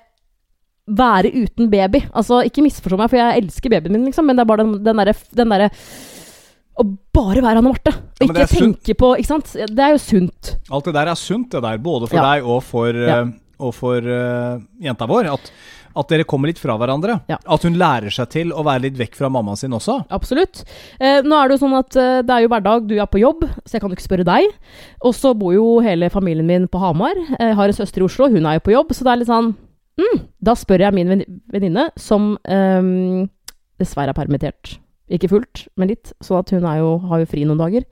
være 0.87 1.31
uten 1.33 1.71
baby. 1.73 2.03
Altså, 2.15 2.43
ikke 2.45 2.65
misforstå 2.67 2.99
meg, 2.99 3.09
for 3.13 3.17
jeg 3.21 3.43
elsker 3.45 3.71
babyen 3.73 3.93
min, 3.95 4.05
liksom, 4.11 4.27
men 4.27 4.37
det 4.37 4.43
er 4.45 4.51
bare 4.51 4.65
den, 4.67 4.75
den 4.85 4.97
derre 5.01 5.15
den 5.35 5.49
derre 5.55 5.71
Å 6.75 6.83
bare 7.15 7.39
være 7.41 7.61
Anne 7.61 7.63
Marte. 7.63 7.93
Og 8.19 8.25
ikke 8.27 8.35
tenke 8.51 8.59
sunt. 8.59 8.89
på 8.99 9.13
Ikke 9.21 9.29
sant? 9.31 9.53
Det 9.55 9.79
er 9.79 9.93
jo 9.95 10.01
sunt. 10.03 10.57
Alt 10.75 10.89
det 10.89 10.95
der 10.97 11.07
er 11.13 11.15
sunt, 11.15 11.49
det 11.55 11.63
der. 11.63 11.79
Både 11.79 12.09
for 12.11 12.17
Ja. 12.19 12.25
deg 12.35 12.45
og 12.51 12.63
for, 12.67 12.91
Ja. 12.93 13.21
Og 13.59 13.75
for 13.77 14.03
uh, 14.03 14.61
jenta 14.83 15.07
vår. 15.11 15.31
At 15.35 15.53
At 15.95 16.09
dere 16.11 16.25
kommer 16.27 16.51
litt 16.51 16.59
fra 16.59 16.75
hverandre. 16.75 17.21
Ja. 17.31 17.37
At 17.47 17.63
hun 17.63 17.77
lærer 17.79 18.11
seg 18.11 18.27
til 18.33 18.49
å 18.51 18.65
være 18.67 18.83
litt 18.89 18.97
vekk 18.99 19.13
fra 19.15 19.29
mammaen 19.31 19.55
sin 19.61 19.71
også. 19.77 20.01
Absolutt. 20.11 20.65
Eh, 20.99 21.21
nå 21.23 21.37
er 21.39 21.47
det 21.47 21.55
jo 21.55 21.61
sånn 21.63 21.77
at 21.79 21.95
eh, 22.03 22.17
det 22.27 22.35
er 22.35 22.43
jo 22.43 22.49
hverdag, 22.51 22.89
du 22.91 22.97
er 22.99 23.07
på 23.07 23.21
jobb, 23.23 23.45
så 23.63 23.77
jeg 23.77 23.85
kan 23.85 23.93
jo 23.93 23.95
ikke 23.95 24.07
spørre 24.09 24.27
deg. 24.27 24.49
Og 25.07 25.15
så 25.15 25.31
bor 25.39 25.55
jo 25.55 25.69
hele 25.87 26.09
familien 26.11 26.49
min 26.51 26.67
på 26.67 26.81
Hamar. 26.83 27.15
Eh, 27.39 27.53
Jeg 27.53 27.55
har 27.61 27.71
en 27.71 27.79
søster 27.79 28.03
i 28.03 28.09
Oslo, 28.09 28.27
hun 28.27 28.43
er 28.51 28.59
jo 28.59 28.65
på 28.67 28.75
jobb, 28.75 28.91
så 28.91 29.07
det 29.07 29.13
er 29.13 29.21
litt 29.23 29.31
sånn 29.31 29.53
mm, 30.03 30.19
Da 30.51 30.57
spør 30.59 30.83
jeg 30.89 30.97
min 30.99 31.15
venninne, 31.55 31.87
som 31.95 32.33
eh, 32.43 32.91
dessverre 33.79 34.11
er 34.11 34.19
permittert. 34.19 34.81
Ikke 35.13 35.29
fullt, 35.29 35.67
men 35.77 35.91
litt. 35.91 36.15
Så 36.25 36.39
at 36.39 36.49
hun 36.55 36.65
jo, 36.65 36.93
har 37.11 37.21
jo 37.21 37.29
fri 37.29 37.43
noen 37.45 37.61
dager. 37.61 37.85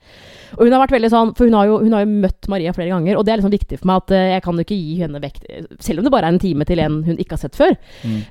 Og 0.55 0.63
hun 0.65 0.73
har 0.73 0.81
vært 0.81 0.95
veldig 0.95 1.11
sånn, 1.13 1.33
for 1.37 1.45
hun 1.45 1.57
har 1.57 1.67
jo, 1.69 1.75
hun 1.83 1.93
har 1.93 2.01
jo 2.01 2.21
møtt 2.23 2.47
Maria 2.49 2.71
flere 2.73 2.89
ganger, 2.89 3.19
og 3.19 3.25
det 3.25 3.33
er 3.33 3.41
liksom 3.41 3.53
viktig 3.53 3.77
for 3.77 3.89
meg 3.89 4.01
at 4.01 4.13
eh, 4.17 4.29
jeg 4.31 4.43
kan 4.45 4.57
jo 4.57 4.65
ikke 4.65 4.77
gi 4.79 4.95
henne 5.03 5.21
vekt, 5.21 5.43
selv 5.85 6.01
om 6.01 6.07
det 6.07 6.13
bare 6.15 6.31
er 6.31 6.33
en 6.33 6.41
time 6.41 6.65
til 6.65 6.81
en 6.81 6.95
hun 7.05 7.19
ikke 7.21 7.37
har 7.37 7.43
sett 7.43 7.59
før. 7.59 7.75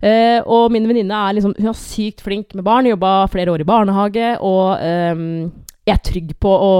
Eh, 0.02 0.40
og 0.42 0.74
min 0.74 0.88
venninne 0.90 1.14
er 1.14 1.36
liksom 1.36 1.54
Hun 1.58 1.68
er 1.70 1.78
sykt 1.78 2.24
flink 2.26 2.56
med 2.58 2.66
barn, 2.66 2.88
jobba 2.90 3.12
flere 3.30 3.54
år 3.54 3.62
i 3.62 3.68
barnehage, 3.68 4.32
og 4.42 4.82
ehm, 4.82 5.52
jeg 5.86 5.94
er 5.94 6.02
trygg 6.10 6.34
på 6.42 6.50
å 6.50 6.72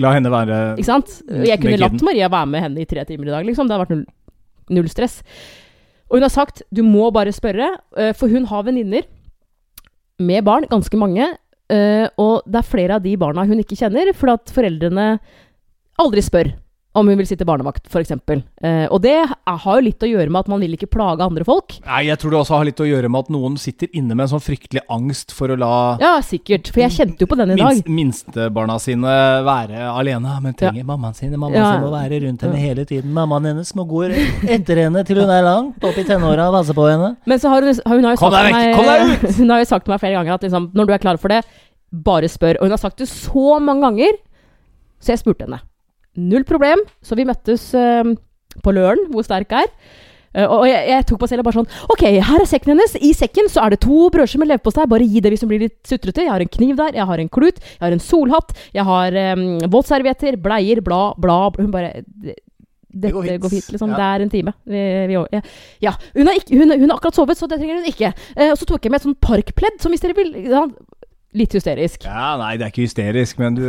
La 0.00 0.12
henne 0.14 0.30
være 0.32 0.58
Ikke 0.78 0.86
sant? 0.86 1.16
Jeg 1.26 1.58
kunne 1.60 1.80
latt. 1.80 2.02
Maria 2.06 2.28
være 2.30 2.48
med 2.52 2.62
henne 2.62 2.84
i 2.84 2.88
tre 2.88 3.02
timer 3.08 3.26
i 3.26 3.32
dag, 3.32 3.48
liksom. 3.48 3.66
Det 3.66 3.74
hadde 3.74 3.86
vært 3.86 3.96
null, 3.96 4.04
null 4.76 4.92
stress. 4.92 5.18
Og 6.10 6.18
hun 6.18 6.26
har 6.26 6.32
sagt 6.32 6.62
du 6.74 6.84
må 6.86 7.08
bare 7.14 7.32
spørre, 7.34 7.72
eh, 7.96 8.12
for 8.16 8.30
hun 8.30 8.46
har 8.50 8.68
venninner 8.68 9.08
med 10.20 10.44
barn, 10.46 10.68
ganske 10.70 11.00
mange. 11.00 11.28
eh, 11.70 12.06
og 12.18 12.42
det 12.46 12.58
er 12.60 12.66
flere 12.66 12.96
av 12.98 13.04
de 13.04 13.16
barna 13.16 13.44
hun 13.46 13.60
ikke 13.62 13.78
kjenner, 13.78 14.12
fordi 14.16 14.32
at 14.38 14.52
foreldrene 14.54 15.06
aldri 16.02 16.22
spør 16.24 16.50
om 16.92 17.06
hun 17.06 17.18
vil 17.20 17.26
sitte 17.28 17.46
barnevakt, 17.46 17.84
f.eks. 17.86 18.10
Eh, 18.10 18.86
og 18.90 18.98
det 19.04 19.12
har 19.46 19.76
jo 19.78 19.82
litt 19.86 20.02
å 20.02 20.08
gjøre 20.10 20.26
med 20.32 20.40
at 20.42 20.48
man 20.50 20.58
vil 20.64 20.72
ikke 20.74 20.88
plage 20.90 21.22
andre 21.22 21.44
folk. 21.46 21.76
Nei, 21.86 22.00
jeg 22.08 22.18
tror 22.18 22.32
det 22.34 22.38
også 22.40 22.56
har 22.58 22.66
litt 22.66 22.82
å 22.82 22.88
gjøre 22.88 23.06
med 23.12 23.20
at 23.28 23.30
noen 23.30 23.54
sitter 23.62 23.86
inne 23.94 24.16
med 24.16 24.24
en 24.24 24.32
sånn 24.32 24.42
fryktelig 24.42 24.82
angst 24.90 25.30
for 25.36 25.54
å 25.54 25.58
la 25.60 25.70
Ja, 26.02 26.16
sikkert. 26.26 26.72
For 26.74 26.82
jeg 26.82 26.90
kjente 26.96 27.22
jo 27.22 27.28
på 27.30 27.38
den 27.38 27.52
i 27.54 27.58
dag. 27.60 27.78
minst, 27.86 28.26
minstebarna 28.26 28.80
sine 28.82 29.14
være 29.46 29.84
alene. 29.92 30.34
Men 30.42 30.58
trenger 30.58 30.88
mammaen 30.88 31.14
sin. 31.14 31.30
Mammaen 31.30 31.60
Ja. 31.60 31.70
sin 31.76 31.86
må 31.86 31.92
være 31.94 32.20
rundt 32.26 32.42
henne 32.42 32.58
hele 32.58 32.84
tiden. 32.84 33.14
Mammaen 33.14 33.46
hennes 33.52 33.72
må 33.78 33.86
gå 33.86 34.02
etter 34.10 34.82
henne 34.82 35.06
til 35.06 35.22
hun 35.22 35.30
er 35.30 35.46
langt 35.46 35.84
opp 35.84 35.96
i 35.96 36.02
tenåra 36.10 36.48
og 36.50 36.58
passe 36.58 36.74
på 36.74 36.90
henne. 36.90 37.14
Men 37.24 37.38
så 37.38 37.54
har 37.54 37.62
hun, 37.62 37.74
har 37.86 37.94
hun 37.96 38.04
har 38.04 38.16
jo 38.16 38.22
sagt 38.26 38.34
til 38.34 38.90
meg, 38.90 39.36
Hun 39.38 39.50
har 39.54 39.62
jo 39.62 39.70
sagt 39.70 39.84
til 39.86 39.94
meg 39.94 40.00
flere 40.02 40.18
ganger 40.18 40.34
at 40.34 40.42
liksom, 40.42 40.70
når 40.74 40.86
du 40.90 40.92
er 40.98 40.98
klar 41.06 41.22
for 41.22 41.28
det, 41.28 41.44
bare 41.94 42.26
spør. 42.26 42.58
Og 42.58 42.66
hun 42.66 42.74
har 42.74 42.82
sagt 42.82 42.98
det 42.98 43.06
så 43.08 43.60
mange 43.62 43.86
ganger, 43.86 44.18
så 44.98 45.14
jeg 45.14 45.22
spurte 45.22 45.46
henne. 45.46 45.62
Null 46.16 46.44
problem. 46.44 46.82
Så 47.02 47.14
vi 47.18 47.24
møttes 47.28 47.74
eh, 47.78 48.04
på 48.64 48.72
Løren, 48.74 49.06
hvor 49.12 49.22
sterk 49.26 49.52
er. 49.52 49.68
Uh, 50.30 50.44
og 50.46 50.60
jeg, 50.68 50.84
jeg 50.86 51.06
tok 51.08 51.18
på 51.18 51.26
selv 51.26 51.42
og 51.42 51.46
bare 51.48 51.56
sånn 51.58 51.88
Ok, 51.90 52.04
her 52.06 52.36
er 52.38 52.46
sekken 52.46 52.70
hennes. 52.70 52.92
I 53.02 53.08
sekken 53.18 53.48
så 53.50 53.64
er 53.64 53.72
det 53.74 53.80
to 53.82 54.04
brødskiver 54.14 54.44
med 54.44 54.52
leverpostei. 54.52 54.84
Bare 54.86 55.06
gi 55.10 55.18
det 55.24 55.32
hvis 55.34 55.42
hun 55.42 55.50
blir 55.50 55.64
litt 55.64 55.80
sutrete. 55.90 56.22
Jeg 56.22 56.30
har 56.30 56.44
en 56.44 56.52
kniv 56.54 56.76
der, 56.78 56.94
jeg 56.94 57.08
har 57.08 57.18
en 57.22 57.32
klut, 57.34 57.58
jeg 57.58 57.82
har 57.82 57.96
en 57.96 58.04
solhatt, 58.04 58.54
jeg 58.76 58.86
har 58.86 59.16
um, 59.34 59.42
våtservietter, 59.74 60.38
bleier, 60.38 60.82
bla, 60.86 61.00
bla, 61.18 61.40
bla. 61.50 61.64
Hun 61.64 61.72
bare 61.74 62.04
"Det- 62.06 62.36
dette 62.90 63.10
går 63.14 63.26
går 63.42 63.50
fint." 63.50 63.64
fint, 63.64 63.72
liksom. 63.74 63.90
Ja. 63.90 63.96
Det 63.98 64.06
er 64.06 64.22
en 64.22 64.30
time. 64.30 64.54
Vi, 64.66 64.84
vi, 65.10 65.18
ja. 65.34 65.42
ja. 65.82 65.92
Hun, 66.14 66.26
har 66.26 66.38
ikke, 66.38 66.58
hun, 66.62 66.76
hun 66.78 66.88
har 66.90 66.96
akkurat 67.00 67.18
sovet, 67.18 67.38
så 67.38 67.50
det 67.50 67.58
trenger 67.58 67.82
hun 67.82 67.90
ikke. 67.90 68.12
Uh, 68.38 68.50
og 68.52 68.56
så 68.62 68.70
tok 68.70 68.86
jeg 68.86 68.90
med 68.94 69.00
et 69.02 69.08
sånt 69.08 69.20
parkpledd, 69.22 69.82
som 69.82 69.90
hvis 69.90 70.06
dere 70.06 70.14
vil 70.14 70.30
ja, 70.46 70.62
Litt 71.38 71.52
hysterisk. 71.54 72.02
Ja, 72.08 72.32
nei, 72.40 72.56
det 72.58 72.64
er 72.66 72.72
ikke 72.72 72.82
hysterisk, 72.88 73.38
men 73.38 73.54
du 73.54 73.62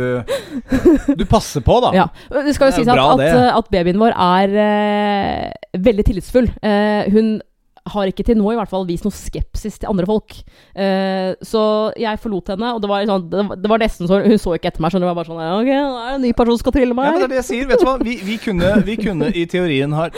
Du 1.14 1.24
passer 1.30 1.62
på, 1.62 1.76
da. 1.84 1.92
Ja. 2.00 2.08
Det 2.32 2.56
skal 2.56 2.72
jo 2.72 2.80
sies 2.80 2.88
at, 2.90 2.98
at, 2.98 3.22
eh, 3.28 3.48
at 3.54 3.70
babyen 3.70 4.00
vår 4.02 4.16
er 4.18 4.58
eh, 4.66 5.78
veldig 5.78 6.04
tillitsfull. 6.08 6.50
Eh, 6.58 7.06
hun 7.14 7.36
har 7.92 8.06
ikke 8.06 8.22
til 8.26 8.36
nå 8.38 8.46
i 8.52 8.54
hvert 8.58 8.70
fall 8.70 8.84
vist 8.86 9.02
noe 9.06 9.14
skepsis 9.14 9.80
til 9.82 9.90
andre 9.90 10.06
folk. 10.06 10.36
Eh, 10.78 11.32
så 11.42 11.62
jeg 11.98 12.20
forlot 12.22 12.52
henne, 12.54 12.68
og 12.76 12.82
det 12.82 12.90
var, 12.90 13.06
sånn, 13.10 13.24
det, 13.30 13.70
var- 13.70 13.82
nesten 13.82 14.06
så 14.10 14.20
Hun 14.22 14.38
så 14.38 14.54
ikke 14.58 14.70
etter 14.70 14.82
meg, 14.84 14.92
så 14.94 15.00
det 15.02 15.08
var 15.10 15.16
bare 15.18 15.26
sånn 15.30 15.40
Ok, 15.42 15.66
nå 15.70 15.88
er 15.98 16.12
det 16.12 16.18
en 16.18 16.22
ny 16.28 16.32
person 16.38 16.54
som 16.54 16.62
skal 16.62 16.76
trille 16.78 16.94
meg. 16.98 17.08
Ja, 17.08 17.14
men 17.16 17.24
det 17.24 17.28
er 17.30 17.34
det 17.34 17.40
jeg 17.42 17.48
sier. 17.50 17.66
Vet 17.72 17.82
du 17.82 17.88
hva? 17.88 17.96
Vi, 18.02 18.18
vi, 18.26 18.38
kunne, 18.42 18.70
vi 18.86 18.98
kunne 19.02 19.30
i 19.34 19.46
teorien 19.50 19.94
ha, 19.98 20.08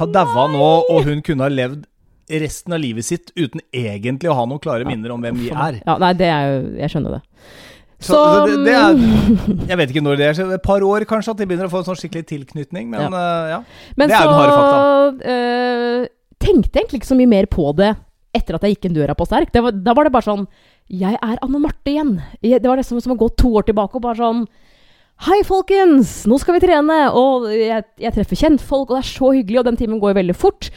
ha 0.00 0.08
daua 0.08 0.46
nå, 0.52 0.70
og 0.92 1.04
hun 1.08 1.20
kunne 1.24 1.44
ha 1.48 1.52
levd 1.52 1.84
resten 2.42 2.76
av 2.76 2.80
livet 2.82 3.06
sitt 3.06 3.32
uten 3.36 3.60
egentlig 3.74 4.30
å 4.30 4.36
ha 4.38 4.46
noen 4.46 4.62
klare 4.62 4.86
minner 4.88 5.12
om 5.14 5.20
hvem 5.24 5.40
vi 5.40 5.50
er. 5.50 5.80
Ja, 5.82 5.96
nei, 6.00 6.12
det 6.18 6.28
er 6.30 6.46
jo 6.46 6.60
Jeg 6.78 6.92
skjønner 6.94 7.18
det. 7.18 7.22
Så 8.00 8.16
det, 8.48 8.54
det 8.64 8.74
er 8.78 9.00
Jeg 9.68 9.76
vet 9.82 9.90
ikke 9.92 10.04
når 10.04 10.20
det 10.20 10.28
er. 10.30 10.36
så 10.38 10.46
Et 10.54 10.62
par 10.64 10.84
år 10.86 11.04
kanskje 11.08 11.34
at 11.34 11.42
de 11.42 11.48
begynner 11.50 11.68
å 11.68 11.72
få 11.72 11.82
en 11.82 11.90
sånn 11.90 11.98
skikkelig 12.00 12.28
tilknytning. 12.30 12.88
Men 12.92 13.12
eh, 13.12 13.50
ja. 13.52 13.58
Men 14.00 14.08
Det 14.12 14.16
er 14.16 14.24
jo 14.24 14.30
den 14.30 14.40
harde 14.40 15.34
eh, 15.34 16.06
tenkte 16.40 16.72
jeg 16.72 16.84
egentlig 16.86 17.02
ikke 17.02 17.10
så 17.12 17.18
mye 17.18 17.34
mer 17.34 17.50
på 17.52 17.66
det 17.76 17.92
etter 18.36 18.56
at 18.56 18.64
jeg 18.64 18.76
gikk 18.76 18.88
inn 18.88 18.96
døra 18.96 19.16
på 19.18 19.26
Sterk. 19.26 19.50
Det 19.52 19.60
var, 19.64 19.74
da 19.74 19.94
var 19.96 20.06
det 20.06 20.14
bare 20.14 20.28
sånn 20.28 20.46
Jeg 20.88 21.18
er 21.18 21.38
Anne 21.44 21.60
Marte 21.60 21.92
igjen. 21.92 22.16
Det 22.40 22.64
var 22.64 22.80
nesten 22.80 23.02
som 23.02 23.14
å 23.16 23.20
gå 23.20 23.28
to 23.36 23.52
år 23.58 23.66
tilbake 23.68 23.98
og 23.98 24.06
bare 24.06 24.20
sånn 24.22 24.44
Hei, 25.26 25.42
folkens! 25.44 26.22
Nå 26.24 26.38
skal 26.40 26.56
vi 26.56 26.62
trene! 26.62 26.94
Og 27.12 27.50
jeg, 27.52 27.84
jeg 28.00 28.14
treffer 28.14 28.38
kjentfolk, 28.40 28.88
og 28.88 28.96
det 28.96 29.02
er 29.02 29.08
så 29.10 29.32
hyggelig, 29.36 29.58
og 29.60 29.66
den 29.66 29.76
timen 29.76 29.98
går 30.00 30.14
jo 30.14 30.16
veldig 30.16 30.36
fort. 30.40 30.70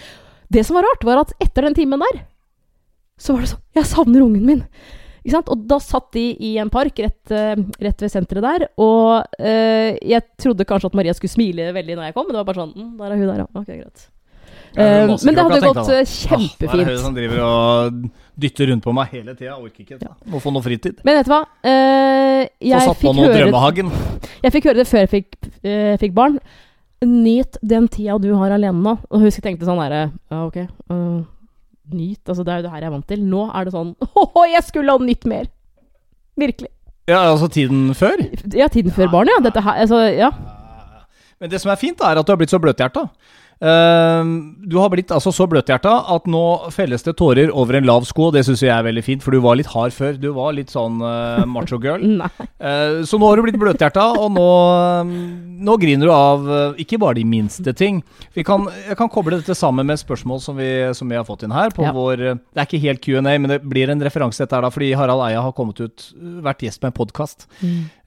Det 0.53 0.63
som 0.65 0.77
var 0.77 0.85
rart, 0.85 1.05
var 1.07 1.23
at 1.23 1.33
etter 1.41 1.67
den 1.67 1.77
timen 1.77 2.03
der, 2.03 2.25
så 3.17 3.35
var 3.35 3.45
det 3.45 3.53
sånn 3.53 3.63
Jeg 3.77 3.89
savner 3.89 4.25
ungen 4.25 4.45
min! 4.45 4.61
Og 5.23 5.53
da 5.69 5.77
satt 5.79 6.09
de 6.17 6.23
i 6.43 6.57
en 6.59 6.69
park 6.71 6.97
rett, 6.99 7.31
eh, 7.31 7.55
rett 7.55 8.01
ved 8.03 8.11
senteret 8.11 8.43
der, 8.43 8.65
og 8.83 9.23
eh, 9.39 9.95
jeg 10.03 10.25
trodde 10.41 10.65
kanskje 10.67 10.89
at 10.91 10.97
Maria 10.99 11.13
skulle 11.15 11.31
smile 11.31 11.69
veldig 11.75 11.95
når 11.95 12.09
jeg 12.09 12.15
kom, 12.17 12.27
men 12.27 12.35
det 12.35 12.41
var 12.41 12.49
bare 12.49 12.59
sånn 12.59 12.73
mm, 12.75 12.89
Der 12.99 13.07
er 13.07 13.21
hun 13.21 13.29
der, 13.29 13.45
ja. 13.45 13.47
Ok, 13.55 13.69
greit. 13.71 14.03
Eh, 14.73 15.05
men 15.07 15.37
det 15.37 15.45
hadde 15.45 15.61
gått 15.61 15.79
da. 15.79 16.01
kjempefint. 16.01 16.63
er 16.65 16.73
det 16.73 16.83
kjempefint. 16.83 17.01
som 17.05 17.15
driver 17.15 17.41
og 17.45 18.03
dytter 18.43 18.71
rundt 18.73 18.83
på 18.83 18.93
meg 18.97 19.13
hele 19.13 19.35
tida? 19.37 19.55
Orker 19.55 19.85
ikke. 19.85 19.99
Ja. 20.01 20.13
Må 20.33 20.41
få 20.43 20.53
noe 20.53 20.65
fritid. 20.65 20.99
Men 21.05 21.19
vet 21.19 21.29
du 21.29 21.33
hva? 21.35 21.43
Eh, 21.61 22.43
Få 22.49 22.69
jeg, 22.73 22.85
satt 22.89 23.03
på 23.03 23.13
noe 23.15 23.31
Drømmehagen. 23.31 23.91
jeg 24.43 24.55
fikk 24.57 24.69
høre 24.71 24.81
det 24.81 24.87
før 24.89 25.05
jeg 25.05 25.11
fikk, 25.13 25.37
eh, 25.63 25.93
fikk 26.01 26.15
barn. 26.17 26.39
Nyt 27.09 27.57
den 27.61 27.87
tida 27.91 28.17
du 28.21 28.31
har 28.39 28.55
alene 28.55 28.83
nå. 28.83 28.95
Og 29.09 29.25
husk, 29.25 29.39
jeg 29.39 29.47
tenkte 29.47 29.67
sånn 29.67 29.81
derre 29.81 30.05
Ja, 30.31 30.43
ok. 30.45 30.59
Uh, 30.91 31.23
nyt. 31.93 32.21
Altså, 32.27 32.43
det 32.43 32.53
er 32.53 32.61
jo 32.61 32.67
det 32.67 32.73
her 32.73 32.85
jeg 32.85 32.89
er 32.89 32.95
vant 32.95 33.09
til. 33.09 33.25
Nå 33.27 33.47
er 33.51 33.67
det 33.67 33.75
sånn 33.75 33.93
Å, 34.23 34.45
jeg 34.49 34.63
skulle 34.67 34.95
ha 34.95 35.03
nytt 35.03 35.27
mer! 35.29 35.51
Virkelig. 36.39 36.71
Ja, 37.09 37.19
altså 37.27 37.49
tiden 37.51 37.91
før. 37.97 38.21
Ja, 38.55 38.69
tiden 38.71 38.93
før 38.95 39.11
barnet, 39.11 39.35
ja. 39.35 39.43
Dette 39.43 39.63
her 39.65 39.81
Altså, 39.83 39.99
ja. 40.15 40.31
Men 41.41 41.51
det 41.51 41.59
som 41.59 41.73
er 41.73 41.79
fint, 41.81 41.97
da, 41.99 42.09
er 42.13 42.21
at 42.21 42.27
du 42.27 42.31
har 42.31 42.39
blitt 42.39 42.53
så 42.53 42.61
bløthjerta. 42.63 43.03
Uh, 43.63 44.52
du 44.67 44.76
har 44.82 44.89
blitt 44.91 45.12
altså 45.13 45.32
så 45.32 45.45
bløthjerta 45.47 45.91
at 46.12 46.26
nå 46.28 46.43
felles 46.76 47.06
det 47.06 47.15
tårer 47.19 47.52
over 47.52 47.78
en 47.80 47.88
lav 47.88 48.04
sko, 48.08 48.28
og 48.28 48.36
det 48.36 48.43
syns 48.47 48.63
jeg 48.65 48.73
er 48.73 48.84
veldig 48.84 49.04
fint, 49.06 49.23
for 49.23 49.32
du 49.36 49.39
var 49.43 49.56
litt 49.60 49.69
hard 49.71 49.95
før. 49.95 50.17
Du 50.19 50.30
var 50.36 50.56
litt 50.58 50.73
sånn 50.73 50.99
uh, 51.04 51.43
macho 51.49 51.80
girl. 51.84 52.04
Eh, 52.63 53.02
så 53.04 53.17
nå 53.19 53.28
har 53.28 53.36
du 53.36 53.43
blitt 53.43 53.58
bløthjerta, 53.60 54.04
og 54.23 54.30
nå, 54.32 54.43
eh, 55.04 55.10
nå 55.67 55.73
griner 55.82 56.08
du 56.08 56.12
av 56.15 56.45
uh, 56.47 56.78
ikke 56.80 56.95
bare 57.02 57.17
de 57.17 57.26
minste 57.28 57.73
ting. 57.76 57.97
Vi 58.38 58.45
kan, 58.47 58.69
jeg 58.88 58.95
kan 58.99 59.10
koble 59.12 59.36
dette 59.36 59.56
sammen 59.58 59.89
med 59.89 59.99
spørsmål 59.99 60.39
som 60.39 60.56
vi, 60.56 60.69
som 60.95 61.12
vi 61.12 61.17
har 61.19 61.28
fått 61.28 61.43
inn 61.43 61.52
her. 61.52 61.73
På 61.76 61.84
Ja. 61.84 61.91
vår, 61.91 62.23
det 62.39 62.62
er 62.62 62.69
ikke 62.69 62.80
helt 62.86 63.04
Q&A, 63.04 63.19
men 63.36 63.52
det 63.52 63.60
blir 63.67 63.91
en 63.91 63.99
referanse 64.04 64.39
dette 64.39 64.56
her 64.56 64.63
da, 64.63 64.71
fordi 64.71 64.93
Harald 64.95 65.26
Eia 65.28 65.43
har 65.43 65.52
kommet 65.58 65.82
ut, 65.84 66.08
vært 66.45 66.63
gjest 66.63 66.80
på 66.80 66.88
en 66.88 66.95
podkast. 66.95 67.49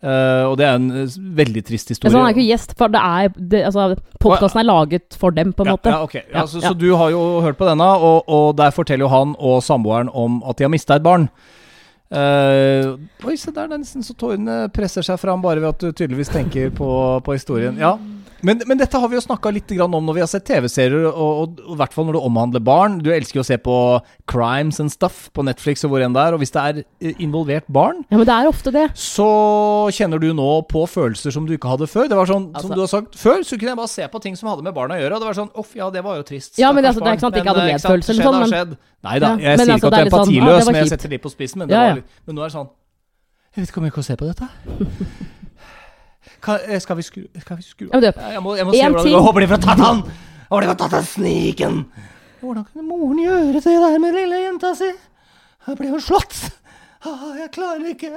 og 0.06 0.56
det 0.56 0.64
er 0.64 0.76
en 0.78 0.88
veldig 1.36 1.62
trist 1.66 1.92
historie. 1.92 2.08
Altså, 2.08 2.22
han 2.22 2.30
er 2.30 2.36
ikke 2.36 2.48
gjest, 2.48 2.74
for 2.78 2.92
det 2.96 3.02
er 3.02 3.28
det, 3.36 3.62
altså, 3.68 3.90
Podkasten 4.22 4.62
er 4.62 4.68
laget 4.70 5.16
for 5.20 5.36
dem, 5.36 5.45
på 5.52 5.66
en 5.66 5.74
måte. 5.74 5.92
Ja, 5.92 6.02
okay. 6.02 6.24
ja, 6.32 6.46
så, 6.46 6.62
så 6.64 6.72
du 6.74 6.88
har 6.94 7.12
jo 7.14 7.22
hørt 7.44 7.58
på 7.58 7.68
denne, 7.68 7.84
og, 7.84 8.24
og 8.26 8.56
der 8.58 8.74
forteller 8.74 9.06
jo 9.06 9.12
han 9.12 9.36
og 9.38 9.62
samboeren 9.62 10.10
om 10.12 10.40
at 10.46 10.58
de 10.58 10.66
har 10.66 10.72
mista 10.72 10.98
et 10.98 11.06
barn. 11.06 11.28
Uh, 12.06 12.94
oi, 13.26 13.34
se 13.34 13.50
der, 13.50 13.66
det 13.66 13.74
er 13.74 13.80
nesten 13.82 14.04
så 14.06 14.14
tårene 14.14 14.68
presser 14.70 15.02
seg 15.02 15.18
fram 15.18 15.40
bare 15.42 15.58
ved 15.58 15.72
at 15.72 15.80
du 15.82 15.88
tydeligvis 15.90 16.30
tenker 16.30 16.70
på, 16.74 16.88
på 17.26 17.34
historien. 17.34 17.78
Ja, 17.82 17.96
men, 18.42 18.60
men 18.66 18.78
dette 18.78 18.98
har 19.00 19.08
vi 19.08 19.16
jo 19.16 19.20
snakka 19.24 19.50
litt 19.54 19.70
om 19.80 19.90
når 20.04 20.14
vi 20.14 20.20
har 20.20 20.28
sett 20.28 20.44
TV-serier, 20.44 21.06
og, 21.08 21.58
i 21.60 21.76
hvert 21.78 21.92
fall 21.94 22.06
når 22.08 22.18
det 22.18 22.22
omhandler 22.28 22.60
barn. 22.64 22.98
Du 23.04 23.10
elsker 23.12 23.38
jo 23.40 23.44
å 23.44 23.46
se 23.48 23.56
på 23.58 23.76
crimes 24.28 24.80
and 24.80 24.90
stuff 24.92 25.30
på 25.32 25.44
Netflix 25.46 25.84
og 25.84 25.90
hvor 25.94 26.02
enn 26.04 26.12
det 26.12 26.22
er, 26.22 26.34
og 26.36 26.42
hvis 26.42 26.52
det 26.52 26.62
er 26.62 26.80
eh, 26.82 27.14
involvert 27.24 27.64
barn, 27.72 28.04
Ja, 28.10 28.18
men 28.18 28.26
det 28.26 28.34
er 28.36 28.48
ofte 28.50 28.72
det. 28.74 28.86
så 28.98 29.26
kjenner 29.96 30.18
du 30.20 30.32
nå 30.36 30.48
på 30.68 30.84
følelser 30.90 31.32
som 31.32 31.46
du 31.46 31.54
ikke 31.56 31.68
hadde 31.72 31.86
før. 31.88 32.08
Det 32.08 32.16
var 32.16 32.26
sånn, 32.26 32.50
Altså- 32.54 32.66
som 32.68 32.74
du 32.76 32.80
har 32.82 32.88
sagt 32.92 33.14
Før 33.16 33.40
så 33.44 33.56
kunne 33.58 33.72
jeg 33.72 33.76
bare 33.76 33.88
se 33.88 34.08
på 34.08 34.20
ting 34.22 34.36
som 34.36 34.48
hadde 34.50 34.62
med 34.62 34.74
barna 34.74 34.94
å 34.94 35.00
gjøre. 35.00 35.14
Og 35.14 35.20
det 35.20 35.26
var 35.30 35.34
sånn 35.40 35.50
Uff, 35.56 35.74
ja, 35.76 35.90
det 35.90 36.02
var 36.04 36.16
jo 36.16 36.22
trist. 36.22 36.58
Ja, 36.58 36.72
men 36.72 36.84
Stakkars 36.84 36.96
altså, 36.96 37.04
det 37.04 37.08
er 37.08 37.16
ikke 37.16 37.20
sant 37.26 37.36
ikke 37.36 37.52
hadde 37.54 37.64
eh, 37.66 37.72
medfølelse 37.74 38.10
eller 38.12 38.24
sånn, 38.24 38.50
men-. 38.50 38.76
Nei 39.06 39.18
da, 39.18 39.26
Ja, 39.26 39.36
jeg 39.36 39.58
men 39.58 39.66
sier 39.66 39.74
altså, 39.74 39.76
ikke 39.76 39.86
at 39.86 39.90
det 39.90 39.90
du 39.90 39.96
er 39.96 40.00
er 40.00 40.04
litt 40.04 40.12
sånn, 40.12 40.20
ah, 40.20 40.26
det 40.26 40.36
empatiløs, 40.36 40.64
var 40.66 40.72
men 40.72 40.74
jeg 40.80 40.84
kjipt. 40.86 40.94
setter 40.96 41.08
litt 41.16 41.22
på 41.22 41.30
spissen. 41.32 41.58
Men, 41.62 41.68
det 41.68 41.74
Ja, 41.76 41.82
ja. 41.82 41.88
var 41.88 41.96
litt, 42.02 42.10
men 42.26 42.36
nå 42.36 42.40
er 42.42 42.46
det 42.50 42.56
sånn 42.56 42.68
Jeg 43.56 43.62
vet 43.64 43.70
ikke 43.70 43.78
om 43.78 43.84
jeg 43.84 43.92
kan 43.96 44.02
se 44.04 44.16
på 44.16 44.26
dette. 44.26 44.48
Kan, 46.42 46.60
eh, 46.68 46.80
skal 46.80 46.98
vi 46.98 47.02
skru 47.06 47.24
Skal 47.40 47.56
vi 47.56 47.62
skru 47.62 47.88
av? 47.92 48.02
Jeg 48.02 48.42
må, 48.42 48.56
jeg 48.56 48.66
må 48.66 48.74
se 48.74 48.82
hvordan 48.82 48.92
hvordan 48.92 49.04
det 49.04 49.12
går. 49.12 49.24
Håper 49.26 49.40
de 49.40 49.48
får 49.52 49.62
tatt 49.64 49.82
han! 49.82 50.02
Håper 50.50 50.66
de 50.66 50.70
får 50.70 50.78
tatt 50.82 50.96
han 50.98 51.08
sniken! 51.08 51.80
Hvordan 52.42 52.66
kunne 52.68 52.84
moren 52.86 53.22
gjøre 53.22 53.56
det 53.56 53.64
der 53.64 53.98
med 54.02 54.14
lille 54.14 54.42
jenta 54.44 54.74
si? 54.78 54.90
Jeg 55.66 55.78
ble 55.80 55.88
jo 55.94 56.00
slått! 56.02 56.36
Ah, 57.06 57.32
jeg 57.38 57.50
klarer 57.54 57.86
ikke 57.92 58.12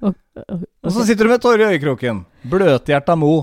Og 0.00 0.92
så 0.94 1.04
sitter 1.04 1.26
du 1.26 1.32
med 1.34 1.42
tårer 1.42 1.66
i 1.66 1.74
øyekroken. 1.76 2.22
Bløthjerta 2.48 3.16
Mo. 3.18 3.34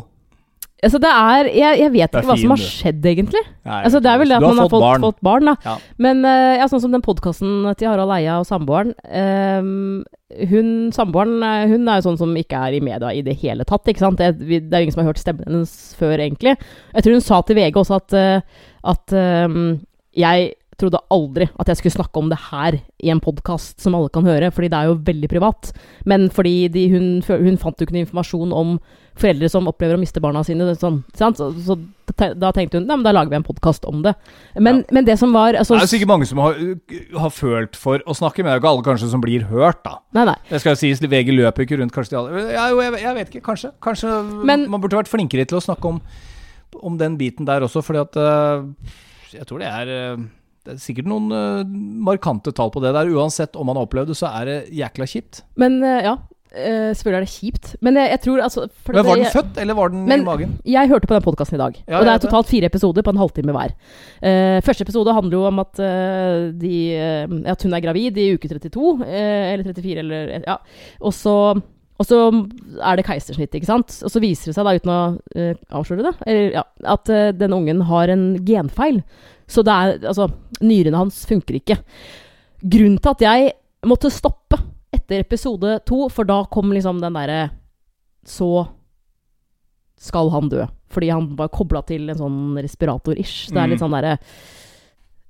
Altså, 0.86 1.00
det 1.02 1.10
er 1.10 1.48
Jeg, 1.50 1.78
jeg 1.82 1.92
vet 1.96 2.04
er 2.04 2.22
ikke 2.22 2.30
hva 2.30 2.36
som 2.38 2.52
har 2.54 2.62
skjedd, 2.62 3.06
egentlig. 3.10 3.42
Nei, 3.66 3.80
Altså, 3.88 4.02
det 4.04 4.12
er 4.12 4.20
vel 4.22 4.30
det 4.30 4.36
at 4.38 4.44
man 4.46 4.60
har 4.62 4.68
fått 4.70 4.76
fått, 4.76 4.84
barn. 4.84 5.06
fått 5.08 5.24
barn. 5.26 5.50
Ja. 5.66 5.74
Men 6.06 6.22
uh, 6.28 6.54
ja, 6.60 6.68
sånn 6.70 6.84
som 6.84 6.94
den 6.94 7.02
podkasten 7.06 7.66
til 7.80 7.90
Harald 7.90 8.13
Eia 8.13 8.36
og 8.44 8.46
samboeren 8.46 8.94
um, 9.10 10.04
Hun 10.52 10.70
samboeren 10.94 11.42
eh, 11.48 11.66
hun 11.72 11.88
er 11.90 11.98
jo 11.98 12.06
sånn 12.10 12.20
som 12.20 12.38
ikke 12.38 12.62
er 12.68 12.78
i 12.78 12.84
media 12.84 13.10
i 13.16 13.24
det 13.26 13.38
hele 13.42 13.66
tatt. 13.66 13.90
ikke 13.90 14.04
sant? 14.04 14.22
Det, 14.22 14.38
det 14.38 14.70
er 14.70 14.84
jo 14.84 14.88
ingen 14.90 14.98
som 14.98 15.02
har 15.06 15.10
hørt 15.10 15.24
stemmen 15.24 15.50
hennes 15.50 15.74
før, 15.98 16.20
egentlig. 16.20 16.54
Jeg 16.94 17.06
tror 17.06 17.18
hun 17.18 17.26
sa 17.26 17.42
til 17.48 17.58
VG 17.58 17.82
også 17.82 17.98
at, 17.98 18.18
uh, 18.20 18.63
at 18.94 19.18
um, 19.50 19.80
jeg 20.13 20.52
trodde 20.78 21.02
aldri 21.13 21.48
at 21.58 21.72
jeg 21.72 21.80
skulle 21.80 21.96
snakke 21.98 22.22
om 22.22 22.30
det 22.30 22.38
her 22.52 22.78
i 23.02 23.10
en 23.13 23.22
podkast 23.24 23.82
som 23.82 23.96
alle 23.98 24.12
kan 24.13 24.28
høre, 24.28 24.52
fordi 24.54 24.70
det 24.70 24.78
er 24.78 24.92
jo 24.92 25.00
veldig 25.08 25.30
privat. 25.32 25.72
Men 26.06 26.30
fordi 26.34 26.68
de, 26.74 26.88
hun, 26.94 27.08
hun 27.28 27.60
fant 27.62 27.80
jo 27.80 27.88
ikke 27.88 27.96
noe 27.96 28.06
informasjon 28.06 28.54
om 28.56 28.78
foreldre 29.18 29.50
som 29.50 29.66
opplever 29.70 29.98
å 29.98 30.02
miste 30.02 30.22
barna 30.22 30.44
sine. 30.46 30.68
Sånn, 30.78 31.00
sant? 31.18 31.40
Så, 31.42 31.50
så 31.66 31.78
da 32.38 32.52
tenkte 32.56 32.80
hun 32.80 32.86
nei, 32.88 32.98
men 33.00 33.06
da 33.06 33.13
lager 33.16 33.34
vi 33.34 33.40
en 33.40 33.46
podkast 33.48 33.86
om 33.90 34.04
det. 34.06 34.13
Men, 34.62 34.84
men 34.94 35.08
det 35.08 35.18
som 35.20 35.34
var 35.36 35.58
altså, 35.58 35.76
Det 35.76 35.84
er 35.84 35.90
jo 35.90 35.94
sikkert 35.96 36.12
mange 36.13 36.30
som 36.30 36.42
har, 36.42 36.62
har 37.24 37.34
følt 37.34 37.78
for 37.80 38.06
å 38.06 38.16
snakke, 38.18 38.44
men 38.44 38.52
det 38.52 38.56
er 38.56 38.60
jo 38.60 38.63
ikke 38.63 38.72
alle 38.76 38.88
kanskje 38.88 39.12
som 39.12 39.24
blir 39.24 39.48
hørt, 39.50 39.82
da. 39.86 39.98
Nei, 40.18 40.28
nei. 40.30 40.38
Det 40.52 40.62
skal 40.62 40.76
jo 40.76 40.82
sies, 40.84 41.02
VG 41.02 41.34
løper 41.36 41.66
ikke 41.66 41.82
rundt 41.82 41.96
kanskje 41.96 42.16
de 42.16 42.22
alle 42.22 42.46
ja, 42.54 42.70
jo, 42.72 42.80
jeg, 42.86 43.02
jeg 43.04 43.18
vet 43.18 43.34
ikke, 43.34 43.44
kanskje. 43.50 43.74
Kanskje 43.84 44.16
Men- 44.48 44.70
man 44.72 44.84
burde 44.84 45.02
vært 45.02 45.12
flinkere 45.12 45.48
til 45.50 45.60
å 45.60 45.66
snakke 45.66 45.94
om, 45.96 46.00
om 46.86 46.98
den 47.02 47.18
biten 47.20 47.50
der 47.50 47.66
også, 47.66 47.82
fordi 47.86 48.06
at 48.06 48.18
uh, 48.22 48.96
Jeg 49.34 49.48
tror 49.50 49.60
det 49.60 49.68
er 49.68 49.90
øh, 49.92 50.26
Det 50.67 50.75
er 50.75 50.82
sikkert 50.84 51.08
noen 51.08 51.32
uh, 51.32 51.62
markante 52.03 52.51
tall 52.51 52.71
på 52.73 52.84
det 52.84 52.91
der. 52.95 53.12
Uansett 53.15 53.56
om 53.56 53.69
man 53.69 53.80
har 53.80 53.88
opplevd 53.88 54.12
det, 54.12 54.17
så 54.19 54.32
er 54.36 54.49
det 54.49 54.58
jækla 54.75 55.08
kjipt. 55.08 55.45
Men 55.60 55.80
uh, 55.80 55.99
ja, 56.03 56.17
Uh, 56.47 56.93
selvfølgelig 56.95 57.17
er 57.17 57.25
det 57.25 57.34
kjipt. 57.34 57.71
Men 57.84 57.97
jeg, 57.99 58.10
jeg 58.13 58.19
tror 58.23 58.41
altså 58.45 58.62
Men 58.88 59.03
var 59.03 59.17
den 59.19 59.25
jeg, 59.25 59.34
født, 59.36 59.58
eller 59.62 59.75
var 59.77 59.91
den 59.91 60.06
Men- 60.08 60.21
i 60.21 60.25
magen? 60.25 60.53
Jeg 60.65 60.89
hørte 60.89 61.10
på 61.10 61.13
den 61.13 61.25
podkasten 61.25 61.58
i 61.58 61.60
dag, 61.60 61.75
Ja, 61.84 61.99
og 61.99 62.08
det 62.08 62.13
er 62.13 62.21
totalt 62.23 62.47
fire 62.47 62.69
episoder 62.71 63.03
på 63.03 63.12
en 63.12 63.19
halvtime 63.19 63.51
hver. 63.51 63.73
Uh, 64.23 64.58
første 64.63 64.88
episode 64.88 65.13
handler 65.13 65.38
jo 65.38 65.43
om 65.49 65.60
at, 65.60 65.73
uh, 65.84 66.47
de, 66.56 66.73
at 67.51 67.67
hun 67.67 67.75
er 67.75 67.84
gravid 67.84 68.17
i 68.17 68.30
uke 68.34 68.47
32, 68.47 69.03
eh, 69.06 69.53
eller 69.53 69.67
34, 69.67 69.99
eller 69.99 70.47
ja. 70.47 70.58
Og 71.03 71.13
så, 71.13 71.36
og 71.99 72.06
så 72.08 72.23
er 72.80 72.95
det 72.95 73.06
keisersnitt, 73.06 73.53
ikke 73.53 73.67
sant. 73.67 73.99
Og 74.08 74.13
så 74.13 74.23
viser 74.23 74.49
det 74.49 74.56
seg, 74.56 74.65
da, 74.65 74.77
uten 74.80 74.93
å 74.95 75.82
avsløre 75.82 76.08
det, 76.08 76.15
eller, 76.25 76.51
ja, 76.62 76.63
at 76.95 77.12
den 77.38 77.53
ungen 77.60 77.84
har 77.91 78.08
en 78.13 78.30
genfeil. 78.47 79.03
Så 79.47 79.63
det 79.63 79.73
er 79.73 80.07
Altså, 80.10 80.27
nyrene 80.62 80.97
hans 80.97 81.21
funker 81.29 81.55
ikke. 81.60 81.77
Grunnen 82.63 82.97
til 82.99 83.13
at 83.13 83.21
jeg 83.23 83.51
måtte 83.88 84.12
stoppe 84.12 84.57
etter 84.93 85.21
episode 85.21 85.77
to, 85.88 86.07
for 86.10 86.27
da 86.27 86.41
kom 86.51 86.71
liksom 86.73 86.99
den 87.03 87.13
derre 87.15 87.49
Så 88.27 88.67
skal 89.97 90.29
han 90.33 90.49
dø. 90.51 90.65
Fordi 90.93 91.10
han 91.10 91.36
var 91.36 91.49
kobla 91.49 91.81
til 91.88 92.10
en 92.10 92.19
sånn 92.19 92.39
respirator-ish. 92.62 93.49
Det 93.51 93.57
er 93.57 93.67
litt 93.71 93.79
Mm. 93.79 93.86
sånn 93.88 93.95
derre 94.01 94.17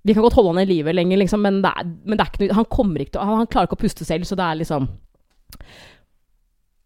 Vi 0.06 0.14
kan 0.14 0.24
godt 0.24 0.34
holde 0.38 0.54
han 0.56 0.62
i 0.64 0.66
live 0.70 0.94
lenger, 0.94 1.18
liksom, 1.18 1.42
men, 1.42 1.62
det 1.62 1.72
er, 1.76 1.84
men 2.06 2.18
det 2.18 2.24
er 2.26 2.32
ikke 2.32 2.54
Han 2.56 2.66
kommer 2.66 3.00
ikke 3.02 3.12
til 3.18 3.22
han, 3.22 3.38
han 3.42 3.48
klarer 3.48 3.68
ikke 3.68 3.76
å 3.76 3.84
puste 3.84 4.06
selv, 4.06 4.24
så 4.24 4.36
det 4.38 4.46
er 4.46 4.56
liksom 4.64 4.88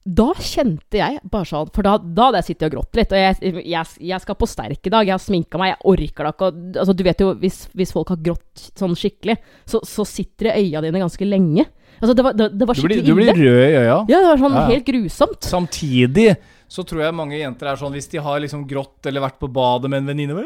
Da 0.01 0.31
kjente 0.33 0.97
jeg 0.97 1.19
bare 1.29 1.45
sånn 1.45 1.67
For 1.75 1.85
da, 1.85 1.91
da 2.01 2.29
hadde 2.29 2.39
jeg 2.41 2.47
sittet 2.47 2.71
og 2.71 2.77
grått 2.77 2.97
litt. 2.97 3.11
Og 3.13 3.19
jeg, 3.21 3.51
jeg, 3.69 3.91
jeg 4.09 4.23
skal 4.23 4.37
på 4.39 4.47
sterk 4.49 4.87
i 4.89 4.93
dag. 4.93 5.05
Jeg 5.05 5.13
har 5.13 5.21
sminka 5.21 5.61
meg. 5.61 5.75
Jeg 5.75 5.91
orker 5.93 6.25
da 6.25 6.31
ikke 6.33 6.47
å 6.47 6.55
altså, 6.81 6.95
Du 6.97 7.03
vet 7.05 7.21
jo, 7.21 7.27
hvis, 7.43 7.59
hvis 7.77 7.93
folk 7.93 8.13
har 8.15 8.23
grått 8.25 8.63
sånn 8.81 8.97
skikkelig, 8.97 9.37
så, 9.69 9.83
så 9.85 10.07
sitter 10.09 10.49
det 10.49 10.55
i 10.57 10.71
øya 10.71 10.81
dine 10.87 11.03
ganske 11.03 11.27
lenge. 11.27 11.67
Altså, 11.99 12.15
det 12.17 12.25
var, 12.25 12.33
det, 12.33 12.49
det 12.57 12.69
var 12.71 12.79
Du 12.79 12.87
blir, 12.87 13.03
du 13.05 13.13
blir 13.19 13.29
rød 13.29 13.61
i 13.67 13.77
øya. 13.77 13.99
Ja, 14.09 14.17
det 14.17 14.25
var 14.31 14.41
sånn 14.41 14.57
Ja, 14.57 14.65
ja. 14.65 14.71
helt 14.73 14.89
grusomt. 14.89 15.45
Samtidig 15.45 16.31
så 16.71 16.85
tror 16.87 17.03
jeg 17.03 17.15
mange 17.17 17.35
jenter 17.35 17.67
er 17.67 17.79
sånn 17.79 17.91
Hvis 17.91 18.07
de 18.13 18.21
har 18.23 18.39
liksom 18.39 18.63
grått 18.69 19.09
eller 19.09 19.25
vært 19.25 19.41
på 19.41 19.49
badet 19.51 19.91
med 19.91 20.01
en 20.01 20.13
venninne 20.13 20.37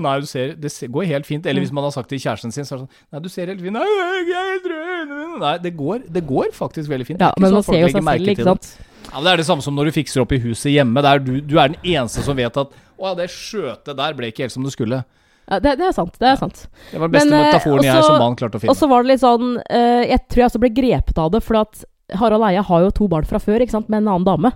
Nei, 0.00 0.14
du 0.20 0.26
ser, 0.26 0.54
det 0.60 0.70
går 0.92 1.06
helt 1.10 1.26
fint. 1.28 1.46
Eller 1.46 1.60
hvis 1.64 1.72
man 1.76 1.84
har 1.86 1.92
sagt 1.94 2.08
til 2.12 2.18
kjæresten 2.22 2.52
sin, 2.54 2.64
så 2.68 2.74
er 2.76 2.78
det 2.80 2.86
sånn 2.86 3.14
Nei, 3.14 3.20
du 3.24 3.28
ser 3.32 3.46
helt 3.52 3.60
fin 3.64 3.72
Nei, 3.76 3.86
jeg 3.86 4.36
er 4.36 4.48
helt 4.54 4.68
rød. 4.72 5.14
Nei, 5.40 5.54
det 5.64 5.72
går, 5.78 6.04
det 6.18 6.22
går 6.28 6.50
faktisk 6.56 6.90
veldig 6.92 7.06
fint. 7.08 7.20
Ja, 7.22 7.30
Det 7.36 7.40
men 7.44 7.50
sånn 7.50 7.60
man 7.60 7.68
ser 7.68 7.80
jo 7.80 7.88
seg 7.94 8.04
selv, 8.10 8.32
ikke 8.34 8.48
sant. 8.50 8.68
det. 8.70 8.86
Ja, 9.10 9.14
men 9.16 9.24
Det 9.24 9.32
er 9.32 9.36
det 9.42 9.46
samme 9.48 9.62
som 9.64 9.74
når 9.78 9.90
du 9.90 9.92
fikser 9.96 10.22
opp 10.24 10.32
i 10.36 10.40
huset 10.42 10.70
hjemme. 10.74 11.02
Der 11.06 11.18
du, 11.22 11.32
du 11.40 11.56
er 11.58 11.72
den 11.72 11.80
eneste 11.94 12.22
som 12.26 12.36
vet 12.36 12.56
at 12.60 12.76
Å 13.00 13.06
ja, 13.08 13.14
det 13.16 13.30
skjøtet 13.32 13.96
der 13.96 14.14
ble 14.18 14.28
ikke 14.30 14.44
helt 14.44 14.52
som 14.52 14.66
det 14.66 14.74
skulle. 14.74 15.04
Ja, 15.50 15.58
det, 15.58 15.78
det 15.80 15.86
er 15.88 15.94
sant. 15.96 16.14
Det 16.20 16.28
er 16.28 16.36
sant. 16.38 16.66
Det 16.92 17.00
var 17.00 17.08
den 17.08 17.14
beste 17.16 17.30
Men, 17.30 17.40
eh, 17.40 17.46
metaforen 17.48 17.82
jeg 17.86 17.94
også- 17.96 18.10
som 18.12 18.20
mann 18.22 18.36
klarte 18.36 18.58
å 18.58 18.60
finne. 18.60 18.70
Og 18.70 18.76
så 18.78 18.88
var 18.90 19.02
det 19.02 19.08
litt 19.14 19.22
sånn 19.24 19.56
eh, 19.68 20.02
Jeg 20.12 20.20
tror 20.28 20.42
jeg 20.44 20.50
også 20.50 20.60
ble 20.62 20.70
grepet 20.76 21.18
av 21.18 21.30
det, 21.32 21.40
for 21.42 21.56
at 21.62 21.84
Harald 22.20 22.44
Eia 22.44 22.62
har 22.62 22.84
jo 22.84 22.90
to 22.90 23.08
barn 23.08 23.24
fra 23.24 23.38
før, 23.38 23.58
ikke 23.64 23.70
sant, 23.74 23.88
med 23.88 24.02
en 24.02 24.08
annen 24.12 24.24
dame. 24.28 24.52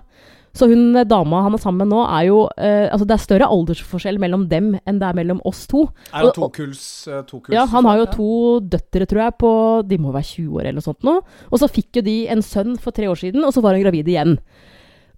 Så 0.55 0.69
hun 0.71 0.95
eh, 0.95 1.03
dama 1.03 1.41
han 1.43 1.53
er 1.57 1.59
sammen 1.59 1.83
med 1.83 1.91
nå, 1.91 2.01
er 2.07 2.27
jo 2.29 2.37
eh, 2.55 2.85
Altså, 2.87 3.05
det 3.09 3.15
er 3.17 3.23
større 3.25 3.49
aldersforskjell 3.51 4.19
mellom 4.23 4.45
dem 4.51 4.69
enn 4.87 4.99
det 5.01 5.09
er 5.09 5.17
mellom 5.19 5.41
oss 5.45 5.65
to. 5.67 5.81
Er 6.13 6.21
han 6.21 6.29
tokuls? 6.47 6.83
To 7.27 7.41
Ja, 7.51 7.65
han 7.73 7.83
har 7.89 7.99
jo 7.99 8.05
to 8.13 8.29
døtre, 8.75 9.05
tror 9.11 9.25
jeg, 9.25 9.37
på 9.43 9.51
De 9.89 9.97
må 9.99 10.13
være 10.15 10.29
20 10.31 10.55
år 10.55 10.61
eller 10.69 10.79
noe 10.79 10.87
sånt 10.87 11.03
nå. 11.03 11.17
Og 11.51 11.59
så 11.59 11.67
fikk 11.69 11.99
jo 11.99 12.05
de 12.07 12.15
en 12.31 12.41
sønn 12.45 12.77
for 12.79 12.95
tre 12.95 13.09
år 13.11 13.19
siden, 13.19 13.43
og 13.43 13.51
så 13.53 13.61
var 13.65 13.75
hun 13.75 13.83
gravid 13.83 14.07
igjen. 14.07 14.37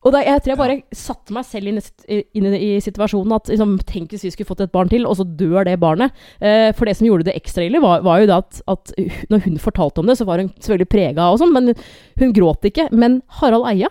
Og 0.05 0.13
da, 0.13 0.19
jeg 0.23 0.39
tror 0.45 0.51
jeg 0.53 0.59
bare 0.59 0.75
satte 0.95 1.33
meg 1.33 1.43
selv 1.49 1.67
inn, 1.71 1.79
i- 2.07 2.23
inn 2.37 2.45
i 2.53 2.67
situasjonen 2.85 3.33
at 3.35 3.49
liksom, 3.49 3.77
tenk 3.89 4.11
hvis 4.13 4.23
vi 4.27 4.29
skulle 4.31 4.47
fått 4.47 4.61
et 4.63 4.71
barn 4.71 4.87
til, 4.91 5.05
og 5.09 5.17
så 5.17 5.25
dør 5.25 5.65
det 5.65 5.79
barnet. 5.81 6.13
Eh, 6.39 6.69
for 6.77 6.85
det 6.85 6.95
som 6.99 7.07
gjorde 7.09 7.25
det 7.27 7.33
ekstra 7.35 7.65
ille, 7.65 7.81
var, 7.81 8.01
var 8.05 8.21
jo 8.21 8.27
det 8.29 8.37
at, 8.37 8.61
at 8.71 8.93
når 9.33 9.41
hun 9.47 9.57
fortalte 9.57 9.99
om 9.99 10.07
det, 10.07 10.15
så 10.19 10.25
var 10.29 10.37
hun 10.39 10.51
selvfølgelig 10.61 10.89
prega 10.93 11.25
og 11.33 11.39
sånn, 11.41 11.51
men 11.51 11.73
hun 12.21 12.31
gråt 12.37 12.69
ikke. 12.69 12.87
Men 12.93 13.19
Harald 13.41 13.65
Eia, 13.73 13.89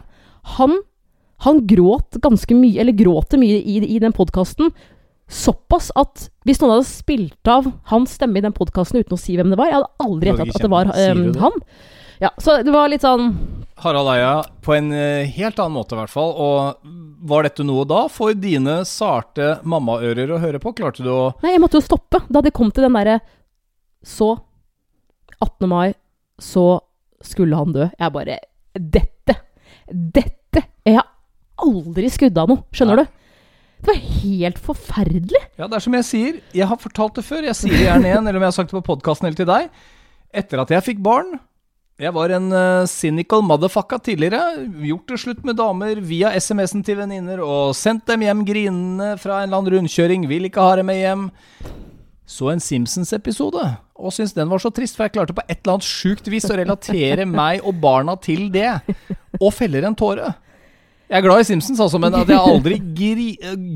han, 0.57 0.79
han 1.45 1.67
gråt 1.69 2.17
ganske 2.25 2.55
mye, 2.57 2.81
eller 2.81 2.97
gråter 2.97 3.39
mye 3.41 3.59
i, 3.61 3.77
i 3.97 3.99
den 4.03 4.15
podkasten. 4.17 4.71
Såpass 5.29 5.91
at 5.99 6.29
hvis 6.47 6.61
noen 6.63 6.77
hadde 6.77 6.87
spilt 6.89 7.51
av 7.51 7.67
hans 7.91 8.15
stemme 8.15 8.39
i 8.39 8.45
den 8.45 8.55
podkasten 8.55 9.03
uten 9.03 9.17
å 9.17 9.21
si 9.21 9.35
hvem 9.37 9.51
det 9.51 9.59
var 9.59 9.73
Jeg 9.73 9.81
hadde 9.81 10.05
aldri 10.07 10.31
gjettet 10.31 10.55
at 10.55 10.63
det 10.63 10.71
var 10.71 10.91
det? 10.93 11.41
han. 11.43 11.57
Ja, 12.23 12.31
så 12.41 12.61
det 12.65 12.73
var 12.73 12.89
litt 12.89 13.03
sånn 13.05 13.33
Harald 13.83 14.09
Eia 14.15 14.37
på 14.65 14.73
en 14.73 14.87
eh, 14.97 15.27
helt 15.37 15.59
annen 15.61 15.75
måte, 15.77 15.93
i 15.93 15.99
hvert 15.99 16.13
fall. 16.15 16.31
Og 16.33 17.27
var 17.29 17.45
dette 17.45 17.67
noe 17.67 17.85
da 17.85 18.07
for 18.09 18.33
dine 18.39 18.79
sarte 18.89 19.59
mammaører 19.69 20.31
å 20.33 20.39
høre 20.41 20.63
på? 20.63 20.73
Klarte 20.79 21.05
du 21.05 21.11
å 21.13 21.27
Nei, 21.43 21.53
jeg 21.57 21.61
måtte 21.61 21.77
jo 21.77 21.85
stoppe. 21.85 22.23
Da 22.33 22.41
det 22.41 22.55
kom 22.57 22.71
til 22.73 22.87
den 22.87 22.97
derre 22.97 23.19
Så 24.07 24.31
18. 25.43 25.69
mai, 25.69 25.91
så 26.41 26.79
skulle 27.21 27.59
han 27.59 27.75
dø. 27.75 27.91
Jeg 27.99 28.15
bare 28.15 28.39
Dette! 28.79 29.37
Dette! 29.91 30.63
Jeg 30.87 30.97
har 30.97 31.11
aldri 31.63 32.11
skudd 32.13 32.37
av 32.41 32.51
noe, 32.51 32.65
skjønner 32.75 33.03
Nei. 33.03 33.07
du? 33.07 33.23
Det 33.77 33.93
var 33.93 33.99
helt 34.23 34.61
forferdelig. 34.63 35.43
Ja, 35.61 35.67
det 35.69 35.77
er 35.79 35.85
som 35.85 35.95
jeg 35.99 36.07
sier. 36.09 36.39
Jeg 36.57 36.69
har 36.71 36.81
fortalt 36.81 37.19
det 37.19 37.27
før. 37.27 37.45
Jeg 37.47 37.59
sier 37.59 37.77
det 37.77 37.85
gjerne 37.85 38.09
igjen, 38.09 38.25
eller 38.25 38.41
om 38.41 38.47
jeg 38.47 38.53
har 38.53 38.57
sagt 38.57 38.73
det 38.73 38.79
på 38.79 38.87
podkasten 38.89 39.29
eller 39.29 39.39
til 39.39 39.49
deg. 39.51 39.69
Etter 40.37 40.63
at 40.63 40.73
jeg 40.75 40.85
fikk 40.85 40.99
barn 41.05 41.37
Jeg 42.03 42.13
var 42.13 42.33
en 42.35 42.51
uh, 42.53 42.89
cynical 42.91 43.45
motherfucka 43.47 44.01
tidligere. 44.05 44.41
Gjort 44.85 45.13
det 45.13 45.21
slutt 45.23 45.45
med 45.49 45.57
damer 45.61 46.01
via 46.05 46.33
SMS-en 46.37 46.85
til 46.85 46.99
venninner 46.99 47.41
og 47.45 47.77
sendt 47.77 48.05
dem 48.11 48.25
hjem 48.27 48.43
grinende 48.49 49.15
fra 49.21 49.41
en 49.41 49.49
eller 49.49 49.63
annen 49.63 49.77
rundkjøring. 49.77 50.27
Vil 50.29 50.49
ikke 50.49 50.65
ha 50.65 50.75
dem 50.81 50.91
med 50.91 51.01
hjem. 51.01 51.29
Så 52.27 52.51
en 52.51 52.61
Simpsons-episode, 52.61 53.63
og 53.95 54.13
syntes 54.13 54.35
den 54.35 54.51
var 54.51 54.59
så 54.59 54.73
trist, 54.75 54.97
for 54.99 55.07
jeg 55.07 55.15
klarte 55.15 55.37
på 55.37 55.45
et 55.47 55.61
eller 55.61 55.77
annet 55.77 55.87
sjukt 55.87 56.27
vis 56.27 56.49
å 56.51 56.57
relatere 56.59 57.25
meg 57.39 57.63
og 57.63 57.79
barna 57.81 58.17
til 58.19 58.49
det, 58.53 58.73
og 59.39 59.55
feller 59.55 59.87
en 59.87 59.95
tåre. 59.97 60.33
Jeg 61.07 61.21
er 61.21 61.23
glad 61.23 61.39
i 61.39 61.47
Simpsons, 61.47 61.79
altså, 61.85 62.01
men 62.03 62.15
at 62.19 62.31
jeg 62.31 62.39
aldri 62.41 62.77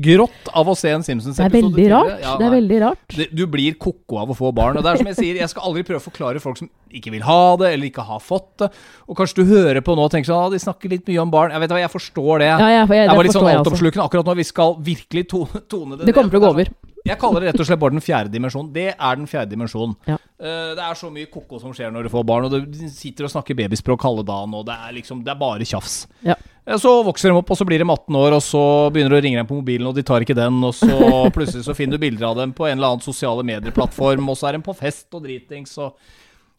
grått 0.03 0.49
av 0.51 0.67
å 0.67 0.73
se 0.75 0.91
en 0.91 1.05
Simpsons-episode. 1.05 1.47
Det 1.53 1.61
er 1.61 1.63
veldig 1.63 1.85
rart. 1.93 2.17
Ja, 2.19 2.33
det 2.41 2.47
er 2.47 2.53
veldig 2.57 2.79
rart. 2.83 3.15
Du 3.31 3.43
blir 3.53 3.77
ko-ko 3.79 4.19
av 4.19 4.33
å 4.33 4.35
få 4.35 4.51
barn. 4.55 4.75
Og 4.75 4.83
det 4.83 4.91
er 4.91 4.99
som 4.99 5.09
jeg 5.13 5.17
sier, 5.19 5.39
jeg 5.39 5.53
skal 5.53 5.69
aldri 5.69 5.85
prøve 5.87 6.01
å 6.01 6.03
forklare 6.03 6.43
folk 6.43 6.59
som 6.59 6.67
ikke 6.91 7.13
vil 7.15 7.23
ha 7.23 7.39
det, 7.61 7.71
eller 7.77 7.87
ikke 7.87 8.03
har 8.09 8.19
fått 8.19 8.51
det. 8.59 8.71
Og 9.07 9.15
kanskje 9.15 9.39
du 9.39 9.53
hører 9.53 9.79
på 9.79 9.95
nå 9.95 10.09
og 10.09 10.11
tenker 10.11 10.27
sånn, 10.27 10.43
ah, 10.43 10.51
de 10.51 10.59
snakker 10.59 10.91
litt 10.91 11.07
mye 11.07 11.23
om 11.23 11.31
barn. 11.31 11.55
Jeg 11.55 11.63
vet 11.63 11.75
hva, 11.75 11.81
jeg 11.85 11.95
forstår 11.95 12.43
det. 12.43 12.51
Ja, 12.51 12.69
jeg, 12.75 12.91
jeg 12.99 13.09
det 13.13 13.17
var 13.21 13.29
litt 13.29 13.37
sånn 13.37 13.47
jeg 13.47 13.63
altoppslukende 13.63 14.07
akkurat 14.09 14.27
nå. 14.27 14.37
Vi 14.41 14.47
skal 14.51 14.75
virkelig 14.91 15.27
tone, 15.31 15.63
tone 15.71 16.01
det 16.01 16.11
Det 16.11 16.17
kommer 16.17 16.35
til 16.35 16.43
å 16.43 16.49
gå 16.49 16.55
over. 16.57 16.73
Jeg 17.01 17.17
kaller 17.17 17.41
det 17.41 17.49
rett 17.49 17.63
og 17.63 17.65
slett 17.65 17.79
bare 17.81 17.95
den 17.95 18.03
fjerde 18.03 18.29
dimensjonen. 18.29 18.69
Det 18.75 18.91
er 18.91 19.17
den 19.17 19.25
fjerde 19.29 19.55
dimensjonen. 19.55 19.95
Ja. 20.05 20.19
Eh, 20.37 20.73
det 20.77 20.83
er 20.85 20.99
så 20.99 21.09
mye 21.13 21.31
koko 21.31 21.57
som 21.63 21.73
skjer 21.73 21.93
når 21.93 22.05
du 22.05 22.11
får 22.13 22.27
barn, 22.29 22.45
og 22.45 22.53
du 22.53 22.85
sitter 22.93 23.25
og 23.25 23.33
snakker 23.33 23.57
babyspråk 23.57 24.05
halve 24.05 24.25
dagen, 24.27 24.53
og 24.57 24.67
det 24.67 24.75
er 24.75 24.93
liksom 24.99 25.23
Det 25.25 25.33
er 25.33 25.39
bare 25.39 25.65
tjafs. 25.65 26.03
Ja. 26.25 26.37
Så 26.81 26.91
vokser 27.03 27.29
de 27.31 27.35
opp, 27.41 27.49
og 27.51 27.57
så 27.57 27.65
blir 27.65 27.79
de 27.81 27.87
18 27.89 28.15
år, 28.15 28.35
og 28.37 28.41
så 28.45 28.61
begynner 28.93 29.09
du 29.09 29.17
å 29.17 29.21
ringe 29.25 29.39
dem 29.41 29.47
på 29.49 29.57
mobilen, 29.57 29.87
og 29.89 29.95
de 29.97 30.03
tar 30.05 30.21
ikke 30.21 30.35
den, 30.37 30.59
og 30.63 30.75
så 30.77 30.93
plutselig 31.35 31.65
så 31.65 31.73
finner 31.75 31.97
du 31.97 32.03
bilder 32.05 32.27
av 32.29 32.35
dem 32.37 32.53
på 32.53 32.67
en 32.69 32.77
eller 32.77 32.93
annen 32.93 33.01
sosiale 33.05 33.43
medier-plattform, 33.43 34.29
og 34.29 34.37
så 34.37 34.51
er 34.51 34.59
de 34.59 34.63
på 34.67 34.75
fest 34.77 35.07
og 35.17 35.23
dritings, 35.25 35.77
og 35.81 35.95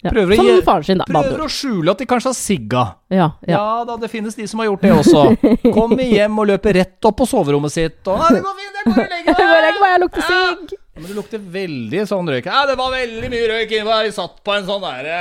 Ja. 0.02 0.10
Prøver 0.10 0.34
å 0.34 0.42
gi- 0.42 0.62
faren 0.66 0.82
sin, 0.82 0.98
da. 0.98 1.04
prøver 1.06 1.44
å 1.44 1.46
skjule 1.46 1.92
at 1.94 2.00
de 2.02 2.06
kanskje 2.10 2.26
har 2.32 2.34
sigga. 2.34 2.80
Ja, 3.14 3.28
ja. 3.46 3.52
Ja 3.54 3.84
da, 3.86 3.94
det 4.02 4.08
finnes 4.10 4.34
de 4.34 4.48
som 4.50 4.58
har 4.58 4.66
gjort 4.66 4.82
det 4.82 4.90
også. 4.98 5.20
Kommer 5.76 6.02
hjem 6.02 6.40
og 6.42 6.48
løper 6.50 6.74
rett 6.74 7.06
opp 7.06 7.20
på 7.20 7.28
soverommet 7.30 7.70
sitt, 7.70 8.00
og 8.10 8.18
Nei, 8.18 8.32
det 8.34 8.40
går 8.42 8.56
fint, 8.58 8.80
jeg 8.80 9.36
går 9.38 9.52
og 9.54 9.62
legger 9.62 9.78
meg. 9.84 9.92
jeg 9.92 10.00
lukter 10.02 10.26
sigg. 10.26 10.74
Men 10.92 11.06
det 11.08 11.14
lukter 11.16 11.40
veldig 11.40 12.02
sånn 12.04 12.26
røyk. 12.28 12.44
Ja, 12.50 12.66
det 12.68 12.74
var 12.76 12.90
veldig 12.92 13.28
mye 13.32 13.44
røyk 13.48 13.70
inni 13.72 13.86
der. 13.88 14.02
Vi 14.04 14.10
satt 14.12 14.34
på 14.44 14.52
en 14.52 14.66
sånn 14.66 14.82
derre 14.84 15.20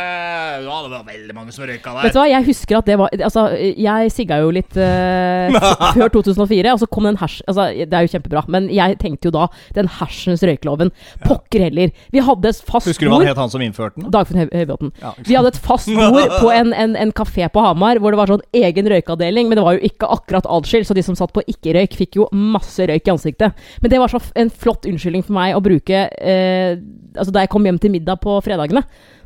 Ja, 0.66 0.80
det 0.84 0.90
var 0.92 1.06
veldig 1.08 1.36
mange 1.38 1.54
som 1.56 1.64
røyka 1.64 1.94
der. 1.96 2.10
Vet 2.10 2.16
du 2.18 2.20
hva, 2.20 2.26
jeg 2.28 2.44
husker 2.50 2.80
at 2.82 2.90
det 2.90 2.98
var 3.00 3.14
Altså, 3.16 3.46
jeg 3.56 4.10
sigga 4.12 4.42
jo 4.44 4.50
litt 4.52 4.76
uh, 4.84 5.62
før 5.96 6.12
2004, 6.18 6.74
og 6.74 6.82
så 6.82 6.90
kom 6.92 7.08
den 7.08 7.20
hasj... 7.22 7.38
Altså, 7.48 7.70
det 7.88 7.96
er 7.96 8.04
jo 8.04 8.12
kjempebra, 8.12 8.44
men 8.52 8.68
jeg 8.76 8.98
tenkte 9.00 9.30
jo 9.30 9.34
da 9.38 9.46
den 9.78 9.88
hersens 9.96 10.44
røykeloven. 10.44 10.92
Pokker 11.24 11.64
heller. 11.64 11.96
Vi 12.12 12.26
hadde 12.28 12.52
et 12.52 12.60
fast 12.68 12.92
Husker 12.92 13.08
du 13.08 13.14
hva 13.16 13.22
het, 13.24 13.40
han 13.40 13.56
som 13.56 13.64
innførte 13.64 13.96
den? 13.96 14.12
Dagfinn 14.12 14.44
Høybråten. 14.44 14.92
Ja, 15.00 15.14
Vi 15.24 15.40
hadde 15.40 15.54
et 15.54 15.62
fast 15.70 15.88
bord 15.88 16.36
på 16.36 16.52
en, 16.52 16.76
en, 16.76 17.00
en 17.00 17.16
kafé 17.16 17.48
på 17.48 17.64
Hamar 17.64 18.04
hvor 18.04 18.12
det 18.12 18.20
var 18.20 18.36
sånn 18.36 18.44
egen 18.60 18.92
røykavdeling, 18.92 19.48
men 19.48 19.56
det 19.56 19.64
var 19.70 19.80
jo 19.80 19.88
ikke 19.88 20.12
akkurat 20.20 20.52
adskilt, 20.52 20.92
så 20.92 21.00
de 21.00 21.08
som 21.08 21.16
satt 21.16 21.32
på 21.32 21.48
ikke-røyk, 21.48 21.96
fikk 22.04 22.20
jo 22.20 22.28
masse 22.36 22.92
røyk 22.92 23.08
i 23.08 23.16
ansiktet. 23.16 23.66
Men 23.80 23.96
det 23.96 24.04
var 24.04 24.12
så 24.12 24.20
en 24.36 24.52
flott 24.52 24.84
unnskyldning 24.92 25.24
for 25.24 25.40
meg 25.40 25.61
å 25.62 25.66
bruke 25.70 26.02
eh, 26.10 26.74
Altså 27.12 27.34
da 27.36 27.44
jeg 27.44 27.52
kom 27.52 27.66
hjem 27.68 27.78
til 27.82 27.92
middag 27.92 28.22
på 28.24 28.38
fredagene. 28.44 28.86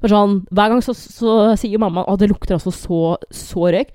Sånn, 0.10 0.40
Hver 0.50 0.72
gang 0.74 0.80
så, 0.82 0.96
så 0.98 1.34
sier 1.60 1.82
mamma 1.82 2.02
at 2.10 2.22
det 2.22 2.32
lukter 2.32 2.56
altså 2.58 2.74
så, 2.74 3.02
så 3.30 3.68
røyk. 3.76 3.92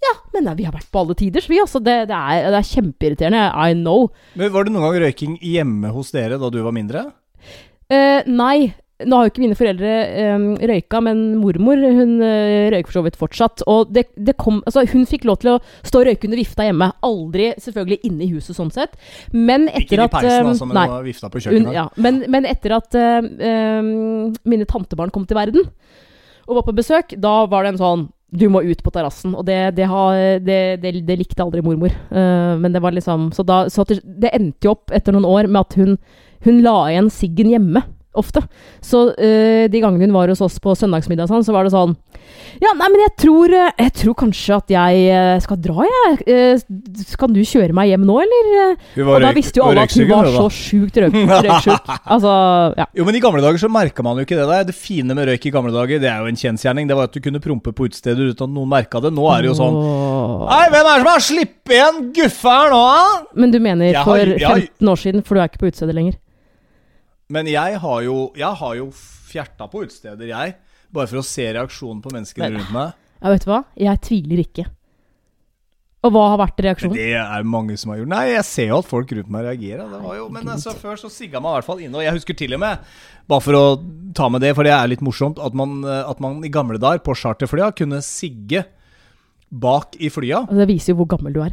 Ja, 0.00 0.12
men 0.34 0.44
nei, 0.48 0.54
vi 0.58 0.66
har 0.68 0.74
vært 0.74 0.90
på 0.92 1.00
alle 1.02 1.16
tiders, 1.16 1.48
vi. 1.48 1.58
Altså, 1.60 1.80
det, 1.84 1.94
det, 2.10 2.16
er, 2.16 2.50
det 2.52 2.60
er 2.60 2.68
kjempeirriterende. 2.68 3.46
I 3.52 3.76
know. 3.76 4.08
Men 4.36 4.52
Var 4.52 4.68
det 4.68 4.74
noen 4.74 4.86
gang 4.86 5.00
røyking 5.04 5.34
hjemme 5.44 5.92
hos 5.92 6.12
dere 6.16 6.36
da 6.40 6.52
du 6.52 6.60
var 6.64 6.76
mindre? 6.76 7.06
Eh, 7.92 8.28
nei. 8.28 8.72
Nå 9.06 9.16
har 9.16 9.26
jo 9.26 9.32
ikke 9.32 9.42
mine 9.42 9.56
foreldre 9.58 9.92
um, 10.34 10.46
røyka, 10.70 11.00
men 11.04 11.22
mormor 11.40 11.80
hun 11.80 12.16
uh, 12.22 12.68
røyker 12.72 12.90
for 12.90 12.98
så 12.98 13.04
vidt 13.06 13.18
fortsatt. 13.20 13.64
Og 13.70 13.92
det, 13.94 14.06
det 14.16 14.36
kom, 14.40 14.60
altså, 14.68 14.84
hun 14.92 15.06
fikk 15.08 15.26
lov 15.28 15.40
til 15.42 15.54
å 15.54 15.56
stå 15.86 16.02
og 16.02 16.08
røyke 16.10 16.28
under 16.28 16.40
vifta 16.40 16.66
hjemme. 16.68 16.90
Aldri 17.06 17.50
selvfølgelig 17.62 18.00
inne 18.10 18.26
i 18.26 18.30
huset 18.34 18.58
sånn 18.58 18.72
sett. 18.74 18.98
Men 19.32 19.68
Ikke 19.68 19.96
etter 19.96 20.04
i 20.04 20.08
peisen, 20.12 20.36
eh, 20.36 20.52
altså, 20.52 20.68
men 20.68 20.80
nei, 20.80 20.86
det 20.86 20.96
var 20.96 21.08
vifta 21.08 21.32
på 21.32 21.44
kjøkkenet. 21.46 21.74
ja, 21.76 21.88
men, 22.06 22.22
men 22.32 22.48
etter 22.50 22.76
at 22.76 23.00
uh, 23.00 23.18
um, 23.80 24.30
mine 24.52 24.68
tantebarn 24.70 25.12
kom 25.14 25.26
til 25.28 25.38
verden 25.40 25.68
og 26.50 26.56
var 26.58 26.66
på 26.66 26.74
besøk, 26.74 27.12
da 27.20 27.44
var 27.50 27.62
det 27.62 27.76
en 27.76 27.84
sånn 27.84 28.08
du 28.30 28.46
må 28.50 28.62
ut 28.62 28.82
på 28.82 28.92
terrassen. 28.94 29.34
Og 29.34 29.44
det, 29.46 29.58
det, 29.78 29.86
har, 29.90 30.18
det, 30.42 30.60
det, 30.82 31.16
likte 31.18 31.42
aldri 31.42 31.62
mormor. 31.66 31.94
Uh, 32.12 32.54
men 32.60 32.74
det 32.74 32.82
var 32.82 32.94
liksom 32.94 33.30
Så, 33.34 33.42
da, 33.46 33.64
så 33.70 33.82
at 33.82 33.94
det, 33.94 34.02
det 34.22 34.34
endte 34.36 34.68
jo 34.68 34.76
opp 34.76 34.94
etter 34.94 35.14
noen 35.14 35.26
år 35.26 35.50
med 35.50 35.64
at 35.64 35.78
hun, 35.80 35.96
hun 36.46 36.60
la 36.64 36.76
igjen 36.92 37.10
siggen 37.14 37.50
hjemme. 37.50 37.82
Ofte. 38.18 38.42
Så 38.82 39.04
uh, 39.14 39.64
de 39.70 39.80
gangene 39.82 40.08
hun 40.08 40.14
var 40.16 40.30
hos 40.32 40.40
oss 40.42 40.56
på 40.58 40.72
søndagsmiddag, 40.74 41.28
sånn, 41.30 41.44
så 41.46 41.54
var 41.54 41.66
det 41.66 41.70
sånn 41.70 41.92
Ja, 42.58 42.72
nei, 42.74 42.88
men 42.90 43.02
jeg 43.04 43.12
tror, 43.22 43.52
eh, 43.54 43.70
jeg 43.78 43.92
tror 44.00 44.16
kanskje 44.18 44.56
at 44.56 44.72
jeg 44.74 45.04
eh, 45.14 45.36
skal 45.44 45.58
dra, 45.62 45.86
jeg. 45.86 46.16
Uh, 46.26 47.12
kan 47.20 47.30
du 47.30 47.38
kjøre 47.46 47.74
meg 47.76 47.92
hjem 47.92 48.02
nå, 48.08 48.16
eller? 48.24 48.74
Og 49.04 49.22
da 49.22 49.30
visste 49.36 49.60
jo 49.62 49.68
alle 49.68 49.84
at 49.86 49.94
hun 49.94 50.08
var 50.10 50.30
så 50.34 50.48
sjukt 50.52 50.98
røyk, 50.98 51.16
røyksjuk. 51.46 51.90
Altså, 52.02 52.32
ja. 52.80 52.86
Jo, 52.98 53.06
men 53.06 53.18
I 53.18 53.22
gamle 53.22 53.44
dager 53.44 53.62
så 53.62 53.70
merka 53.70 54.04
man 54.06 54.18
jo 54.18 54.26
ikke 54.26 54.38
det 54.40 54.48
der. 54.50 54.66
Det 54.72 54.74
fine 54.76 55.14
med 55.14 55.30
røyk 55.30 55.46
i 55.46 55.52
gamle 55.54 55.74
dager, 55.74 56.02
det 56.02 56.10
er 56.10 56.24
jo 56.24 56.32
en 56.32 56.40
kjensgjerning. 56.42 56.90
Det 56.90 56.98
var 56.98 57.10
at 57.10 57.14
du 57.14 57.22
kunne 57.22 57.42
prompe 57.44 57.74
på 57.76 57.86
utesteder 57.86 58.32
uten 58.32 58.48
at 58.50 58.56
noen 58.56 58.72
merka 58.74 59.02
det. 59.04 59.14
Nå 59.14 59.28
er 59.30 59.44
det 59.46 59.52
jo 59.52 59.58
sånn. 59.60 59.78
Nei, 60.50 60.64
hvem 60.74 60.80
er 60.82 60.90
det 60.90 61.04
som 61.04 61.12
har 61.12 61.28
sluppet 61.30 61.76
igjen 61.78 62.02
Guffe 62.18 62.56
her 62.58 62.74
nå, 62.74 62.82
da? 62.90 63.22
Men 63.38 63.54
du 63.54 63.60
mener 63.62 64.02
for 64.02 64.18
har- 64.18 64.66
15 64.66 64.92
år 64.94 65.00
siden, 65.06 65.22
for 65.22 65.38
du 65.38 65.44
er 65.44 65.52
ikke 65.52 65.62
på 65.62 65.70
utestedet 65.70 65.94
lenger? 65.94 66.18
Men 67.30 67.46
jeg 67.50 67.78
har 67.82 68.02
jo, 68.02 68.16
jeg 68.38 68.58
har 68.60 68.74
jo 68.80 68.90
fjerta 69.30 69.68
på 69.70 69.84
utesteder, 69.86 70.26
jeg. 70.32 70.56
Bare 70.90 71.06
for 71.06 71.20
å 71.20 71.24
se 71.26 71.46
reaksjonen 71.54 72.02
på 72.02 72.10
menneskene 72.14 72.48
Men- 72.48 72.60
rundt 72.60 72.74
meg. 72.74 72.92
Ja, 73.20 73.30
vet 73.34 73.44
du 73.44 73.50
hva? 73.52 73.64
Jeg 73.78 74.00
tviler 74.00 74.40
ikke. 74.42 74.66
Og 76.00 76.14
hva 76.14 76.22
har 76.32 76.38
vært 76.40 76.56
Men 76.56 76.64
reaksjonen? 76.64 76.96
det 76.96 77.10
er 77.12 77.42
mange 77.44 77.74
som 77.76 77.90
har 77.92 77.98
gjort 78.00 78.08
Nei, 78.08 78.22
jeg 78.32 78.44
ser 78.48 78.68
jo 78.70 78.78
at 78.78 78.86
folk 78.88 79.10
rundt 79.12 79.28
meg 79.28 79.44
reagerer. 79.44 79.84
Det 79.90 80.00
var 80.00 80.14
jo, 80.16 80.28
men 80.32 80.48
altså, 80.48 80.72
før 80.72 80.96
så 80.96 81.10
sigga 81.12 81.42
man 81.44 81.52
i 81.52 81.58
hvert 81.58 81.66
fall 81.68 81.82
inne. 81.84 81.94
Og 82.00 82.02
jeg 82.06 82.14
husker 82.16 82.34
til 82.40 82.54
og 82.56 82.60
med, 82.60 82.78
bare 83.28 83.44
for 83.44 83.52
å 83.52 83.64
ta 84.16 84.28
med 84.32 84.40
det, 84.40 84.54
for 84.56 84.64
det 84.64 84.72
er 84.72 84.88
litt 84.88 85.02
morsomt, 85.04 85.38
at 85.38 85.52
man, 85.52 85.84
eh, 85.84 86.08
at 86.08 86.18
man 86.24 86.42
i 86.42 86.48
gamle 86.48 86.80
dager 86.80 87.04
på 87.04 87.12
charterflya 87.14 87.68
kunne 87.76 88.00
sigge 88.00 88.64
bak 89.52 89.94
i 90.00 90.08
flya. 90.08 90.46
Altså, 90.48 90.56
det 90.64 90.68
viser 90.72 90.94
jo 90.94 91.04
hvor 91.04 91.10
gammel 91.18 91.34
du 91.36 91.42
er. 91.44 91.52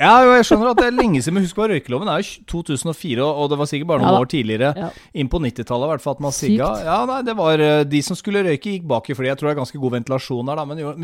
Ja, 0.00 0.14
jo, 0.24 0.30
jeg 0.32 0.46
skjønner 0.48 0.70
at 0.72 0.78
det 0.80 0.86
er 0.88 0.96
lenge 0.96 1.20
siden, 1.20 1.36
men 1.36 1.44
husk 1.44 1.58
på 1.58 1.66
røykeloven 1.68 2.08
er 2.08 2.22
jo 2.24 2.44
2004, 2.48 3.26
og 3.26 3.50
det 3.52 3.58
var 3.60 3.68
sikkert 3.68 3.90
bare 3.90 4.00
noen 4.00 4.16
Ja 4.16 4.22
år 4.24 4.30
tidligere. 4.32 4.70
Ja. 4.80 4.88
Inn 5.20 5.28
på 5.28 5.40
90-tallet 5.44 5.90
i 5.90 5.92
hvert 5.92 6.04
fall 6.06 6.16
at 6.16 6.24
man 6.24 6.32
sigga. 6.36 6.70
Ja, 6.86 6.98
nei, 7.10 7.20
det 7.26 7.34
var 7.36 7.60
eh, 7.60 7.82
De 7.84 8.00
som 8.06 8.16
skulle 8.16 8.42
røyke, 8.46 8.78
gikk 8.78 8.88
bak 8.88 9.10
i 9.12 9.16
flyet. 9.18 9.34
Jeg 9.34 9.40
tror 9.42 9.50
det 9.50 9.54
er 9.54 9.60
ganske 9.60 9.82
god 9.82 9.96
ventilasjon 9.98 10.48
der, 10.48 10.62
da. 10.62 10.64
Men 10.70 10.80
jo, 10.80 10.94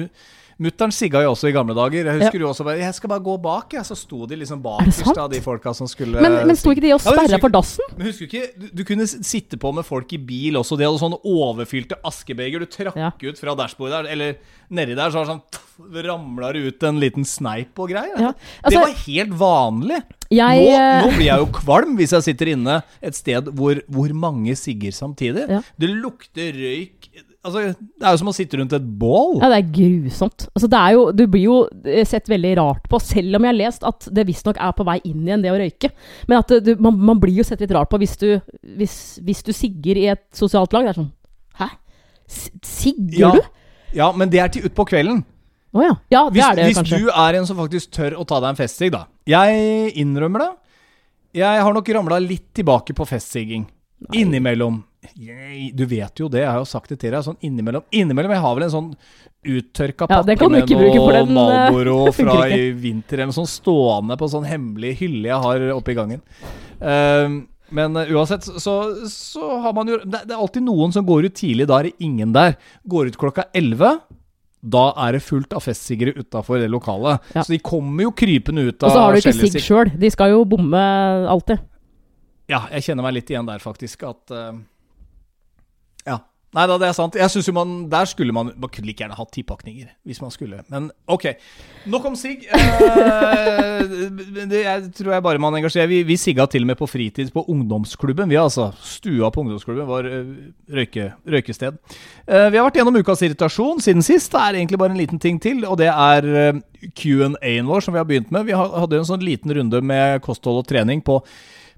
mutter'n 0.63 0.93
sigga 0.95 1.21
jo 1.25 1.33
også 1.35 1.51
i 1.51 1.53
gamle 1.53 1.75
dager. 1.77 2.07
Jeg 2.09 2.21
husker 2.23 2.41
jo 2.41 2.49
også 2.49 2.65
bare 2.65 2.79
Jeg 2.81 2.95
skal 2.97 3.11
bare 3.13 3.25
gå 3.27 3.35
bak, 3.45 3.75
jeg. 3.77 3.85
Så 3.85 3.97
sto 3.99 4.25
de 4.27 4.39
liksom 4.41 4.59
Er 4.61 4.65
bakerst 4.65 5.19
av 5.21 5.29
de 5.33 5.41
folka 5.45 5.75
som 5.77 5.89
skulle 5.91 6.23
Men, 6.25 6.39
men 6.49 6.57
sto 6.57 6.73
ikke 6.73 6.81
de 6.87 6.95
og 6.95 7.01
Ja, 7.05 7.13
sperra 7.13 7.37
ja, 7.37 7.41
for 7.43 7.53
dassen? 7.53 7.85
Men 7.97 8.07
husker 8.09 8.27
du 8.27 8.37
ikke, 8.37 8.49
du, 8.57 8.67
du 8.81 8.85
kunne 8.89 9.07
sitte 9.07 9.59
på 9.61 9.73
med 9.77 9.85
folk 9.85 10.13
i 10.17 10.19
bil 10.19 10.57
også. 10.57 10.79
De 10.81 10.87
hadde 10.89 11.03
sånne 11.03 11.21
overfylte 11.29 11.99
askebeger. 12.09 12.65
Du 12.65 12.67
trakk 12.73 12.97
Ja. 12.97 13.13
ut 13.13 13.39
fra 13.39 13.55
dashbordet 13.59 14.05
der, 14.07 14.11
eller 14.17 14.37
nedi 14.71 14.97
der, 14.97 15.11
så 15.13 15.21
var 15.21 15.27
det 15.29 15.35
sånn 15.37 15.63
Ramla 15.77 16.55
det 16.57 16.63
ut 16.73 16.85
en 16.89 16.97
liten 17.03 17.27
sneip 17.29 17.77
og 17.85 17.91
greier. 17.93 18.17
Ja. 18.17 18.31
det 18.33 18.65
Altså, 18.65 18.81
var 18.81 18.95
helt 19.05 19.35
vanlig. 19.37 19.99
jeg 20.33 20.63
nå, 20.65 20.71
eh, 20.73 21.03
nå 21.05 21.11
blir 21.19 21.27
jeg 21.29 21.39
jo 21.43 21.49
kvalm 21.53 21.97
hvis 21.99 22.15
jeg 22.17 22.25
sitter 22.31 22.49
inne 22.55 22.79
et 23.05 23.15
sted 23.15 23.51
hvor, 23.53 23.83
hvor 23.93 24.15
mange 24.17 24.57
sigger 24.57 24.91
samtidig. 24.97 25.45
Ja. 25.53 25.61
Det 25.79 25.91
lukter 25.93 26.57
røyk 26.57 27.11
Altså, 27.47 27.63
Det 27.79 28.03
er 28.09 28.15
jo 28.17 28.21
som 28.21 28.31
å 28.33 28.35
sitte 28.35 28.59
rundt 28.59 28.73
et 28.75 28.87
bål. 29.01 29.37
Ja, 29.41 29.49
det 29.53 29.59
er 29.61 29.69
grusomt. 29.77 30.49
Altså, 30.53 30.69
det 30.73 30.81
er 30.81 30.97
jo, 30.97 31.05
du 31.15 31.23
blir 31.31 31.45
jo 31.47 31.57
eh, 31.87 32.03
sett 32.09 32.27
veldig 32.33 32.51
rart 32.59 32.89
på, 32.91 32.99
selv 33.01 33.39
om 33.39 33.47
jeg 33.47 33.53
har 33.55 33.59
lest 33.61 33.87
at 33.87 34.09
det 34.19 34.25
visstnok 34.27 34.59
er 34.59 34.75
på 34.77 34.87
vei 34.89 34.99
inn 35.07 35.23
igjen, 35.29 35.45
det 35.47 35.53
å 35.55 35.59
røyke. 35.61 35.93
Men 36.27 36.41
at 36.43 36.51
du, 36.67 36.73
man, 36.83 36.99
man 37.13 37.21
blir 37.23 37.39
jo 37.39 37.47
sett 37.47 37.63
litt 37.63 37.73
rart 37.77 37.89
på 37.93 38.01
hvis 38.03 38.17
du, 38.21 38.29
hvis, 38.81 38.97
hvis 39.23 39.45
du 39.47 39.53
sigger 39.57 40.03
i 40.03 40.09
et 40.17 40.25
sosialt 40.37 40.75
lag. 40.75 40.89
Det 40.89 40.95
er 40.97 41.01
sånn 41.01 41.13
Hæ? 41.63 41.71
Sigger 42.67 43.19
Ja, 43.21 43.31
du? 43.39 43.41
ja, 43.97 44.11
men 44.13 44.31
det 44.33 44.41
er 44.43 44.51
til 44.53 44.67
utpå 44.69 44.85
kvelden. 44.91 45.23
Å 45.77 45.83
ja. 45.85 45.95
Ja, 46.11 46.21
det 46.31 46.39
Hvis, 46.39 46.45
er 46.47 46.57
det 46.59 46.67
hvis 46.71 46.79
kanskje. 46.81 46.99
du 47.05 47.09
er 47.13 47.37
en 47.39 47.47
som 47.49 47.59
faktisk 47.61 47.91
tør 47.93 48.15
å 48.21 48.25
ta 48.29 48.39
deg 48.41 48.51
en 48.55 48.59
festsigg, 48.59 48.93
da. 48.95 49.05
Jeg 49.29 49.93
innrømmer 50.01 50.43
det. 50.47 50.51
Jeg 51.43 51.63
har 51.63 51.75
nok 51.77 51.89
ramla 51.93 52.19
litt 52.23 52.47
tilbake 52.57 52.95
på 52.97 53.05
festsigging. 53.09 53.67
Innimellom. 54.17 54.79
Jeg, 55.15 55.71
du 55.77 55.85
vet 55.89 56.23
jo 56.23 56.29
det, 56.33 56.43
jeg 56.43 56.51
har 56.51 56.61
jo 56.61 56.69
sagt 56.69 56.93
det 56.93 56.99
til 57.03 57.15
deg. 57.15 57.25
Sånn 57.27 57.39
innimellom. 57.47 57.87
Innimellom 57.95 58.35
Jeg 58.37 58.45
har 58.45 58.55
vel 58.59 58.67
en 58.67 58.75
sånn 58.75 58.93
uttørka 59.47 60.09
Ja, 60.11 60.23
pakke 60.27 60.49
med 60.51 61.31
noe 61.31 62.07
eh, 62.09 62.13
fra 62.19 62.39
i 62.51 62.71
vinter, 62.75 63.23
eller 63.23 63.31
noe 63.31 63.51
stående 63.51 64.17
på 64.19 64.27
en 64.27 64.35
sånn 64.39 64.49
hemmelig 64.49 64.97
hylle 65.03 65.31
jeg 65.31 65.45
har 65.45 65.67
oppe 65.77 65.95
i 65.95 65.99
gangen. 65.99 66.25
Um, 66.81 67.45
men 67.75 67.97
eh, 67.99 68.13
uansett, 68.15 68.47
så, 68.47 68.75
så 69.11 69.57
har 69.63 69.75
man 69.77 69.91
jo 69.91 69.99
det, 70.05 70.25
det 70.27 70.35
er 70.35 70.43
alltid 70.43 70.67
noen 70.67 70.95
som 70.95 71.07
går 71.07 71.31
ut 71.31 71.39
tidlig. 71.39 71.69
Da 71.71 71.81
er 71.81 71.91
det 71.91 71.97
ingen 72.07 72.35
der. 72.37 72.59
Går 72.87 73.11
ut 73.11 73.19
klokka 73.21 73.49
11. 73.57 73.99
Da 74.67 74.85
er 75.07 75.17
det 75.17 75.23
fullt 75.23 75.55
av 75.55 75.63
festsiggere 75.63 76.17
utafor 76.17 76.61
det 76.63 76.71
lokalet. 76.73 77.23
Ja. 77.37 77.45
Så 77.45 77.55
de 77.55 77.61
kommer 77.63 78.09
jo 78.09 78.15
krypende 78.17 78.67
ut 78.67 78.83
av 78.83 78.91
Og 78.91 78.95
så 78.95 79.03
har 79.03 79.15
du 79.15 79.23
ikke 79.23 79.51
sigg 79.51 79.63
sjøl. 79.63 79.93
De 79.95 80.11
skal 80.11 80.35
jo 80.35 80.45
bomme 80.49 80.83
alltid. 81.31 81.63
Ja, 82.51 82.65
jeg 82.71 82.87
kjenner 82.87 83.07
meg 83.07 83.17
litt 83.19 83.31
igjen 83.31 83.47
der, 83.49 83.63
faktisk. 83.63 84.07
At 84.07 84.35
eh, 84.35 84.55
Ja. 86.07 86.23
Nei 86.57 86.65
da, 86.71 86.77
det 86.81 86.87
er 86.89 86.95
sant. 86.97 87.17
Jeg 87.19 87.29
synes 87.33 87.49
jo 87.51 87.53
man 87.57 87.73
Der 87.93 88.07
skulle 88.09 88.33
man 88.33 88.53
Man 88.57 88.71
kunne 88.73 88.89
like 88.89 89.03
gjerne 89.03 89.17
hatt 89.19 89.33
tipakninger, 89.35 89.91
hvis 90.09 90.23
man 90.23 90.33
skulle. 90.33 90.63
Men 90.73 90.89
ok. 91.11 91.27
Nok 91.91 92.07
om 92.09 92.17
sigg. 92.17 92.47
Eh, 92.49 93.83
det 94.51 94.63
jeg 94.63 94.87
tror 94.97 95.13
jeg 95.17 95.25
bare 95.27 95.43
man 95.43 95.59
engasjerer. 95.59 95.91
Vi, 95.91 96.01
vi 96.07 96.17
sigga 96.21 96.47
til 96.51 96.65
og 96.65 96.71
med 96.71 96.79
på 96.81 96.89
fritid 96.89 97.33
på 97.35 97.45
ungdomsklubben. 97.53 98.31
Vi 98.33 98.39
altså 98.41 98.71
Stua 98.81 99.31
på 99.35 99.43
ungdomsklubben 99.45 99.89
var 99.91 100.09
eh, 100.09 100.31
røyke, 100.79 101.11
røykested. 101.29 101.77
Eh, 102.25 102.49
vi 102.49 102.61
har 102.61 102.65
vært 102.65 102.81
gjennom 102.81 102.97
ukas 103.03 103.27
irritasjon 103.27 103.83
siden 103.85 104.07
sist. 104.07 104.33
Det 104.33 104.41
er 104.41 104.61
egentlig 104.63 104.81
bare 104.81 104.97
en 104.97 105.03
liten 105.03 105.21
ting 105.23 105.43
til, 105.43 105.67
og 105.69 105.77
det 105.83 105.91
er 105.93 106.63
Q&A-en 106.97 107.69
vår 107.69 107.85
som 107.85 107.95
vi 107.95 108.01
har 108.01 108.09
begynt 108.09 108.33
med. 108.33 108.49
Vi 108.49 108.57
hadde 108.57 109.03
en 109.03 109.09
sånn 109.09 109.25
liten 109.25 109.53
runde 109.59 109.83
med 109.85 110.23
kosthold 110.25 110.65
og 110.65 110.71
trening 110.71 111.05
på 111.05 111.21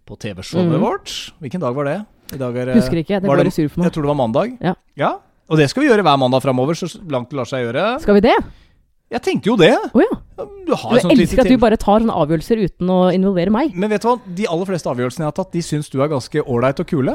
på 0.09 0.17
TV-showet 0.17 0.73
mm. 0.73 0.81
vårt. 0.81 1.11
Hvilken 1.43 1.61
dag 1.61 1.75
var 1.77 1.85
det? 1.85 1.99
I 2.35 2.39
dag 2.41 2.57
er, 2.61 2.75
Husker 2.77 3.01
ikke. 3.01 3.21
Det 3.23 3.29
var 3.31 3.41
bare 3.41 3.53
sur 3.55 3.69
for 3.69 3.81
meg. 3.81 3.89
Jeg 3.89 3.97
tror 3.97 4.07
det 4.07 4.13
var 4.13 4.21
mandag. 4.21 4.57
Ja. 4.99 5.13
Og 5.49 5.57
det 5.57 5.69
skal 5.73 5.85
vi 5.85 5.89
gjøre 5.89 6.05
hver 6.05 6.19
mandag 6.21 6.45
framover, 6.45 6.77
så 6.77 6.89
langt 7.09 7.31
det 7.33 7.39
lar 7.39 7.49
seg 7.49 7.65
gjøre. 7.65 7.85
Skal 8.05 8.19
vi 8.19 8.25
det? 8.29 8.37
Jeg 9.09 9.25
tenkte 9.25 9.49
jo 9.49 9.57
det. 9.57 9.73
Oh, 9.97 10.03
ja. 10.05 10.17
Du 10.37 10.75
har 10.77 10.93
Jeg 10.93 11.01
et 11.01 11.07
sånt 11.07 11.15
elsker 11.17 11.41
at 11.41 11.49
du 11.49 11.61
bare 11.63 11.79
tar 11.81 12.03
sånne 12.05 12.13
avgjørelser 12.13 12.61
uten 12.61 12.91
å 12.93 12.99
involvere 13.17 13.53
meg. 13.55 13.73
Men 13.73 13.89
vet 13.95 14.05
du 14.05 14.11
hva? 14.11 14.19
De 14.37 14.49
aller 14.53 14.69
fleste 14.69 14.91
avgjørelsene 14.93 15.25
jeg 15.25 15.31
har 15.31 15.37
tatt, 15.39 15.55
de 15.57 15.63
syns 15.65 15.89
du 15.89 16.03
er 16.05 16.11
ganske 16.13 16.45
ålreit 16.45 16.83
og 16.85 16.91
kule. 16.91 17.15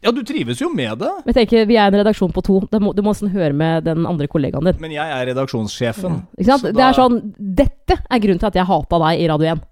Ja, 0.00 0.12
du 0.14 0.22
trives 0.24 0.60
jo 0.62 0.70
med 0.72 1.02
det. 1.02 1.10
Men 1.26 1.34
tenk, 1.34 1.50
tenker, 1.50 1.66
Vi 1.68 1.76
er 1.76 1.90
en 1.90 1.98
redaksjon 2.00 2.32
på 2.32 2.42
to. 2.46 2.60
Du 2.70 2.78
må, 2.80 2.94
du 2.96 3.02
må 3.04 3.12
sånn 3.18 3.32
høre 3.34 3.52
med 3.52 3.84
den 3.84 4.06
andre 4.08 4.28
kollegaen 4.30 4.64
din. 4.64 4.78
Men 4.80 4.94
jeg 4.94 5.04
er 5.04 5.26
redaksjonssjefen. 5.34 6.22
Ikke 6.38 6.48
sant? 6.52 6.68
Det 6.70 6.76
da- 6.78 6.88
er 6.88 6.96
sånn, 6.96 7.18
Dette 7.36 7.98
er 8.08 8.22
grunnen 8.22 8.40
til 8.40 8.48
at 8.48 8.54
jeg 8.62 8.64
hata 8.70 9.00
deg 9.04 9.20
i 9.20 9.28
Radio 9.28 9.52
1. 9.58 9.62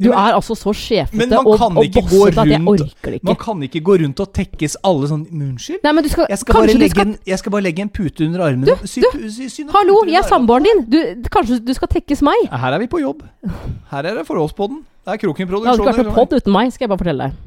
Du 0.00 0.08
Ja, 0.08 0.16
men- 0.16 0.30
er 0.30 0.36
altså 0.38 0.54
så 0.56 0.72
sjefete 0.72 1.28
man 1.28 1.46
og, 1.46 1.58
kan 1.60 1.76
og 1.76 1.84
ikke 1.84 2.00
gå 2.00 2.08
bossete 2.24 2.40
at 2.40 2.48
jeg 2.48 2.60
orker 2.72 3.10
det 3.12 3.22
Man 3.22 3.36
kan 3.36 3.60
ikke 3.66 3.82
gå 3.84 3.96
rundt 4.00 4.20
og 4.24 4.30
tekkes 4.32 4.76
alle 4.82 5.10
sånn 5.10 5.26
Unnskyld? 5.28 5.82
Nei, 5.84 5.92
men 5.92 6.04
du 6.06 6.08
skal, 6.08 6.26
Jeg 6.30 6.38
skal, 6.40 6.54
bare 6.54 6.72
legge 6.72 6.90
skal 6.94 7.06
en, 7.06 7.18
jeg 7.26 7.38
skal 7.42 7.52
bare 7.52 7.62
legge 7.66 7.84
en 7.84 7.90
pute 7.92 8.24
under 8.24 8.40
armen. 8.46 8.64
Du, 8.64 8.74
sy, 8.88 9.02
du, 9.04 9.28
sy, 9.28 9.48
sy 9.52 9.66
Hallo, 9.74 9.98
jeg 10.08 10.16
er 10.22 10.28
samboeren 10.30 10.64
din! 10.64 10.80
Du, 10.88 11.28
kanskje 11.28 11.60
du 11.64 11.74
skal 11.76 11.88
tekkes 11.92 12.22
meg? 12.24 12.48
Her 12.50 12.72
er 12.72 12.78
vi 12.78 12.86
på 12.88 13.02
jobb. 13.04 13.22
Her 13.92 14.08
er 14.08 14.14
det 14.22 14.26
forholdspodden. 14.26 14.80
Det 15.04 15.14
er 15.14 15.20
Kroken 15.26 15.46
Det 15.46 15.54
hadde 15.54 15.60
ikke 15.60 15.70
vært 15.70 15.84
Produksjoner. 15.84 16.10
noe 16.10 16.14
pod 16.14 16.32
uten 16.40 16.52
meg, 16.52 16.72
skal 16.72 16.86
jeg 16.88 16.92
bare 16.94 17.02
fortelle 17.04 17.28
deg. 17.28 17.38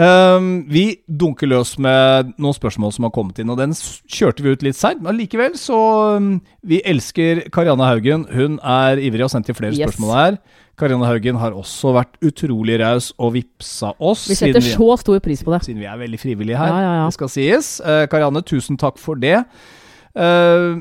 Um, 0.00 0.46
vi 0.70 0.84
dunker 1.10 1.48
løs 1.50 1.74
med 1.82 2.30
noen 2.40 2.54
spørsmål 2.56 2.92
som 2.94 3.04
har 3.04 3.12
kommet 3.12 3.40
inn, 3.42 3.50
og 3.52 3.58
den 3.60 3.72
kjørte 3.74 4.44
vi 4.44 4.52
ut 4.54 4.62
litt 4.64 4.78
seint. 4.78 5.02
Men 5.04 5.18
likevel, 5.18 5.56
så 5.60 5.76
um, 6.16 6.40
Vi 6.64 6.78
elsker 6.88 7.42
Karianne 7.52 7.84
Haugen. 7.88 8.24
Hun 8.32 8.58
er 8.62 8.96
ivrig 9.02 9.24
og 9.24 9.28
har 9.28 9.34
sendt 9.34 9.50
inn 9.50 9.58
flere 9.58 9.74
Yes. 9.76 9.90
spørsmål 9.90 10.14
her. 10.16 10.38
Karianne 10.78 11.08
Haugen 11.08 11.40
har 11.40 11.56
også 11.56 11.92
vært 11.96 12.14
utrolig 12.24 12.78
raus 12.80 13.10
og 13.20 13.34
vippsa 13.34 13.92
oss. 13.98 14.28
Vi 14.30 14.38
setter 14.38 14.62
vi, 14.62 14.72
så 14.76 14.94
stor 15.00 15.18
pris 15.24 15.42
på 15.44 15.52
det. 15.54 15.64
siden 15.66 15.82
vi 15.82 15.88
er 15.90 15.98
veldig 16.00 16.20
frivillige 16.20 16.60
her. 16.60 16.70
Ja, 16.72 16.80
ja, 16.80 16.94
ja. 17.00 17.10
Det 17.10 17.18
skal 17.18 17.32
sies. 17.32 17.74
Uh, 17.84 18.06
Karianne, 18.10 18.42
tusen 18.46 18.80
takk 18.80 19.00
for 19.00 19.20
det. 19.20 19.42
Uh, 20.16 20.80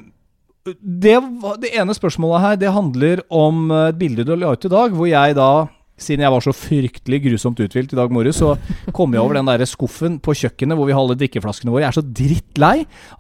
det, 0.70 1.16
det 1.64 1.72
ene 1.80 1.94
spørsmålet 1.96 2.42
her 2.44 2.56
Det 2.60 2.72
handler 2.74 3.22
om 3.32 3.70
eh, 3.72 3.90
et 3.90 3.98
bilde 3.98 4.26
du 4.28 4.34
la 4.36 4.52
ut 4.54 4.66
i 4.66 4.72
dag, 4.72 4.94
hvor 4.94 5.08
jeg 5.10 5.38
da 5.38 5.52
siden 6.04 6.26
jeg 6.26 6.34
var 6.34 6.46
så 6.46 6.54
fryktelig 6.56 7.20
grusomt 7.26 7.60
uthvilt 7.64 7.94
i 7.94 8.00
dag 8.00 8.14
morges, 8.14 8.40
så 8.42 8.56
kom 8.96 9.14
jeg 9.16 9.24
over 9.24 9.40
den 9.40 9.50
der 9.50 9.66
skuffen 9.70 10.20
på 10.24 10.36
kjøkkenet 10.38 10.80
hvor 10.80 10.90
vi 10.90 10.96
har 10.96 11.04
alle 11.04 11.18
drikkeflaskene 11.20 11.74
våre. 11.74 11.86
Jeg 11.86 11.92
er 11.92 12.00
så 12.00 12.06
drittlei 12.22 12.76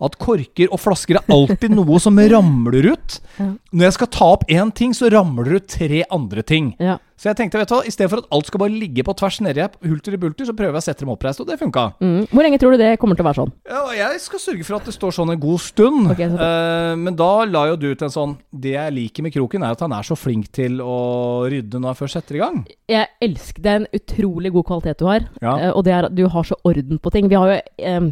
at 0.07 0.17
korker 0.21 0.71
og 0.73 0.81
flasker 0.81 1.19
er 1.19 1.35
alltid 1.35 1.75
noe 1.75 1.99
som 2.01 2.19
ramler 2.19 2.91
ut. 2.93 3.19
Når 3.39 3.89
jeg 3.89 3.97
skal 3.97 4.11
ta 4.15 4.31
opp 4.37 4.47
én 4.51 4.73
ting, 4.75 4.95
så 4.95 5.11
ramler 5.13 5.49
det 5.49 5.61
ut 5.61 5.71
tre 5.79 6.03
andre 6.09 6.45
ting. 6.45 6.73
Ja. 6.81 6.97
Så 7.19 7.27
jeg 7.27 7.35
tenkte, 7.35 7.59
vet 7.59 7.67
du 7.67 7.73
hva, 7.75 7.81
i 7.83 7.91
stedet 7.91 8.07
for 8.13 8.21
at 8.21 8.29
alt 8.31 8.47
skal 8.47 8.61
bare 8.61 8.71
ligge 8.71 9.03
på 9.03 9.11
tvers 9.19 9.41
nedi 9.43 9.65
hulter 9.83 10.15
i 10.15 10.19
bulter, 10.21 10.47
så 10.47 10.53
prøver 10.55 10.77
jeg 10.77 10.79
å 10.79 10.85
sette 10.85 11.03
dem 11.03 11.11
oppreist, 11.11 11.41
og 11.43 11.49
det 11.49 11.57
funka. 11.59 11.83
Mm. 11.99 12.21
Hvor 12.31 12.45
lenge 12.45 12.59
tror 12.61 12.75
du 12.75 12.79
det 12.79 12.93
kommer 13.01 13.19
til 13.19 13.25
å 13.25 13.27
være 13.27 13.39
sånn? 13.41 13.51
Ja, 13.67 13.81
jeg 13.97 14.21
skal 14.23 14.39
sørge 14.39 14.67
for 14.67 14.77
at 14.77 14.87
det 14.87 14.93
står 14.95 15.17
sånn 15.17 15.33
en 15.33 15.41
god 15.41 15.59
stund. 15.65 16.13
Okay, 16.13 16.29
uh. 16.31 16.95
Men 16.99 17.17
da 17.19 17.31
la 17.49 17.65
jo 17.73 17.79
du 17.79 17.89
ut 17.91 18.05
en 18.05 18.13
sånn 18.13 18.37
Det 18.49 18.71
jeg 18.71 18.95
liker 18.95 19.25
med 19.25 19.33
Kroken, 19.35 19.65
er 19.67 19.75
at 19.75 19.83
han 19.83 19.95
er 19.95 20.07
så 20.07 20.15
flink 20.19 20.47
til 20.55 20.79
å 20.79 20.99
rydde 21.51 21.81
når 21.81 21.91
han 21.91 21.99
først 21.99 22.19
setter 22.21 22.39
i 22.39 22.43
gang. 22.43 22.61
Jeg 22.89 23.11
elsker 23.27 23.65
Det 23.65 23.73
er 23.73 23.81
en 23.81 23.89
utrolig 23.99 24.53
god 24.55 24.69
kvalitet 24.71 25.03
du 25.03 25.09
har, 25.09 25.27
Ja. 25.43 25.57
uh, 25.59 25.71
og 25.75 25.83
det 25.89 25.95
er 25.97 26.07
at 26.07 26.15
du 26.15 26.23
har 26.31 26.47
så 26.47 26.55
orden 26.63 27.03
på 27.03 27.11
ting. 27.11 27.27
Vi 27.27 27.35
har 27.35 27.51
jo 27.51 27.59
eh, 27.59 28.07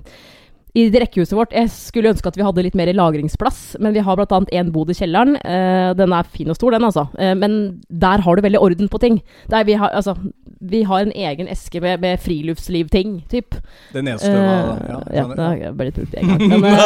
i 0.76 0.88
rekkehuset 0.92 1.36
vårt 1.38 1.54
Jeg 1.56 1.70
skulle 1.74 2.12
ønske 2.12 2.30
at 2.30 2.38
vi 2.38 2.46
hadde 2.46 2.64
litt 2.66 2.76
mer 2.78 2.92
lagringsplass, 2.94 3.78
men 3.82 3.96
vi 3.96 4.04
har 4.04 4.18
bl.a. 4.20 4.40
en 4.60 4.72
bod 4.74 4.92
i 4.92 4.98
kjelleren. 4.98 5.38
Eh, 5.42 5.92
den 5.98 6.14
er 6.14 6.28
fin 6.34 6.52
og 6.52 6.58
stor, 6.60 6.76
den, 6.76 6.86
altså. 6.86 7.08
Eh, 7.18 7.34
men 7.38 7.82
der 7.90 8.22
har 8.26 8.36
du 8.36 8.44
veldig 8.46 8.62
orden 8.62 8.92
på 8.92 9.02
ting. 9.02 9.22
Vi, 9.48 9.74
har, 9.80 9.90
altså, 9.90 10.16
vi 10.60 10.84
har 10.88 11.06
en 11.06 11.14
egen 11.16 11.48
eske 11.50 11.82
med, 11.82 12.00
med 12.04 12.20
friluftslivting, 12.22 13.22
typ. 13.32 13.58
Den 13.94 14.08
eneste 14.12 14.32
uh, 14.32 14.38
var 14.38 14.82
ja, 14.88 15.00
ja, 15.18 15.28
det 15.32 15.46
har 15.48 15.78
bare 15.78 15.90
litt 15.90 16.02
brukt 16.02 16.18
en 16.18 16.34
gang. 16.34 16.40
Men, 16.52 16.66
uh, 16.68 16.78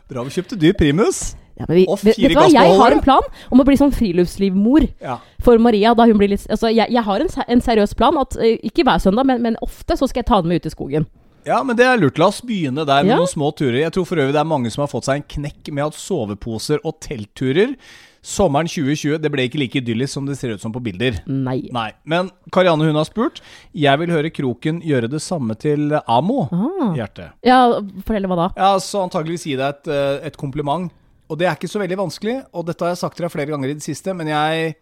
Bra 0.10 0.24
vi 0.26 0.34
kjøpte 0.34 0.58
dyr 0.60 0.76
primus. 0.76 1.30
ja, 1.56 1.64
men 1.68 1.80
vi, 1.80 1.86
vet, 1.88 2.18
vet 2.18 2.36
hva, 2.36 2.48
jeg 2.52 2.76
har 2.80 2.96
en 2.96 3.02
plan 3.04 3.24
om 3.52 3.62
å 3.62 3.66
bli 3.68 3.78
sånn 3.80 3.94
friluftslivmor. 3.94 4.88
Ja. 5.04 5.18
For 5.44 5.60
Maria, 5.62 5.94
da 5.96 6.06
hun 6.08 6.20
blir 6.20 6.32
litt 6.34 6.44
Altså, 6.50 6.68
jeg, 6.72 6.92
jeg 6.92 7.04
har 7.06 7.24
en, 7.24 7.32
en 7.46 7.64
seriøs 7.64 7.96
plan. 7.96 8.16
At, 8.20 8.36
eh, 8.40 8.58
ikke 8.66 8.84
hver 8.88 9.00
søndag, 9.02 9.28
men, 9.28 9.42
men 9.44 9.58
ofte 9.64 9.96
så 9.96 10.08
skal 10.08 10.24
jeg 10.24 10.30
ta 10.32 10.40
den 10.42 10.52
med 10.52 10.60
ut 10.60 10.68
i 10.68 10.74
skogen. 10.76 11.08
Ja, 11.46 11.62
men 11.62 11.76
det 11.76 11.86
er 11.86 11.98
lurt. 12.00 12.18
La 12.18 12.26
oss 12.28 12.40
begynne 12.42 12.84
der 12.86 13.02
med 13.04 13.12
Ja. 13.14 13.16
noen 13.16 13.28
små 13.30 13.50
turer. 13.56 13.80
Jeg 13.84 13.92
tror 13.92 14.06
for 14.06 14.16
øvrig 14.16 14.32
det 14.32 14.40
er 14.40 14.44
mange 14.48 14.70
som 14.70 14.82
har 14.82 14.88
fått 14.92 15.04
seg 15.08 15.16
en 15.16 15.28
knekk 15.28 15.72
med 15.72 15.84
at 15.86 15.94
soveposer 15.94 16.80
og 16.84 17.00
teltturer 17.00 17.76
Sommeren 18.20 18.68
2020 18.68 19.16
det 19.22 19.30
ble 19.32 19.46
ikke 19.48 19.56
like 19.62 19.78
idyllisk 19.80 20.12
som 20.12 20.26
det 20.28 20.34
ser 20.36 20.52
ut 20.52 20.60
som 20.60 20.72
på 20.74 20.82
bilder. 20.84 21.22
Nei. 21.26 21.70
Nei, 21.72 21.86
men 22.04 22.28
Karianne 22.52 22.84
hun 22.84 22.94
har 22.98 23.06
spurt. 23.08 23.40
Jeg 23.72 23.96
vil 24.02 24.12
høre 24.12 24.28
Kroken 24.30 24.82
gjøre 24.84 25.08
det 25.08 25.22
samme 25.24 25.56
til 25.56 25.94
Amo. 26.06 26.42
Ah. 26.52 26.92
Hjerte. 26.98 27.30
Ja, 27.42 27.80
fortell 28.04 28.28
hva 28.28 28.36
da? 28.36 28.48
Ja, 28.60 28.74
så 28.84 29.06
antageligvis 29.06 29.46
gi 29.48 29.56
deg 29.56 29.68
et, 29.72 29.88
eh, 29.88 30.26
et 30.28 30.36
kompliment. 30.36 30.90
Og 31.30 31.38
det 31.38 31.46
er 31.48 31.56
ikke 31.56 31.70
så 31.70 31.80
veldig 31.80 31.96
vanskelig, 31.96 32.44
og 32.52 32.66
dette 32.66 32.84
har 32.84 32.90
jeg 32.92 32.98
sagt 33.00 33.16
til 33.16 33.24
deg 33.24 33.32
flere 33.32 33.48
ganger 33.54 33.70
i 33.70 33.78
det 33.78 33.86
siste, 33.86 34.12
men 34.14 34.26
jeg 34.28 34.74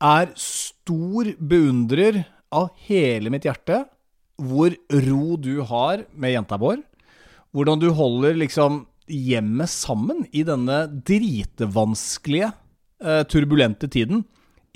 er 0.00 0.32
stor 0.36 1.24
beundrer 1.36 2.24
av 2.52 2.70
hele 2.88 3.28
mitt 3.28 3.42
hjerte 3.44 3.84
hvor 4.42 4.74
ro 5.06 5.36
du 5.40 5.60
har 5.64 6.04
med 6.14 6.34
jenta 6.36 6.58
vår. 6.60 6.82
Hvordan 7.56 7.80
du 7.80 7.90
holder 7.96 8.36
liksom 8.36 8.84
hjemmet 9.08 9.70
sammen 9.70 10.24
i 10.34 10.42
denne 10.44 10.84
dritvanskelige, 11.06 12.52
eh, 13.02 13.22
turbulente 13.30 13.88
tiden. 13.88 14.24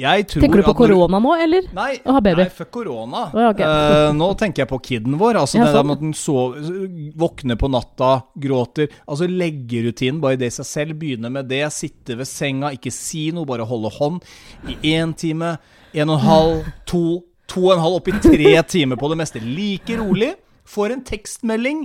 Jeg 0.00 0.28
tror 0.30 0.40
Tenker 0.40 0.62
du 0.62 0.64
på 0.64 0.74
korona 0.78 1.18
nå, 1.20 1.34
eller? 1.36 1.66
Nei, 1.76 1.98
Å 2.08 2.14
ha 2.16 2.20
baby. 2.24 2.46
nei, 2.46 2.48
fuck 2.48 2.70
korona. 2.72 3.26
Oh, 3.34 3.50
okay. 3.50 3.66
ok. 3.66 4.08
Eh, 4.08 4.12
nå 4.16 4.28
tenker 4.40 4.62
jeg 4.62 4.70
på 4.70 4.78
kiden 4.80 5.18
vår. 5.20 5.36
Altså 5.42 5.58
Ja, 5.58 5.66
det 5.66 5.74
der 5.76 5.84
med 5.84 5.98
at 5.98 6.04
den 6.06 7.12
våkner 7.20 7.58
på 7.60 7.68
natta, 7.68 8.24
gråter. 8.40 8.88
Altså 9.06 9.28
leggerutinen, 9.28 10.20
bare 10.22 10.40
det 10.40 10.48
i 10.48 10.56
seg 10.56 10.64
selv. 10.70 10.96
Begynne 11.02 11.28
med 11.30 11.50
det. 11.52 11.66
Sitte 11.76 12.16
ved 12.16 12.28
senga, 12.30 12.72
ikke 12.72 12.92
si 12.94 13.30
noe, 13.30 13.44
bare 13.44 13.68
holde 13.68 13.92
hånd. 13.98 14.24
I 14.72 14.78
én 14.96 15.12
time, 15.12 15.58
en 15.92 16.08
og 16.08 16.16
en 16.16 16.24
halv, 16.24 16.64
to, 16.86 17.22
to 17.50 17.64
og 17.66 17.74
en 17.76 17.82
halv, 17.82 17.98
opp 18.00 18.08
i 18.12 18.16
tre 18.22 18.54
timer 18.70 18.98
på 19.00 19.10
det 19.12 19.18
meste. 19.20 19.42
Like 19.42 19.96
rolig. 20.00 20.32
Får 20.70 20.94
en 20.94 21.04
tekstmelding. 21.06 21.84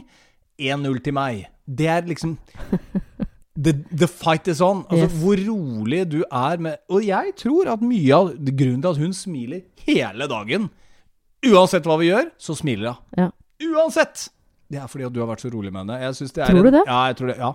1-0 0.62 1.00
til 1.04 1.16
meg. 1.18 1.46
Det 1.66 1.88
er 1.92 2.06
liksom 2.08 2.38
The, 3.58 3.72
the 3.92 4.08
fight 4.08 4.48
is 4.52 4.62
on. 4.62 4.84
Altså, 4.90 5.06
Yes. 5.08 5.14
Hvor 5.24 5.40
rolig 5.48 6.02
du 6.12 6.18
er 6.28 6.58
med 6.60 6.76
Og 6.92 7.06
jeg 7.08 7.32
tror 7.40 7.70
at 7.72 7.82
mye 7.82 8.12
av 8.18 8.34
grunnen 8.36 8.82
til 8.84 8.90
at 8.92 9.00
hun 9.00 9.14
smiler 9.16 9.62
hele 9.88 10.28
dagen 10.28 10.66
Uansett 11.46 11.86
hva 11.88 11.96
vi 12.02 12.10
gjør, 12.10 12.32
så 12.42 12.56
smiler 12.58 12.96
hun. 12.96 13.20
Ja. 13.20 13.28
Uansett! 13.70 14.28
Det 14.72 14.80
er 14.82 14.88
fordi 14.90 15.06
at 15.06 15.14
du 15.14 15.20
har 15.22 15.28
vært 15.30 15.44
så 15.46 15.52
rolig 15.54 15.70
med 15.72 15.84
henne. 15.86 16.00
Jeg 16.02 16.16
det 16.34 16.42
er 16.42 16.50
Tror 16.50 16.64
du 16.66 16.68
en- 16.72 16.74
det? 16.74 16.84
Ja, 16.88 17.00
jeg 17.12 17.18
tror 17.20 17.28
det. 17.30 17.36
Ja. 17.38 17.52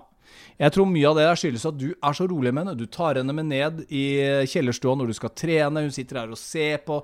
Jeg 0.63 0.71
tror 0.71 0.85
mye 0.87 1.09
av 1.09 1.17
det 1.17 1.25
der 1.27 1.35
skyldes 1.41 1.65
at 1.67 1.77
du 1.77 1.87
er 1.91 2.13
så 2.15 2.27
rolig 2.31 2.53
med 2.55 2.63
henne. 2.63 2.77
Du 2.79 2.85
tar 2.87 3.15
henne 3.19 3.33
med 3.35 3.45
ned 3.49 3.81
i 3.91 4.03
kjellerstua 4.47 4.95
når 4.95 5.07
du 5.11 5.13
skal 5.17 5.29
trene. 5.35 5.83
Hun 5.83 5.91
sitter 5.91 6.21
her 6.21 6.31
og 6.31 6.39
ser 6.39 6.77
på. 6.87 7.01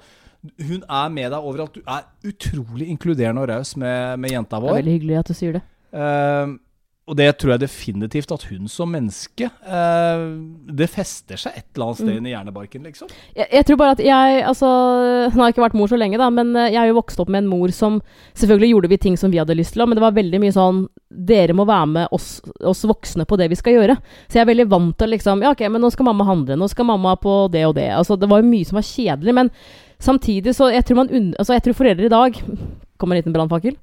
Hun 0.60 0.84
er 0.86 1.10
med 1.10 1.32
deg 1.34 1.40
overalt. 1.42 1.74
Du 1.74 1.82
er 1.88 2.06
utrolig 2.30 2.88
inkluderende 2.94 3.42
og 3.44 3.50
raus 3.50 3.76
med, 3.76 4.20
med 4.20 4.32
jenta 4.32 4.62
Det 4.62 4.70
er 4.70 4.80
veldig 4.82 4.96
hyggelig 5.00 5.20
at 5.20 5.28
du 5.34 5.38
sier 5.38 5.58
det. 5.60 5.66
Uh, 5.94 6.56
og 7.08 7.16
det 7.16 7.30
tror 7.40 7.54
jeg 7.54 7.62
definitivt 7.62 8.32
at 8.36 8.42
hun 8.50 8.66
som 8.68 8.90
menneske 8.92 9.48
eh, 9.48 10.24
Det 10.76 10.90
fester 10.92 11.40
seg 11.40 11.56
et 11.56 11.66
eller 11.72 11.86
annet 11.86 12.00
sted 12.02 12.10
Mm. 12.12 12.18
inni 12.20 12.34
hjernebarken, 12.34 12.84
liksom. 12.84 13.08
Jeg, 13.32 13.48
jeg 13.54 13.66
tror 13.70 13.78
bare 13.80 13.96
at 13.96 14.02
jeg 14.04 14.42
Altså, 14.44 14.68
hun 15.32 15.40
har 15.40 15.54
ikke 15.54 15.64
vært 15.64 15.78
mor 15.80 15.88
så 15.88 15.96
lenge, 15.96 16.20
da, 16.20 16.28
men 16.30 16.52
eh, 16.56 16.68
jeg 16.74 16.82
har 16.82 16.90
jo 16.92 16.98
vokst 17.00 17.22
opp 17.24 17.32
med 17.32 17.46
en 17.46 17.50
mor 17.54 17.72
som 17.72 18.02
Selvfølgelig 18.36 18.74
gjorde 18.74 18.92
vi 18.92 19.00
ting 19.08 19.16
som 19.16 19.32
vi 19.32 19.40
hadde 19.40 19.56
lyst 19.56 19.78
til, 19.78 19.86
men 19.88 19.96
det 19.96 20.04
var 20.04 20.20
veldig 20.20 20.42
mye 20.44 20.56
sånn 20.58 20.84
Dere 21.08 21.56
må 21.56 21.64
være 21.70 21.88
med 21.96 22.12
oss, 22.12 22.42
oss 22.60 22.84
voksne 22.84 23.24
på 23.24 23.40
det 23.40 23.48
vi 23.56 23.56
skal 23.56 23.78
gjøre. 23.78 23.96
Så 24.28 24.42
jeg 24.42 24.44
er 24.44 24.52
veldig 24.52 24.68
vant 24.76 24.98
til 25.00 25.16
liksom 25.16 25.48
Ja, 25.48 25.56
ok, 25.56 25.64
men 25.72 25.82
nå 25.88 25.94
skal 25.96 26.10
mamma 26.12 26.28
handle, 26.28 26.60
nå 26.60 26.68
skal 26.68 26.92
mamma 26.92 27.16
på 27.24 27.46
det 27.56 27.64
og 27.70 27.78
det. 27.80 27.88
Altså, 27.96 28.20
det 28.20 28.28
var 28.28 28.44
jo 28.44 28.52
mye 28.52 28.68
som 28.68 28.82
var 28.82 28.84
kjedelig, 28.92 29.34
men 29.40 29.54
samtidig 30.00 30.54
så 30.56 30.70
Jeg 30.74 30.86
tror 30.86 30.96
man 31.04 31.10
Altså, 31.40 31.54
jeg 31.56 31.64
tror 31.66 31.74
foreldre 31.80 32.06
i 32.06 32.14
dag 32.14 32.38
Kommer 32.98 33.14
en 33.14 33.20
liten 33.22 33.34
brannfakkel. 33.36 33.76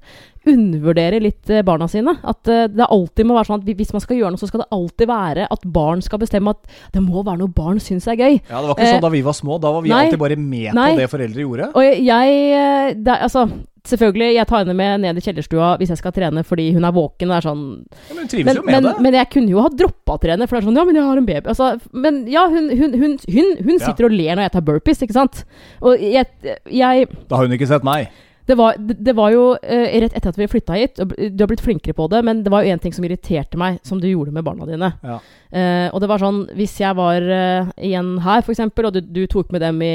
Undervurderer 0.43 1.23
litt 1.23 1.47
eh, 1.49 1.61
barna 1.63 1.85
sine. 1.87 2.17
At 2.27 2.49
eh, 2.51 2.65
det 2.67 2.83
alltid 2.91 3.25
må 3.29 3.37
være 3.37 3.47
sånn 3.47 3.61
at 3.61 3.69
hvis 3.79 3.93
man 3.95 4.03
skal 4.03 4.17
gjøre 4.19 4.33
noe, 4.33 4.41
så 4.41 4.49
skal 4.49 4.59
det 4.65 4.67
alltid 4.75 5.07
være 5.07 5.45
at 5.55 5.63
barn 5.71 6.01
skal 6.03 6.19
bestemme 6.19 6.51
at 6.51 6.67
det 6.91 6.99
må 7.05 7.23
være 7.23 7.39
noe 7.39 7.53
barn 7.55 7.79
syns 7.79 8.09
er 8.11 8.19
gøy. 8.19 8.41
Ja, 8.49 8.59
Det 8.59 8.67
var 8.67 8.73
ikke 8.75 8.83
Eh, 8.89 8.91
sånn 8.97 9.05
da 9.05 9.11
vi 9.13 9.21
var 9.23 9.37
små. 9.39 9.55
Da 9.63 9.71
var 9.71 9.85
vi 9.85 9.93
nei. 9.93 10.01
alltid 10.09 10.19
bare 10.19 10.35
med 10.35 10.75
Nei. 10.75 10.89
på 10.91 10.99
det 10.99 11.07
foreldre 11.13 11.45
gjorde. 11.47 11.69
Og 11.79 11.87
jeg, 12.09 12.99
det, 13.07 13.15
Altså, 13.29 13.45
selvfølgelig, 13.91 14.29
jeg 14.35 14.47
tar 14.49 14.63
henne 14.63 14.75
med 14.77 15.01
ned 15.03 15.19
i 15.19 15.23
kjellerstua 15.25 15.69
hvis 15.79 15.91
jeg 15.93 15.99
skal 16.01 16.13
trene 16.15 16.43
fordi 16.47 16.67
hun 16.75 16.83
er 16.87 16.95
våken. 16.95 17.31
Og 17.31 17.37
er 17.37 17.45
sånn 17.45 17.63
Ja, 18.09 18.15
men 18.17 18.27
men, 18.45 18.61
men, 18.65 18.89
men 19.05 19.13
jeg 19.19 19.29
kunne 19.33 19.51
jo 19.53 19.61
ha 19.65 19.69
droppa 19.69 20.17
å 20.17 20.21
trene, 20.21 20.47
for 20.47 20.57
det 20.57 20.63
er 20.63 20.67
sånn 20.69 20.79
Ja, 20.81 20.85
men 20.89 20.99
jeg 20.99 21.07
har 21.09 21.21
en 21.21 21.25
baby. 21.29 21.47
Altså, 21.53 21.71
men 21.93 22.21
ja, 22.31 22.45
hun, 22.51 22.69
hun, 22.69 22.93
hun, 23.01 23.17
hun, 23.29 23.51
hun 23.63 23.75
Ja. 23.79 23.85
sitter 23.89 24.09
og 24.09 24.15
ler 24.15 24.35
når 24.35 24.47
jeg 24.49 24.55
tar 24.57 24.65
burpees, 24.69 25.01
ikke 25.05 25.17
sant? 25.17 25.43
Og 25.81 25.99
jeg, 26.01 26.25
jeg 26.71 27.09
Da 27.29 27.35
har 27.39 27.45
hun 27.49 27.53
ikke 27.57 27.67
sett 27.69 27.83
meg. 27.87 28.09
Det 28.45 28.55
var, 28.59 28.75
det, 28.77 29.13
var 29.17 29.31
jo 29.33 29.43
eh, 29.57 29.95
rett 30.03 30.13
etter 30.13 30.29
at 30.29 30.37
vi 30.37 30.45
flytta 30.47 30.75
hit. 30.77 30.99
Du 31.01 31.41
har 31.41 31.49
blitt 31.49 31.63
flinkere 31.65 31.95
på 31.97 32.05
det, 32.11 32.19
men 32.27 32.43
det 32.45 32.51
var 32.53 32.61
jo 32.61 32.69
én 32.75 32.81
ting 32.81 32.93
som 32.93 33.05
irriterte 33.07 33.57
meg, 33.57 33.79
som 33.81 33.97
du 34.01 34.05
gjorde 34.07 34.33
med 34.35 34.45
barna 34.45 34.67
dine. 34.69 34.91
Ja. 35.01 35.17
Eh, 35.49 35.87
og 35.89 36.01
det 36.03 36.09
var 36.11 36.21
sånn 36.21 36.43
Hvis 36.53 36.75
jeg 36.81 36.93
var 36.97 37.21
eh, 37.25 37.71
igjen 37.89 38.19
her, 38.21 38.43
f.eks., 38.45 38.59
og 38.61 38.93
du, 38.93 39.01
du 39.01 39.23
tok 39.31 39.53
med 39.55 39.61
dem 39.65 39.81
i 39.81 39.91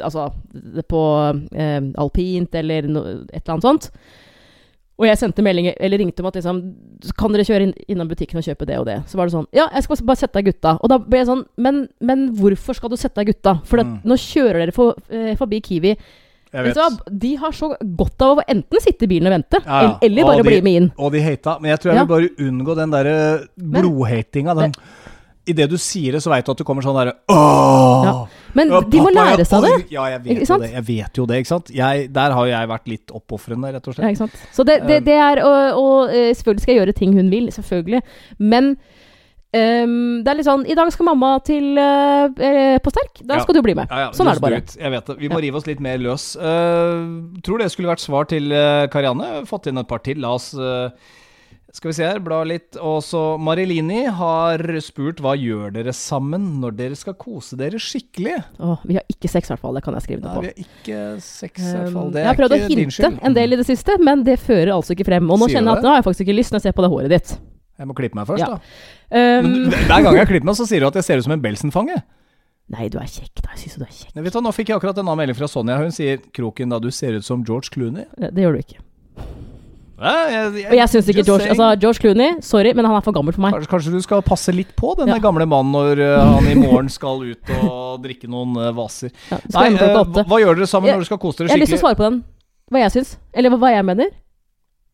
Altså 0.00 0.30
på 0.88 1.00
eh, 1.52 1.80
alpint 2.00 2.54
eller 2.60 2.88
no, 2.88 3.02
et 3.28 3.42
eller 3.42 3.56
annet 3.56 3.66
sånt, 3.68 3.90
og 4.94 5.08
jeg 5.08 5.18
sendte 5.18 5.42
melding 5.42 5.72
eller 5.74 5.98
ringte 5.98 6.22
om 6.22 6.28
at 6.30 6.36
liksom 6.38 6.58
Kan 7.18 7.34
dere 7.34 7.42
kjøre 7.48 7.66
inn, 7.66 7.72
innom 7.90 8.06
butikken 8.10 8.38
og 8.38 8.46
kjøpe 8.46 8.68
det 8.68 8.76
og 8.78 8.86
det? 8.86 9.00
Så 9.10 9.18
var 9.18 9.26
det 9.26 9.34
sånn 9.34 9.48
Ja, 9.56 9.64
jeg 9.74 9.82
skal 9.86 10.04
bare 10.06 10.20
sette 10.20 10.38
deg 10.38 10.52
gutta. 10.52 10.76
Og 10.78 10.92
da 10.92 11.00
ble 11.02 11.18
jeg 11.18 11.26
sånn 11.32 11.42
Men, 11.58 11.80
men 11.98 12.28
hvorfor 12.38 12.78
skal 12.78 12.92
du 12.92 12.96
sette 13.00 13.18
deg 13.18 13.32
gutta? 13.34 13.56
For 13.66 13.82
det, 13.82 13.88
Mm. 13.90 13.96
nå 14.06 14.16
kjører 14.22 14.60
dere 14.62 14.72
for, 14.76 14.94
eh, 15.10 15.34
forbi 15.36 15.58
Kiwi. 15.66 15.96
Jeg 16.54 16.64
Vet 16.68 16.76
vet. 16.78 17.00
De 17.20 17.32
har 17.42 17.50
så 17.56 17.72
godt 17.82 18.22
av 18.22 18.38
å 18.38 18.44
enten 18.48 18.80
sitte 18.84 19.04
i 19.08 19.10
bilen 19.10 19.26
og 19.26 19.34
vente, 19.34 19.58
Ja, 19.66 19.80
ja. 19.82 19.94
eller 20.06 20.28
bare 20.28 20.42
de- 20.42 20.48
bli 20.48 20.60
med 20.62 20.76
inn. 20.82 20.92
Og 20.96 21.10
de 21.12 21.20
hata. 21.24 21.58
Men 21.60 21.72
jeg 21.74 21.80
tror 21.82 21.90
jeg 21.92 21.96
Ja. 21.98 22.04
vil 22.04 22.14
bare 22.14 22.48
unngå 22.48 22.76
den 22.78 22.90
derre 22.94 23.48
blodhatinga. 23.58 24.54
Den 24.60 24.72
Idet 25.46 25.68
du 25.68 25.76
sier 25.76 26.12
det, 26.16 26.22
så 26.24 26.30
veit 26.32 26.46
du 26.46 26.52
at 26.54 26.56
det 26.56 26.64
kommer 26.64 26.80
sånn 26.80 26.96
derre! 26.96 27.12
Ja. 27.28 28.12
Men 28.56 28.70
Ja, 28.70 28.78
de 28.80 28.96
må 29.02 29.10
pappa, 29.12 29.36
lære 29.36 29.44
seg 29.44 29.60
det. 29.66 29.72
Ja, 29.92 30.06
jeg 30.14 30.22
vet 30.24 30.48
jo 30.48 30.56
det. 30.62 30.70
Jeg 30.72 30.84
vet 30.88 31.18
jo 31.20 31.26
det, 31.28 31.36
ikke 31.42 31.50
sant. 31.50 31.68
Jeg, 31.74 32.06
der 32.16 32.32
har 32.32 32.46
jeg 32.48 32.68
vært 32.70 32.88
litt 32.88 33.12
oppofrende, 33.12 33.74
rett 33.74 33.86
og 33.90 33.98
Ja, 33.98 34.08
ikke 34.08 34.22
sant? 34.22 34.32
Så 34.56 34.64
det, 34.64 34.78
det, 34.88 35.02
det 35.04 35.12
er 35.20 35.42
Og, 35.44 35.82
og 35.82 36.14
eh, 36.14 36.32
selvfølgelig 36.32 36.60
skal 36.64 36.74
jeg 36.74 36.80
gjøre 36.86 36.94
ting 36.96 37.12
hun 37.12 37.28
vil, 37.28 37.50
selvfølgelig. 37.52 38.00
Men 38.38 38.78
Ehm, 39.54 39.96
det 40.26 40.32
er 40.32 40.38
litt 40.40 40.48
sånn 40.48 40.64
I 40.66 40.74
dag 40.74 40.90
skal 40.90 41.06
mamma 41.06 41.32
til 41.46 41.78
eh, 41.78 42.78
på 42.82 42.90
sterk. 42.94 43.20
Da 43.22 43.36
Ja. 43.38 43.42
skal 43.46 43.54
du 43.54 43.62
bli 43.62 43.74
med. 43.78 43.86
Ja, 43.90 44.08
ja, 44.08 44.12
sånn 44.16 44.26
er 44.30 44.34
det 44.38 44.42
bare. 44.42 44.62
Ut. 44.64 44.76
Jeg 44.80 44.90
vet 44.90 45.06
det. 45.12 45.18
Vi 45.20 45.28
må 45.30 45.40
rive 45.44 45.60
oss 45.60 45.66
litt 45.70 45.80
mer 45.84 45.98
løs. 46.02 46.32
Uh, 46.36 47.30
tror 47.46 47.58
det 47.62 47.70
skulle 47.70 47.92
vært 47.92 48.02
svar 48.02 48.26
til 48.30 48.50
uh, 48.52 48.86
Karianne. 48.90 49.44
Fått 49.46 49.68
inn 49.70 49.78
et 49.78 49.86
par 49.88 50.02
til. 50.02 50.18
La 50.24 50.34
oss 50.34 50.52
Skal 51.74 51.90
vi 51.90 51.94
se 51.96 52.04
her, 52.06 52.20
bla 52.22 52.44
litt. 52.46 52.76
Og 52.78 53.00
så 53.02 53.20
Marilini 53.42 54.04
har 54.06 54.62
spurt 54.80 55.18
hva 55.18 55.32
gjør 55.34 55.72
dere 55.74 55.90
sammen 55.92 56.60
når 56.62 56.76
dere 56.78 56.94
skal 56.94 57.16
kose 57.18 57.56
dere 57.58 57.80
skikkelig? 57.82 58.36
Åh, 58.62 58.84
vi 58.86 58.94
har 58.94 59.02
ikke 59.10 59.26
sex, 59.32 59.50
i 59.50 59.54
hvert 59.56 59.60
fall. 59.64 59.74
Det 59.74 59.82
kan 59.82 59.96
jeg 59.98 60.04
skrive 60.06 60.22
Nei, 60.22 60.28
det 60.28 60.36
på. 60.36 60.42
vi 60.44 60.52
har 60.52 60.68
ikke 60.68 61.00
sex, 61.24 61.58
i 61.58 61.72
hvert 61.74 61.88
Um, 61.88 61.96
fall. 61.98 62.12
Det 62.14 62.22
jeg 62.22 62.28
er 62.28 62.30
har 62.30 62.38
prøvd 62.38 62.54
å 62.54 62.60
hinte 62.70 63.10
en 63.26 63.34
del 63.34 63.52
i 63.52 63.58
det 63.58 63.66
siste, 63.66 63.98
men 63.98 64.22
det 64.22 64.38
fører 64.38 64.70
altså 64.76 64.94
ikke 64.94 65.08
frem. 65.10 65.26
Og 65.26 65.40
nå 65.42 65.48
Sier 65.50 65.58
kjenner 65.58 65.74
jeg 65.74 65.82
at 65.82 65.88
nå 65.88 65.90
har 65.90 65.98
jeg 65.98 66.06
faktisk 66.06 66.26
ikke 66.28 66.38
lyst 66.38 66.54
når 66.54 66.62
jeg 66.62 66.66
ser 66.68 66.78
på 66.78 66.86
det 66.86 66.92
håret 66.94 67.10
ditt. 67.16 67.34
Jeg 67.78 67.86
må 67.90 67.94
klippe 67.98 68.14
meg 68.14 68.26
først, 68.28 68.38
Ja. 68.38 68.46
da. 68.46 68.60
Um, 69.10 69.48
Men 69.70 69.70
hver 69.88 70.02
gang 70.04 70.16
jeg 70.16 70.28
klipper 70.28 70.44
meg, 70.50 70.54
så 70.56 70.66
sier 70.66 70.80
du 70.80 70.86
at 70.86 70.94
jeg 70.94 71.04
ser 71.04 71.18
ut 71.18 71.24
som 71.24 71.32
en 71.32 71.40
Belsen-fange. 71.42 72.02
nei, 72.70 72.88
du 72.88 72.98
er 72.98 73.04
kjekk, 73.10 73.42
da. 73.42 73.50
Jeg 73.56 73.64
syns 73.68 73.76
du 73.78 73.84
er 73.84 73.92
kjekk. 73.92 74.14
Nei, 74.14 74.22
Vet 74.24 74.32
du, 74.32 74.40
nå 74.40 74.52
fikk 74.54 74.68
jeg 74.68 74.76
akkurat 74.80 74.96
en 74.98 75.06
annen 75.08 75.18
melding 75.18 75.36
fra 75.36 75.46
Sonja. 75.50 75.76
Hun 75.78 75.90
sier 75.90 76.18
'Kroken, 76.32 76.70
da 76.70 76.78
du 76.78 76.90
ser 76.90 77.12
ut 77.18 77.24
som 77.24 77.42
George 77.44 77.68
Clooney'. 77.74 78.06
Det 78.18 78.40
gjør 78.42 78.52
du 78.52 78.58
ikke. 78.62 78.78
Ja, 79.94 80.26
jeg, 80.50 80.66
Og 80.66 80.74
jeg 80.74 80.88
syns 80.90 81.08
ikke 81.08 81.22
George. 81.24 81.46
Altså, 81.48 81.68
George 81.80 82.00
Clooney, 82.02 82.40
sorry, 82.42 82.72
men 82.74 82.84
han 82.84 82.96
er 82.96 83.00
for 83.00 83.12
gammel 83.14 83.32
for 83.32 83.40
meg. 83.44 83.52
Kanskje, 83.54 83.70
kanskje 83.70 83.92
du 83.94 84.00
skal 84.02 84.22
passe 84.26 84.52
litt 84.52 84.74
på 84.76 84.96
denne 84.98 85.14
Ja. 85.14 85.22
gamle 85.22 85.46
mannen 85.46 85.70
når 85.72 86.02
uh, 86.02 86.34
han 86.34 86.46
i 86.50 86.54
morgen 86.58 86.88
skal 86.90 87.22
ut 87.22 87.50
og 87.62 88.02
drikke 88.02 88.26
noen 88.28 88.56
uh, 88.58 88.72
vaser. 88.74 89.12
Ja, 89.30 89.38
Nei, 89.54 89.68
uh, 89.74 90.02
hva, 90.04 90.24
hva 90.26 90.40
gjør 90.42 90.56
dere 90.58 90.66
sammen 90.66 90.88
Jeg- 90.90 90.96
når 90.98 91.04
dere 91.04 91.10
skal 91.12 91.18
kose 91.22 91.38
dere 91.38 91.48
Jeg 91.48 91.54
har 91.54 91.62
lyst 91.62 91.70
til 91.70 91.78
å 91.78 91.84
svare 91.86 91.96
på 91.96 92.08
den. 92.10 92.24
Hva 92.72 92.78
jeg 92.82 92.90
syns. 92.96 93.16
Eller 93.32 93.50
hva, 93.50 93.58
hva 93.62 93.70
jeg 93.70 93.84
mener. 93.84 94.10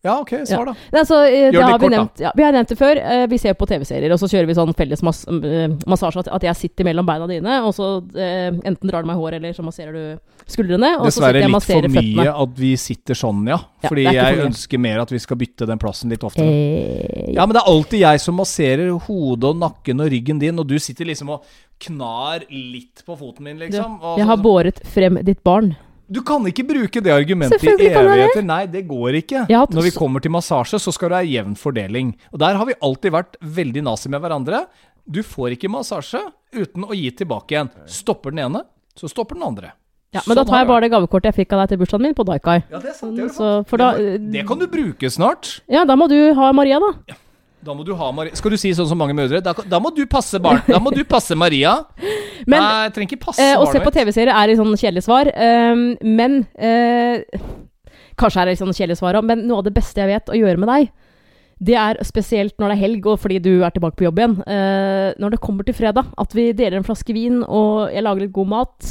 Ja, 0.03 0.15
ok, 0.23 0.31
svar 0.49 0.65
da. 0.71 0.73
Ja. 0.93 0.99
altså, 1.03 1.17
eh, 1.29 1.51
Gjør 1.51 1.53
det 1.53 1.63
har 1.67 1.79
vi, 1.79 1.89
kort, 1.93 2.15
da. 2.17 2.25
ja, 2.25 2.31
vi 2.37 2.43
har 2.47 2.55
nevnt 2.57 2.71
det 2.73 2.77
før. 2.81 2.97
Eh, 3.05 3.27
vi 3.29 3.39
ser 3.43 3.53
på 3.61 3.67
TV-serier, 3.69 4.13
og 4.15 4.21
så 4.23 4.31
kjører 4.33 4.47
vi 4.49 4.55
sånn 4.57 4.71
felles 4.79 5.03
mas 5.05 5.19
eh, 5.29 5.75
massasje. 5.85 6.23
At, 6.25 6.47
jeg 6.49 6.57
sitter 6.57 6.89
mellom 6.89 7.05
beina 7.05 7.27
dine, 7.29 7.59
og 7.69 7.75
så 7.77 7.89
eh, 8.17 8.49
enten 8.49 8.89
drar 8.89 9.05
du 9.05 9.11
meg 9.11 9.19
i 9.19 9.21
håret, 9.21 9.43
eller 9.43 9.53
så 9.53 9.65
masserer 9.67 9.93
du 9.93 10.47
skuldrene. 10.49 10.95
Og 11.03 11.11
Dessverre 11.11 11.43
litt 11.45 11.67
for 11.69 11.85
mye 11.93 12.01
føttene. 12.01 12.27
at 12.47 12.55
vi 12.63 12.71
sitter 12.81 13.21
sånn, 13.21 13.43
ja. 13.53 13.59
Ja, 13.83 13.89
Fordi 13.91 14.07
det 14.09 14.15
jeg 14.17 14.39
for 14.39 14.47
ønsker 14.47 14.83
mer 14.87 15.03
at 15.05 15.13
vi 15.13 15.21
skal 15.27 15.41
bytte 15.45 15.69
den 15.69 15.83
plassen 15.85 16.17
litt 16.17 16.25
oftere. 16.25 16.49
Eh, 16.49 17.35
Ja, 17.37 17.45
men 17.45 17.55
det 17.59 17.61
er 17.61 17.69
alltid 17.71 18.01
jeg 18.01 18.21
som 18.25 18.41
masserer 18.41 18.89
hodet 19.05 19.53
og 19.53 19.61
nakken 19.61 20.01
og 20.01 20.09
ryggen 20.11 20.41
din, 20.41 20.59
og 20.59 20.67
du 20.67 20.79
sitter 20.81 21.05
liksom 21.13 21.29
og 21.37 21.45
knar 21.81 22.49
litt 22.49 23.05
på 23.05 23.21
foten 23.21 23.45
min, 23.45 23.61
liksom. 23.61 24.01
Du, 24.01 24.09
jeg 24.17 24.27
har 24.33 24.41
båret 24.41 24.81
frem 24.97 25.21
ditt 25.29 25.45
barn. 25.45 25.75
Du 26.11 26.21
kan 26.27 26.43
ikke 26.51 26.65
bruke 26.67 27.01
det 27.03 27.13
argumentet 27.15 27.63
i 27.63 27.87
evigheter. 27.87 28.43
Nei, 28.43 28.65
det 28.67 28.83
går 28.89 29.19
ikke. 29.23 29.45
Ja, 29.49 29.65
Når 29.71 29.83
vi 29.87 29.91
kommer 29.95 30.21
til 30.25 30.33
massasje, 30.35 30.81
så 30.83 30.93
skal 30.93 31.09
det 31.13 31.17
være 31.21 31.31
jevn 31.31 31.55
fordeling. 31.57 32.15
Og 32.33 32.41
der 32.43 32.57
har 32.59 32.67
vi 32.67 32.75
alltid 32.83 33.13
vært 33.15 33.37
veldig 33.41 33.85
nazi 33.87 34.11
med 34.11 34.21
hverandre. 34.25 34.65
Du 35.07 35.23
får 35.23 35.55
ikke 35.57 35.71
massasje 35.71 36.21
uten 36.53 36.83
å 36.85 36.95
gi 36.99 37.11
tilbake 37.15 37.55
igjen. 37.55 37.71
Stopper 37.87 38.35
den 38.35 38.43
ene, 38.49 38.65
så 38.99 39.09
stopper 39.11 39.39
den 39.39 39.47
andre. 39.47 39.71
Ja, 40.13 40.21
men 40.27 40.35
da 40.35 40.43
Sånn 40.43 40.51
tar 40.51 40.59
jeg 40.65 40.67
bare 40.73 40.83
det 40.83 40.91
gavekortet 40.91 41.31
jeg 41.31 41.35
fikk 41.47 41.53
av 41.55 41.61
deg 41.63 41.69
til 41.71 41.79
bursdagen 41.85 42.03
min, 42.03 42.15
på 42.19 42.25
Daikai. 42.27 42.57
Ja, 42.73 42.81
det 42.83 42.91
er 42.91 42.95
sant. 42.99 43.15
Det, 43.17 43.29
så- 43.31 43.79
da- 43.79 43.93
det, 43.97 44.33
det 44.35 44.43
kan 44.49 44.59
du 44.59 44.67
bruke 44.67 45.07
snart. 45.15 45.61
Ja, 45.71 45.85
da 45.87 45.95
må 45.95 46.09
du 46.11 46.35
ha 46.35 46.51
Maria, 46.53 46.81
da. 46.83 47.15
Da 47.65 47.75
må 47.77 47.85
du 47.85 47.93
ha 47.97 48.07
Maria 48.17 48.37
Skal 48.39 48.55
du 48.55 48.59
si 48.61 48.71
sånn 48.77 48.89
som 48.89 48.99
mange 49.01 49.15
mødre? 49.17 49.43
Da, 49.45 49.53
da 49.53 49.81
må 49.83 49.91
du 49.93 50.03
passe 50.09 50.41
barn 50.43 50.63
Da 50.69 50.79
må 50.81 50.93
du 50.95 51.03
passe 51.09 51.37
Maria. 51.37 51.75
Men 52.51 52.57
Nei, 52.57 52.71
jeg 52.87 52.95
trenger 52.97 53.13
ikke 53.13 53.27
passe 53.27 53.45
Eh, 53.45 53.57
å 53.61 53.67
se 53.69 53.83
på. 53.85 53.93
TV-serier 53.93 54.33
er 54.33 54.49
litt 54.49 54.61
sånn 54.61 54.77
kjedelig 54.81 55.05
svar, 55.05 55.29
Um, 55.37 55.83
men 56.01 56.41
uh, 56.57 57.21
Kanskje 58.21 58.41
er 58.41 58.49
det 58.49 58.55
litt 58.55 58.63
sånn 58.63 58.73
kjedelig 58.77 58.97
svar 58.99 59.19
òg, 59.19 59.27
men 59.29 59.45
noe 59.49 59.61
av 59.61 59.67
det 59.69 59.75
beste 59.77 60.01
jeg 60.01 60.09
vet 60.11 60.33
å 60.33 60.39
gjøre 60.39 60.61
med 60.61 60.71
deg, 60.73 60.89
det 61.61 61.77
er 61.77 62.01
spesielt 62.09 62.55
når 62.57 62.73
det 62.73 62.77
er 62.79 62.81
helg, 62.81 63.07
og 63.13 63.21
fordi 63.21 63.39
du 63.45 63.51
er 63.65 63.73
tilbake 63.75 63.99
på 64.01 64.07
jobb 64.07 64.21
igjen. 64.23 64.37
Uh, 64.49 65.13
når 65.21 65.35
det 65.37 65.41
kommer 65.45 65.69
til 65.69 65.77
fredag, 65.77 66.09
at 66.21 66.37
vi 66.37 66.47
deler 66.57 66.81
en 66.81 66.87
flaske 66.87 67.13
vin, 67.17 67.43
og 67.45 67.93
jeg 67.93 68.05
lager 68.07 68.25
litt 68.25 68.35
god 68.37 68.51
mat. 68.55 68.91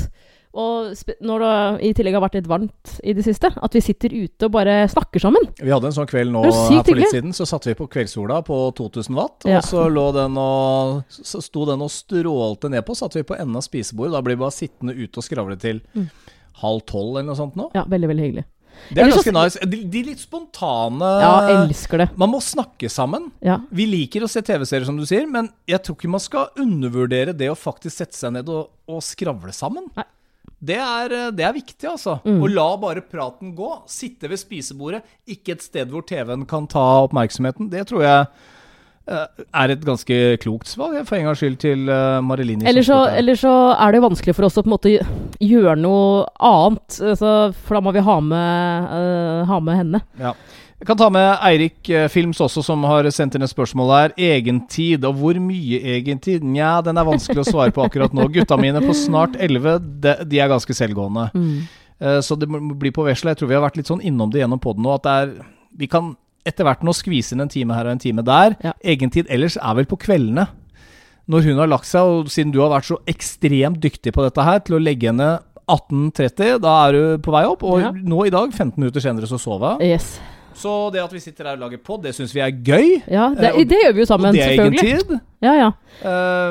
Og 0.57 0.95
når 1.21 1.43
det 1.43 1.51
i 1.85 1.91
tillegg 1.93 2.15
har 2.17 2.23
vært 2.23 2.37
litt 2.39 2.47
varmt 2.49 2.93
i 3.05 3.13
det 3.13 3.21
siste, 3.27 3.51
at 3.53 3.75
vi 3.77 3.81
sitter 3.85 4.09
ute 4.15 4.47
og 4.47 4.51
bare 4.55 4.79
snakker 4.89 5.21
sammen. 5.21 5.45
Vi 5.59 5.69
hadde 5.69 5.91
en 5.91 5.93
sånn 5.93 6.09
kveld 6.09 6.33
nå 6.33 6.41
er 6.47 6.51
her 6.55 6.81
for 6.83 6.97
litt 6.97 7.13
siden. 7.13 7.35
Så 7.37 7.45
satte 7.45 7.69
vi 7.69 7.75
på 7.77 7.85
kveldssola 7.91 8.39
på 8.47 8.57
2000 8.79 9.15
watt. 9.19 9.45
Ja. 9.45 9.59
Og 9.61 9.67
så 9.69 9.85
lå 9.93 10.07
den 10.17 10.37
og 10.41 11.03
Så 11.13 11.43
sto 11.45 11.67
den 11.69 11.81
og 11.85 11.91
strålte 11.93 12.69
ned 12.73 12.81
på. 12.87 12.97
Satte 12.97 13.21
vi 13.21 13.27
på 13.29 13.37
enden 13.37 13.55
av 13.61 13.65
spisebordet. 13.67 14.15
Da 14.17 14.21
blir 14.25 14.39
vi 14.39 14.43
bare 14.47 14.57
sittende 14.57 14.97
ute 14.97 15.21
og 15.21 15.27
skravle 15.29 15.59
til 15.61 15.81
Mm. 15.95 16.09
halv 16.63 16.81
tolv 16.85 17.17
eller 17.17 17.29
noe 17.29 17.37
sånt 17.37 17.55
nå. 17.55 17.69
Ja, 17.77 17.85
veldig, 17.87 18.07
veldig 18.09 18.25
hyggelig. 18.25 18.45
Det 18.89 19.01
er 19.03 19.09
ganske 19.11 19.31
nice. 19.35 19.59
De, 19.69 19.83
de 19.91 20.01
litt 20.07 20.19
spontane 20.23 21.07
Ja, 21.21 21.31
elsker 21.65 21.97
det. 21.99 22.09
Man 22.17 22.31
må 22.31 22.39
snakke 22.43 22.89
sammen. 22.89 23.29
Ja. 23.43 23.57
Vi 23.71 23.85
liker 23.85 24.23
å 24.23 24.29
se 24.31 24.41
TV-serier, 24.41 24.85
som 24.87 24.97
du 24.97 25.05
sier, 25.05 25.27
men 25.27 25.49
jeg 25.67 25.81
tror 25.83 25.97
ikke 25.97 26.09
man 26.09 26.23
skal 26.23 26.47
undervurdere 26.57 27.35
det 27.37 27.49
å 27.51 27.57
faktisk 27.59 27.97
sette 28.01 28.15
seg 28.17 28.33
ned 28.37 28.49
og, 28.49 28.69
og 28.87 29.01
skravle 29.03 29.51
sammen. 29.55 29.89
Nei. 29.99 30.05
Det 30.59 30.75
er, 30.75 31.15
eh, 31.15 31.31
det 31.31 31.45
er 31.47 31.55
viktig, 31.55 31.87
altså. 31.87 32.19
Mm. 32.25 32.43
Å 32.43 32.51
la 32.51 32.69
bare 32.81 33.03
praten 33.05 33.55
gå. 33.55 33.71
Sitte 33.89 34.29
ved 34.29 34.41
spisebordet, 34.41 35.03
ikke 35.27 35.55
et 35.55 35.65
sted 35.65 35.91
hvor 35.91 36.03
TV-en 36.07 36.45
kan 36.49 36.67
ta 36.69 37.05
oppmerksomheten. 37.05 37.69
Det 37.71 37.85
tror 37.89 38.03
jeg 38.03 38.25
eh, 39.07 39.45
er 39.63 39.73
et 39.73 39.85
ganske 39.87 40.19
klokt 40.43 40.71
svar, 40.71 40.97
for 41.07 41.17
en 41.17 41.29
gangs 41.29 41.39
skyld, 41.41 41.57
til 41.63 41.87
uh, 41.87 42.19
Marilini. 42.25 42.67
Eller 42.69 42.85
så, 42.85 43.05
eller 43.07 43.39
så 43.39 43.53
er 43.77 43.95
det 43.95 44.03
vanskelig 44.03 44.35
for 44.35 44.49
oss 44.49 44.59
å 44.59 44.65
på 44.65 44.69
en 44.69 44.75
måte 44.75 44.95
gjøre 45.39 45.77
noe 45.79 46.25
annet, 46.35 46.99
altså, 46.99 47.35
for 47.63 47.79
da 47.79 47.85
må 47.87 47.95
vi 47.95 48.03
ha 48.09 48.17
med, 48.19 48.89
uh, 48.91 49.47
ha 49.49 49.61
med 49.63 49.83
henne. 49.83 50.03
Ja. 50.19 50.35
Jeg 50.79 50.87
kan 50.87 50.95
ta 51.01 51.09
med 51.11 51.25
Eirik 51.43 51.89
eh, 51.91 52.05
Films 52.07 52.39
også, 52.39 52.61
som 52.63 52.85
har 52.87 53.03
sendt 53.11 53.35
inn 53.35 53.43
et 53.43 53.51
spørsmål 53.51 53.89
her. 53.91 54.13
Egentid, 54.15 55.03
og 55.03 55.17
hvor 55.19 55.39
mye 55.43 55.81
egentid? 55.97 56.45
Nja, 56.47 56.77
den 56.85 56.95
er 57.01 57.07
vanskelig 57.07 57.43
å 57.43 57.49
svare 57.49 57.73
på 57.75 57.83
akkurat 57.83 58.15
nå. 58.15 58.29
Gutta 58.31 58.55
mine 58.59 58.79
på 58.85 58.95
snart 58.95 59.35
11, 59.35 59.75
de, 60.05 60.15
de 60.31 60.39
er 60.39 60.47
ganske 60.51 60.77
selvgående. 60.77 61.27
Mm. 61.35 61.59
Så 62.23 62.37
det 62.39 62.47
blir 62.47 62.93
på 62.95 63.03
vesle. 63.03 63.33
Jeg 63.33 63.41
tror 63.41 63.49
vi 63.51 63.57
har 63.57 63.65
vært 63.65 63.75
litt 63.75 63.91
sånn 63.91 63.99
innom 64.07 64.31
det 64.31 64.39
gjennom 64.39 64.61
poden 64.63 64.85
nå, 64.87 64.93
at 64.95 65.03
det 65.03 65.15
er 65.19 65.33
Vi 65.81 65.89
kan 65.91 66.13
etter 66.47 66.63
hvert 66.63 66.85
nå 66.87 66.93
skvise 66.95 67.35
inn 67.35 67.43
en 67.43 67.51
time 67.51 67.75
her 67.75 67.89
og 67.89 67.97
en 67.97 68.01
time 68.01 68.23
der. 68.23 68.55
Ja. 68.63 68.71
Egentid 68.95 69.27
ellers 69.29 69.59
er 69.59 69.75
vel 69.81 69.87
på 69.89 69.99
kveldene. 69.99 70.47
Når 71.29 71.45
hun 71.45 71.59
har 71.61 71.69
lagt 71.69 71.85
seg, 71.91 72.07
og 72.07 72.31
siden 72.33 72.55
du 72.55 72.61
har 72.63 72.71
vært 72.71 72.87
så 72.87 72.97
ekstremt 73.11 73.83
dyktig 73.83 74.15
på 74.15 74.23
dette 74.25 74.47
her, 74.47 74.63
til 74.63 74.79
å 74.79 74.81
legge 74.81 75.11
henne 75.11 75.27
18.30, 75.69 76.55
da 76.63 76.73
er 76.87 76.95
du 76.95 77.03
på 77.21 77.35
vei 77.35 77.43
opp. 77.45 77.67
Og 77.67 77.83
Ja. 77.83 77.91
nå 77.91 78.23
i 78.25 78.31
dag, 78.33 78.49
15 78.55 78.79
minutter 78.79 79.03
senere, 79.03 79.27
så 79.29 79.37
sover 79.37 79.77
jeg. 79.83 79.99
Yes. 79.99 80.38
Så 80.59 80.91
det 80.91 80.99
at 81.01 81.13
vi 81.15 81.19
sitter 81.23 81.47
her 81.47 81.55
og 81.55 81.61
lager 81.63 81.79
pod, 81.79 82.01
det 82.03 82.11
syns 82.17 82.33
vi 82.35 82.41
er 82.43 82.51
gøy. 82.51 83.01
Ja, 83.07 83.29
det, 83.31 83.45
Eh, 83.53 83.55
og- 83.61 83.67
det 83.69 83.77
gjør 83.83 83.93
vi 83.95 84.01
jo 84.03 84.05
sammen, 84.09 84.33
selvfølgelig. 84.35 84.65
og 84.65 84.71
det 84.71 84.79
er 84.83 84.95
egen 84.95 85.07
tid. 85.07 85.19
Ja, 85.41 85.53
ja. 85.55 85.69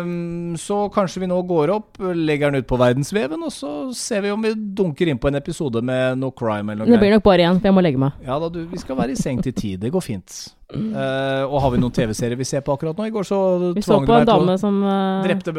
Um, 0.01 0.55
så 0.57 0.79
kanskje 0.93 1.21
vi 1.21 1.27
nå 1.29 1.43
går 1.47 1.71
opp, 1.75 1.99
legger 2.01 2.51
den 2.51 2.63
ut 2.63 2.67
på 2.71 2.79
verdensveven, 2.81 3.43
og 3.45 3.53
så 3.53 3.95
ser 3.95 4.23
vi 4.25 4.31
om 4.33 4.41
vi 4.43 4.55
dunker 4.55 5.09
inn 5.13 5.19
på 5.21 5.29
en 5.29 5.35
episode 5.37 5.83
med 5.85 6.17
no 6.19 6.31
crime 6.31 6.73
eller 6.73 6.87
noe 6.87 6.95
Det 6.97 7.01
blir 7.03 7.11
nok 7.13 7.23
bare 7.27 7.45
én, 7.45 7.61
for 7.61 7.69
jeg 7.69 7.75
må 7.77 7.83
legge 7.85 7.99
meg. 8.01 8.13
Ja 8.25 8.39
da, 8.39 8.49
du, 8.49 8.63
vi 8.67 8.79
skal 8.81 8.97
være 8.97 9.11
i 9.13 9.21
seng 9.21 9.43
til 9.45 9.53
ti. 9.53 9.77
Det 9.77 9.93
går 9.93 10.01
fint. 10.03 10.55
Eh, 10.69 11.43
og 11.49 11.62
har 11.64 11.71
vi 11.73 11.79
noen 11.81 11.93
TV-serier 11.97 12.37
vi 12.37 12.45
ser 12.45 12.61
på 12.61 12.75
akkurat 12.77 12.99
nå? 12.99 13.07
I 13.09 13.12
går 13.14 13.25
så 13.25 13.37
Vi 13.73 13.81
tvang 13.81 14.03
du 14.05 14.11
på 14.11 14.16
en 14.19 14.27
meg 14.27 14.29
til 14.29 14.51
å 14.53 14.57
som 14.61 14.81
uh... 14.85 15.23
drepte, 15.25 15.53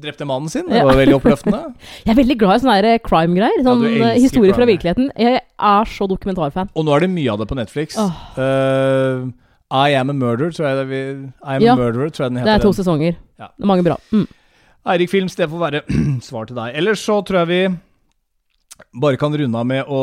drepte 0.00 0.24
mannen 0.24 0.48
sin. 0.48 0.64
Det 0.70 0.78
Ja. 0.80 0.86
var 0.88 0.96
veldig 0.96 1.18
oppløftende. 1.18 1.60
Jeg 2.06 2.14
er 2.14 2.16
veldig 2.16 2.36
glad 2.40 2.56
i 2.56 2.62
sånne 2.64 2.92
eh, 2.94 3.00
crime-greier. 3.04 3.64
Sånn 3.66 3.82
ja, 3.84 4.12
elsker 4.14 4.40
crime 4.40 4.54
fra 4.56 4.68
virkeligheten. 4.70 5.10
Jeg 5.20 5.42
er 5.44 5.90
så 5.92 6.08
dokumentarfan. 6.08 6.70
Og 6.72 6.86
nå 6.88 6.94
er 6.96 7.04
det 7.04 7.10
mye 7.12 7.34
av 7.34 7.42
det 7.42 7.48
på 7.50 7.58
Netflix. 7.58 7.98
Oh. 8.00 8.14
Uh, 8.38 9.28
I 9.68 9.92
Am 9.98 10.14
a 10.14 10.16
Murder, 10.16 10.48
tror 10.56 10.70
jeg 10.70 10.78
det 10.80 10.86
vi, 10.88 11.00
I 11.44 11.58
Am 11.58 11.66
Ja. 11.66 11.74
a 11.74 11.76
Murderer, 11.76 12.08
tror 12.08 12.24
jeg 12.24 12.32
den 12.32 12.44
Det 12.48 12.54
er 12.54 12.64
to 12.64 12.72
den. 12.72 12.78
sesonger. 12.80 13.18
Ja. 13.36 13.50
Det 13.52 13.66
er 13.66 13.68
mange 13.68 13.84
bra. 13.84 13.98
Mm. 14.12 14.24
Eirik 14.94 15.10
Films, 15.12 15.34
det 15.36 15.50
får 15.50 15.60
være 15.60 15.82
svar 16.28 16.48
til 16.48 16.56
deg. 16.56 16.72
Ellers 16.80 17.04
så 17.04 17.20
tror 17.20 17.44
jeg 17.44 17.48
vi 17.52 17.76
bare 18.96 19.20
kan 19.20 19.32
runde 19.36 19.60
av 19.60 19.66
med 19.68 19.84
å 19.92 20.00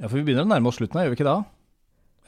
Ja, 0.00 0.08
for 0.08 0.16
vi 0.20 0.22
begynner 0.28 0.44
å 0.44 0.52
nærme 0.52 0.68
oss 0.68 0.76
slutten 0.76 1.00
her, 1.00 1.08
gjør 1.08 1.16
vi 1.16 1.18
ikke 1.22 1.28
det? 1.28 1.38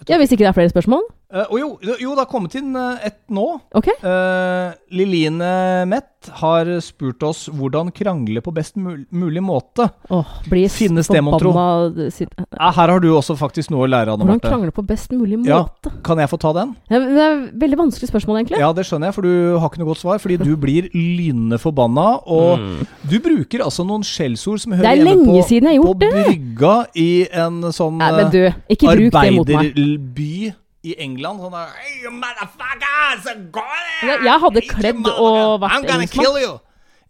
Ja, 0.09 0.17
Hvis 0.17 0.33
ikke 0.33 0.43
det 0.43 0.49
er 0.49 0.53
flere 0.53 0.69
spørsmål? 0.69 1.03
Eh, 1.33 1.47
og 1.49 1.57
jo, 1.57 1.69
jo, 1.81 2.13
det 2.13 2.21
har 2.21 2.29
kommet 2.29 2.55
inn 2.61 2.75
eh, 2.77 3.07
et 3.09 3.17
nå. 3.33 3.47
Ok. 3.79 3.89
Uh, 4.05 4.75
Liline 4.93 5.49
Mett 5.89 6.29
har 6.43 6.69
spurt 6.85 7.25
oss 7.27 7.47
hvordan 7.51 7.89
krangle 7.97 8.43
på 8.45 8.53
best 8.55 8.77
mul 8.79 9.01
mulig 9.11 9.43
måte. 9.43 9.89
Oh, 10.13 10.29
blir 10.47 10.69
Finnes 10.71 11.09
det, 11.11 11.23
mon 11.25 11.39
tro? 11.41 11.51
her 11.57 12.93
har 12.93 13.01
du 13.03 13.09
også 13.11 13.35
faktisk 13.41 13.73
noe 13.73 13.89
å 13.89 13.91
lære 13.91 14.13
av, 14.13 14.21
Anne 14.21 14.29
Hvordan 14.29 14.39
Marte. 14.39 14.53
krangle 14.53 14.75
på 14.77 14.85
best 14.87 15.11
mulig 15.17 15.41
Ja. 15.49 15.65
måte? 15.65 15.95
Kan 16.05 16.21
jeg 16.23 16.31
få 16.31 16.39
ta 16.39 16.53
den? 16.61 16.77
Det 16.87 17.01
er, 17.01 17.09
det 17.09 17.25
er 17.25 17.35
et 17.41 17.59
veldig 17.65 17.81
vanskelig 17.81 18.13
spørsmål, 18.13 18.43
egentlig. 18.43 18.61
Ja, 18.63 18.71
det 18.77 18.87
skjønner 18.87 19.11
jeg, 19.11 19.17
for 19.17 19.27
du 19.27 19.59
har 19.59 19.69
ikke 19.73 19.83
noe 19.83 19.91
godt 19.91 20.03
svar. 20.05 20.21
Fordi 20.23 20.39
du 20.45 20.53
blir 20.61 20.91
lynende 20.95 21.59
forbanna, 21.59 22.07
og 22.29 22.87
du 23.09 23.19
bruker 23.25 23.65
altså 23.65 23.87
noen 23.89 24.05
skjellsord 24.07 24.63
som 24.63 24.77
hører 24.77 24.83
Mm. 24.83 24.91
Er 24.93 24.99
hjemme 24.99 25.83
på, 25.83 25.93
på 25.95 26.11
brygga 26.13 26.73
i 26.99 27.11
en 27.33 27.63
sånn 27.73 27.99
Nei, 27.99 28.11
men 28.13 28.27
eh, 28.27 28.33
du, 28.33 28.65
ikke 28.75 28.93
bruk 28.93 29.15
det 29.15 29.33
mot 29.33 29.49
meg. 29.49 29.57
arbeiderby 29.73 30.53
i 30.83 30.95
England. 30.99 31.41
Sånn 31.43 31.55
der 31.55 31.73
hey, 31.79 32.03
you 32.03 32.11
motherfucker, 32.11 33.51
go 33.55 33.63
there! 33.63 34.19
Jeg- 34.25 34.41
hadde 34.45 34.63
kledd 34.69 35.09
og 35.13 35.61
vært 35.63 35.89
engelskmann. 35.89 36.61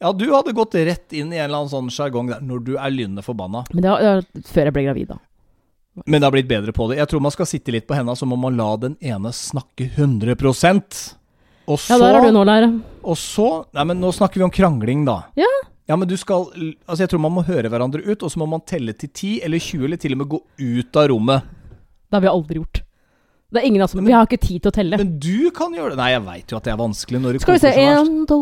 Ja, 0.03 0.11
du 0.13 0.25
hadde 0.35 0.53
gått 0.53 0.75
rett 0.75 1.13
inn 1.15 1.31
i 1.33 1.39
en 1.39 1.45
eller 1.47 1.61
annen 1.63 1.71
sånn 1.71 1.91
sjargong 1.95 2.33
der 2.33 2.41
når 2.43 2.65
du 2.67 2.73
er 2.77 2.91
lynende 2.91 3.23
forbanna. 3.23 3.63
Men 3.73 3.85
det 3.85 3.93
var, 3.93 4.25
før 4.51 4.67
jeg 4.69 4.75
ble 4.75 4.83
gravid, 4.89 5.13
da. 5.13 5.19
Men 6.07 6.21
det 6.21 6.27
har 6.27 6.35
blitt 6.35 6.49
bedre 6.49 6.73
på 6.75 6.89
det. 6.91 6.97
Jeg 6.99 7.11
tror 7.13 7.21
man 7.23 7.35
skal 7.35 7.47
sitte 7.47 7.71
litt 7.75 7.87
på 7.87 7.95
henda, 7.95 8.17
så 8.19 8.27
må 8.27 8.39
man 8.41 8.57
la 8.59 8.71
den 8.81 8.97
ene 9.05 9.31
snakke 9.37 9.91
100 9.95 10.35
Og 11.69 11.79
så, 11.79 11.93
Ja, 11.93 11.99
der 11.99 12.17
er 12.19 12.27
du 12.27 12.33
nå, 12.33 12.45
lære. 12.45 12.83
og 13.05 13.17
så 13.17 13.67
Nei, 13.73 13.85
men 13.85 14.01
nå 14.01 14.11
snakker 14.11 14.41
vi 14.41 14.43
om 14.43 14.51
krangling, 14.51 15.05
da. 15.07 15.23
Ja. 15.37 15.47
Ja, 15.89 15.97
men 15.97 16.09
du 16.09 16.17
skal 16.17 16.47
Altså, 16.89 17.03
jeg 17.05 17.11
tror 17.11 17.21
man 17.21 17.33
må 17.33 17.45
høre 17.47 17.69
hverandre 17.69 18.03
ut, 18.05 18.23
og 18.23 18.31
så 18.31 18.39
må 18.39 18.49
man 18.49 18.61
telle 18.67 18.93
til 18.95 19.09
10 19.09 19.43
eller 19.45 19.59
20, 19.59 19.85
eller 19.85 19.97
til 19.97 20.13
og 20.13 20.19
med 20.19 20.29
gå 20.29 20.41
ut 20.59 20.97
av 20.97 21.09
rommet. 21.11 21.43
Det 22.11 22.17
har 22.19 22.21
vi 22.21 22.29
aldri 22.29 22.59
gjort. 22.59 22.82
Det 23.53 23.61
er 23.61 23.69
ingen 23.69 23.83
av 23.85 23.91
oss 23.91 23.97
Vi 23.99 24.15
har 24.15 24.29
ikke 24.29 24.41
tid 24.41 24.63
til 24.65 24.71
å 24.71 24.75
telle. 24.75 24.99
Men 25.01 25.17
du 25.21 25.51
kan 25.55 25.75
gjøre 25.77 25.93
det. 25.93 26.01
Nei, 26.01 26.11
jeg 26.15 26.25
veit 26.25 26.53
jo 26.53 26.59
at 26.59 26.69
det 26.69 26.73
er 26.73 26.79
vanskelig 26.81 27.19
når 27.21 27.37
det 27.37 27.43
Skal 27.45 27.59
vi 27.59 27.63
se. 27.65 27.73
En, 27.83 28.13
to, 28.29 28.39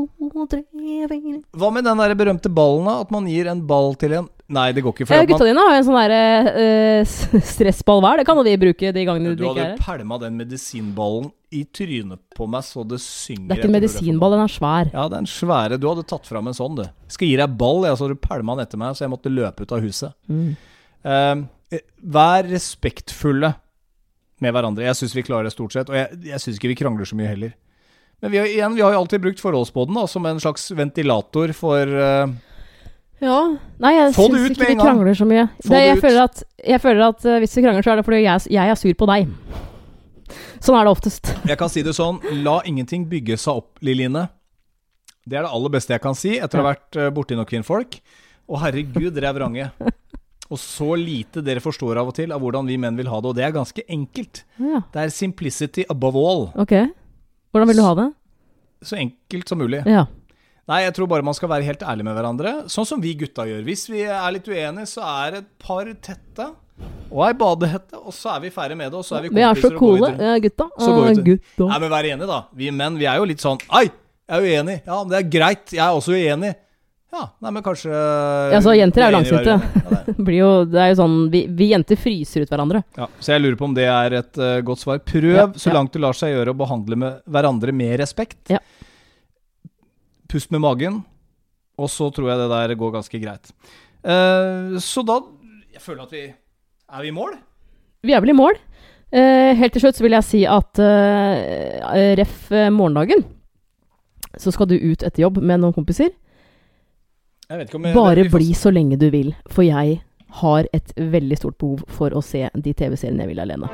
tre, 0.50 0.60
fire 0.70 1.40
Hva 1.58 1.70
med 1.74 1.88
den 1.88 2.02
der 2.04 2.14
berømte 2.18 2.52
ballen, 2.52 2.86
da? 2.86 3.00
At 3.02 3.10
man 3.14 3.26
gir 3.30 3.50
en 3.50 3.64
ball 3.66 3.96
til 4.00 4.20
en 4.20 4.28
Nei, 4.50 4.72
det 4.74 4.82
går 4.82 4.94
ikke. 4.96 5.06
For 5.06 5.14
Eh, 5.14 5.26
Gutta 5.30 5.46
dine 5.46 5.62
har 5.62 5.76
jo 5.76 5.78
en 5.78 5.84
sånn 5.86 5.98
derre 6.00 6.22
eh, 6.58 7.42
stressball 7.52 8.00
hver. 8.02 8.18
Det 8.18 8.24
kan 8.26 8.38
jo 8.40 8.42
vi 8.42 8.56
bruke 8.58 8.90
de 8.96 9.04
gangene 9.06 9.30
du 9.30 9.36
de 9.38 9.46
ikke 9.46 9.52
hadde 9.52 9.66
er 9.66 9.76
her. 9.76 9.84
pælma 9.84 10.18
den 10.24 10.40
medisinballen 10.40 11.28
i 11.54 11.62
trynet 11.70 12.18
på 12.34 12.48
meg 12.50 12.66
så 12.66 12.82
det 12.86 12.98
synger. 13.04 13.46
Det 13.46 13.54
er 13.54 13.60
ikke 13.60 13.70
en 13.70 13.76
du 13.76 13.78
medisinball, 13.78 14.34
den 14.34 14.42
er 14.42 14.50
svær. 14.50 14.90
Ja, 14.90 15.06
det 15.06 15.20
er 15.20 15.22
en 15.22 15.30
svære 15.30 15.78
Du 15.78 15.86
hadde 15.86 16.06
tatt 16.10 16.26
fram 16.26 16.50
en 16.50 16.58
sånn, 16.58 16.80
du. 16.80 16.84
Skal 17.10 17.30
gi 17.30 17.38
deg 17.38 17.54
ball, 17.62 17.86
ja, 17.86 17.94
så 17.94 18.08
hadde 18.08 18.18
du 18.18 18.26
pælma 18.26 18.58
den 18.58 18.66
etter 18.66 18.82
meg, 18.82 18.98
så 18.98 19.06
jeg 19.06 19.14
måtte 19.14 19.34
løpe 19.34 19.66
ut 19.66 19.74
av 19.76 19.86
huset. 19.86 20.18
Mm. 20.30 20.50
Uh, 21.06 21.78
vær 22.18 22.50
respektfulle 22.50 23.54
med 24.44 24.54
hverandre. 24.56 24.86
Jeg 24.86 24.98
syns 24.98 25.16
vi 25.16 25.24
klarer 25.26 25.48
det 25.48 25.54
stort 25.54 25.74
sett, 25.76 25.90
og 25.92 25.98
jeg, 25.98 26.20
jeg 26.30 26.42
syns 26.42 26.60
ikke 26.60 26.72
vi 26.72 26.78
krangler 26.82 27.08
så 27.08 27.18
mye 27.18 27.30
heller. 27.30 27.56
Men 28.20 28.34
vi 28.34 28.40
har, 28.40 28.48
igjen, 28.50 28.76
vi 28.76 28.84
har 28.84 28.92
jo 28.92 29.00
alltid 29.00 29.22
brukt 29.24 29.40
forholdsbåten 29.40 29.96
da, 29.96 30.04
som 30.10 30.26
en 30.28 30.40
slags 30.42 30.68
ventilator 30.76 31.54
for 31.56 31.88
uh, 31.88 32.28
Ja. 33.20 33.38
Nei, 33.80 33.94
jeg 33.96 34.12
syns 34.16 34.50
ikke 34.50 34.72
vi 34.74 34.76
krangler 34.80 35.16
så 35.16 35.28
mye. 35.28 35.46
Det, 35.64 35.80
jeg, 35.86 36.00
føler 36.02 36.26
at, 36.26 36.42
jeg 36.74 36.82
føler 36.84 37.06
at 37.08 37.24
uh, 37.24 37.38
hvis 37.40 37.56
vi 37.56 37.64
krangler, 37.64 37.86
så 37.86 37.94
er 37.94 38.00
det 38.00 38.06
fordi 38.08 38.22
jeg, 38.26 38.52
jeg 38.56 38.74
er 38.74 38.80
sur 38.80 38.98
på 39.00 39.08
deg. 39.12 39.32
Sånn 40.60 40.76
er 40.76 40.84
det 40.84 40.92
oftest. 40.92 41.32
Jeg 41.48 41.56
kan 41.60 41.72
si 41.72 41.84
det 41.84 41.96
sånn, 41.96 42.20
la 42.44 42.60
ingenting 42.68 43.08
bygge 43.08 43.38
seg 43.40 43.62
opp, 43.62 43.80
Liline. 43.84 44.26
Det 45.24 45.38
er 45.38 45.46
det 45.46 45.52
aller 45.56 45.72
beste 45.72 45.94
jeg 45.94 46.02
kan 46.04 46.16
si 46.16 46.36
etter 46.36 46.60
å 46.60 46.64
ha 46.64 46.72
vært 46.72 46.98
eh, 46.98 47.08
borti 47.14 47.36
noen 47.36 47.48
kvinnfolk. 47.48 47.96
Og 48.50 48.60
herregud, 48.60 49.12
det 49.14 49.24
er 49.24 49.36
vrange. 49.36 49.70
Og 50.50 50.58
så 50.58 50.96
lite 50.98 51.42
dere 51.46 51.60
forstår 51.62 52.00
av 52.00 52.08
og 52.10 52.14
til 52.16 52.32
av 52.34 52.40
hvordan 52.42 52.66
vi 52.66 52.76
menn 52.82 52.96
vil 52.98 53.06
ha 53.06 53.20
det, 53.22 53.28
og 53.30 53.36
det 53.38 53.44
er 53.46 53.52
ganske 53.54 53.84
enkelt. 53.88 54.42
Ja, 54.58 54.80
Det 54.92 55.02
er 55.04 55.12
simplicity 55.14 55.84
above 55.88 56.16
all. 56.18 56.48
ok. 56.58 56.74
Hvordan 57.52 57.68
vil 57.70 57.76
du 57.76 57.82
ha 57.86 57.94
det? 57.94 58.08
Så 58.82 58.96
enkelt 58.98 59.48
som 59.48 59.58
mulig. 59.58 59.84
Ja. 59.86 60.06
Nei, 60.70 60.82
jeg 60.84 60.94
tror 60.94 61.08
bare 61.10 61.22
man 61.26 61.34
skal 61.34 61.48
være 61.50 61.64
helt 61.66 61.80
ærlig 61.82 62.04
med 62.06 62.14
hverandre, 62.16 62.52
sånn 62.70 62.86
som 62.86 63.00
vi 63.02 63.14
gutta 63.18 63.42
gjør. 63.48 63.62
Hvis 63.66 63.88
vi 63.90 64.02
er 64.06 64.30
litt 64.32 64.46
uenige, 64.46 64.86
så 64.86 65.02
er 65.26 65.38
et 65.40 65.48
par 65.58 65.84
tette 66.00 66.46
og 67.10 67.24
ei 67.26 67.32
badehette, 67.34 67.98
og 67.98 68.12
så 68.14 68.36
er 68.36 68.40
vi 68.44 68.50
ferdig 68.54 68.76
med 68.78 68.90
det, 68.92 68.98
og 69.00 69.04
så 69.04 69.18
er 69.18 69.22
vi 69.26 69.28
Vi 69.34 69.42
er 69.42 69.54
så 69.54 69.70
kompiser 69.70 69.78
coole, 69.78 70.10
ja, 70.18 70.38
gutta. 70.38 70.68
Så 70.78 70.90
går 70.94 71.08
vi 71.08 71.14
til- 71.14 71.24
gutta. 71.32 71.66
Nei, 71.68 71.78
men 71.82 71.90
vær 71.90 72.04
enig, 72.12 72.26
da. 72.30 72.38
Vi 72.54 72.70
menn, 72.70 72.98
vi 72.98 73.04
er 73.06 73.16
jo 73.18 73.24
litt 73.24 73.38
sånn 73.42 73.58
Ai, 73.68 73.84
jeg 73.84 74.38
er 74.38 74.40
uenig. 74.46 74.82
Ja, 74.86 75.02
men 75.04 75.10
det 75.10 75.18
er 75.24 75.30
greit. 75.38 75.66
Jeg 75.72 75.80
er 75.86 75.94
også 75.98 76.14
uenig. 76.14 76.54
Ja, 77.10 77.24
nei, 77.42 77.50
men 77.50 77.62
kanskje 77.66 77.90
Ja, 77.90 78.60
så 78.62 78.72
jenter 78.78 79.02
er 79.02 79.10
jo 79.10 79.16
langsinte. 79.18 79.54
Ja, 79.90 80.02
det 80.06 80.14
er- 80.14 80.36
jo, 80.36 80.50
det 80.70 80.78
er 80.78 80.90
jo 80.92 80.98
sånn 81.00 81.16
vi, 81.32 81.40
vi 81.58 81.70
jenter 81.72 81.98
fryser 81.98 82.44
ut 82.44 82.52
hverandre. 82.52 82.82
Ja, 82.98 83.08
så 83.18 83.32
jeg 83.34 83.42
lurer 83.42 83.56
på 83.58 83.66
om 83.66 83.74
det 83.74 83.86
er 83.90 84.14
et 84.20 84.38
uh, 84.38 84.60
godt 84.66 84.82
svar. 84.84 85.00
Prøv 85.02 85.26
Ja, 85.34 85.46
så 85.58 85.72
langt 85.74 85.92
det 85.96 86.02
lar 86.04 86.14
seg 86.16 86.36
gjøre 86.36 86.54
å 86.54 86.58
behandle 86.60 86.98
med 87.02 87.18
hverandre 87.26 87.74
med 87.74 87.96
respekt. 87.98 88.38
Ja. 88.52 88.60
Pust 90.30 90.52
med 90.54 90.62
magen, 90.62 91.00
og 91.80 91.90
så 91.90 92.12
tror 92.14 92.30
jeg 92.30 92.38
det 92.44 92.48
der 92.52 92.76
går 92.78 92.94
ganske 93.00 93.22
greit. 93.22 93.50
Uh, 94.06 94.78
så 94.80 95.02
da 95.04 95.18
Jeg 95.74 95.82
føler 95.84 96.06
at 96.06 96.12
vi 96.14 96.22
Er 96.30 97.02
vi 97.02 97.10
i 97.10 97.14
mål? 97.14 97.34
Vi 98.06 98.14
er 98.16 98.22
vel 98.22 98.32
i 98.32 98.38
mål. 98.38 98.56
Uh, 99.10 99.50
helt 99.58 99.74
til 99.74 99.82
slutt 99.82 99.98
så 99.98 100.06
vil 100.06 100.14
jeg 100.14 100.28
si 100.30 100.46
at 100.46 100.78
ref 102.22 102.48
morgendagen, 102.70 103.26
så 104.38 104.54
skal 104.54 104.70
du 104.70 104.78
ut 104.78 105.02
etter 105.02 105.26
jobb 105.26 105.42
med 105.42 105.58
noen 105.60 105.74
kompiser. 105.74 106.14
Jeg 107.50 107.66
Bare 107.96 108.28
bli 108.30 108.52
så 108.54 108.70
lenge 108.70 108.94
du 108.94 109.08
vil, 109.10 109.32
for 109.50 109.66
jeg 109.66 109.96
har 110.38 110.66
et 110.70 110.92
veldig 110.94 111.34
stort 111.34 111.56
behov 111.58 111.80
for 111.90 112.14
å 112.14 112.20
se 112.22 112.44
de 112.54 112.72
TV-seriene 112.78 113.24
jeg 113.24 113.30
vil 113.32 113.40
alene. 113.42 113.70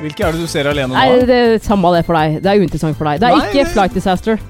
Hvilke 0.00 0.24
er 0.24 0.32
det 0.32 0.40
du 0.40 0.48
ser 0.48 0.70
alene 0.70 0.88
nå? 0.88 0.96
Nei, 0.96 1.26
det 1.28 1.36
er 1.36 1.58
samme 1.60 1.90
det 1.92 2.06
for 2.06 2.16
deg. 2.16 2.38
Det 2.40 2.48
er 2.48 2.62
uinteressant 2.62 2.96
for 2.96 3.10
deg. 3.10 3.18
Det 3.20 3.28
er 3.28 3.36
Nei, 3.36 3.50
ikke 3.50 3.66
Flight 3.74 3.96
Disaster. 3.98 4.40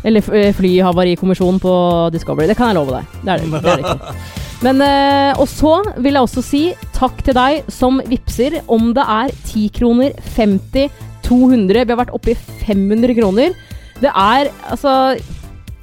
Eller 0.00 0.24
eh, 0.32 0.48
flyhavarikommisjonen 0.56 1.60
på 1.60 1.74
Discovery. 2.14 2.48
Det 2.48 2.56
kan 2.56 2.70
jeg 2.70 2.78
love 2.78 2.94
deg. 2.94 3.18
Det 3.20 3.34
er 3.34 3.42
det, 3.42 3.50
det, 3.52 3.74
er 3.74 3.82
det 3.82 3.92
ikke. 3.92 4.14
Men, 4.64 4.80
eh, 4.86 5.40
og 5.40 5.48
så 5.52 5.74
vil 6.00 6.16
jeg 6.16 6.24
også 6.24 6.44
si 6.44 6.62
takk 6.96 7.20
til 7.26 7.36
deg 7.36 7.68
som 7.72 8.00
vipser, 8.08 8.62
om 8.72 8.94
det 8.96 9.04
er 9.04 9.34
10 9.42 9.66
kroner, 9.76 10.16
50, 10.38 10.88
200 11.28 11.84
Vi 11.84 11.92
har 11.92 12.00
vært 12.00 12.16
oppe 12.16 12.32
i 12.32 12.38
500 12.64 13.12
kroner. 13.20 13.52
Det 14.00 14.08
er 14.08 14.48
altså 14.72 14.94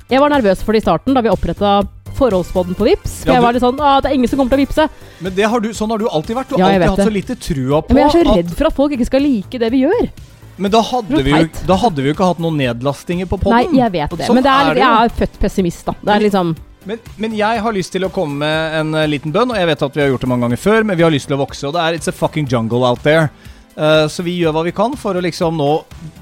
Jeg 0.09 0.23
var 0.23 0.33
nervøs 0.33 0.65
for 0.65 0.73
det 0.73 0.81
i 0.81 0.87
starten, 0.87 1.13
da 1.13 1.21
vi 1.21 1.29
oppretta 1.29 1.83
forholdspodden 2.17 2.75
på 2.77 2.87
Vips. 2.89 3.19
For 3.23 3.31
Ja, 3.31 3.37
jeg 3.37 3.43
var 3.45 3.53
litt 3.57 3.63
sånn 3.63 3.77
Det 3.77 4.09
er 4.11 4.15
ingen 4.17 4.27
som 4.31 4.39
kommer 4.41 4.55
til 4.55 4.59
å 4.59 4.65
vippse. 4.65 4.89
Men 5.21 5.35
det 5.37 5.45
har 5.49 5.59
du, 5.63 5.69
sånn 5.77 5.89
har 5.93 5.97
du 6.01 6.07
alltid 6.09 6.35
vært. 6.35 6.49
Du 6.49 6.55
har 6.57 6.71
Ja, 6.71 6.75
alltid 6.75 6.89
hatt 6.89 6.97
det. 6.97 7.05
så 7.07 7.13
lite 7.13 7.35
trua 7.39 7.81
på 7.81 7.93
Men 7.93 8.03
jeg 8.03 8.07
er 8.07 8.17
så 8.17 8.29
at- 8.31 8.37
redd 8.37 8.51
for 8.57 8.67
at 8.67 8.73
folk 8.75 8.91
ikke 8.97 9.05
skal 9.09 9.21
like 9.21 9.59
det 9.59 9.71
vi 9.71 9.83
gjør. 9.85 10.09
Men 10.57 10.71
da 10.73 10.81
hadde, 10.81 11.21
vi 11.23 11.29
jo, 11.29 11.47
da 11.67 11.75
hadde 11.77 12.01
vi 12.01 12.07
jo 12.09 12.13
ikke 12.15 12.25
hatt 12.33 12.39
noen 12.41 12.57
nedlastinger 12.57 13.27
på 13.29 13.37
Nei, 13.51 13.67
jeg 13.77 13.91
vet 13.93 14.09
det. 14.17 14.25
Sånn 14.25 14.33
Men 14.39 14.43
det 14.43 14.49
er, 14.51 14.69
er 14.71 14.73
det 14.73 14.81
jeg 14.81 15.05
er 15.05 15.09
født 15.19 15.39
pessimist, 15.39 15.85
da. 15.85 15.93
Det 16.03 16.15
er 16.15 16.19
liksom 16.29 16.55
Men, 16.87 16.99
men 17.17 17.33
jeg 17.35 17.59
har 17.61 17.73
lyst 17.73 17.91
til 17.91 18.01
å 18.07 18.09
komme 18.09 18.37
med 18.39 18.73
en 18.79 18.95
eh, 18.95 19.05
liten 19.07 19.31
bønn, 19.31 19.51
og 19.51 19.57
jeg 19.57 19.67
vet 19.67 19.81
at 19.83 19.93
vi 19.93 20.01
har 20.01 20.09
gjort 20.09 20.21
det 20.21 20.29
mange 20.29 20.41
ganger 20.47 20.57
før, 20.57 20.83
men 20.85 20.97
vi 20.97 21.03
har 21.03 21.11
lyst 21.11 21.27
til 21.27 21.35
å 21.37 21.45
vokse, 21.45 21.67
og 21.67 21.73
det 21.73 21.81
er 21.83 21.97
It's 21.99 22.07
a 22.07 22.11
fucking 22.15 22.47
jungle 22.47 22.83
out 22.87 23.03
there. 23.03 23.29
Eh, 23.77 24.07
så 24.09 24.23
vi 24.25 24.33
gjør 24.39 24.55
hva 24.55 24.63
vi 24.65 24.73
kan 24.73 24.95
for 24.97 25.17
å 25.17 25.21
liksom 25.21 25.59
nå 25.59 25.69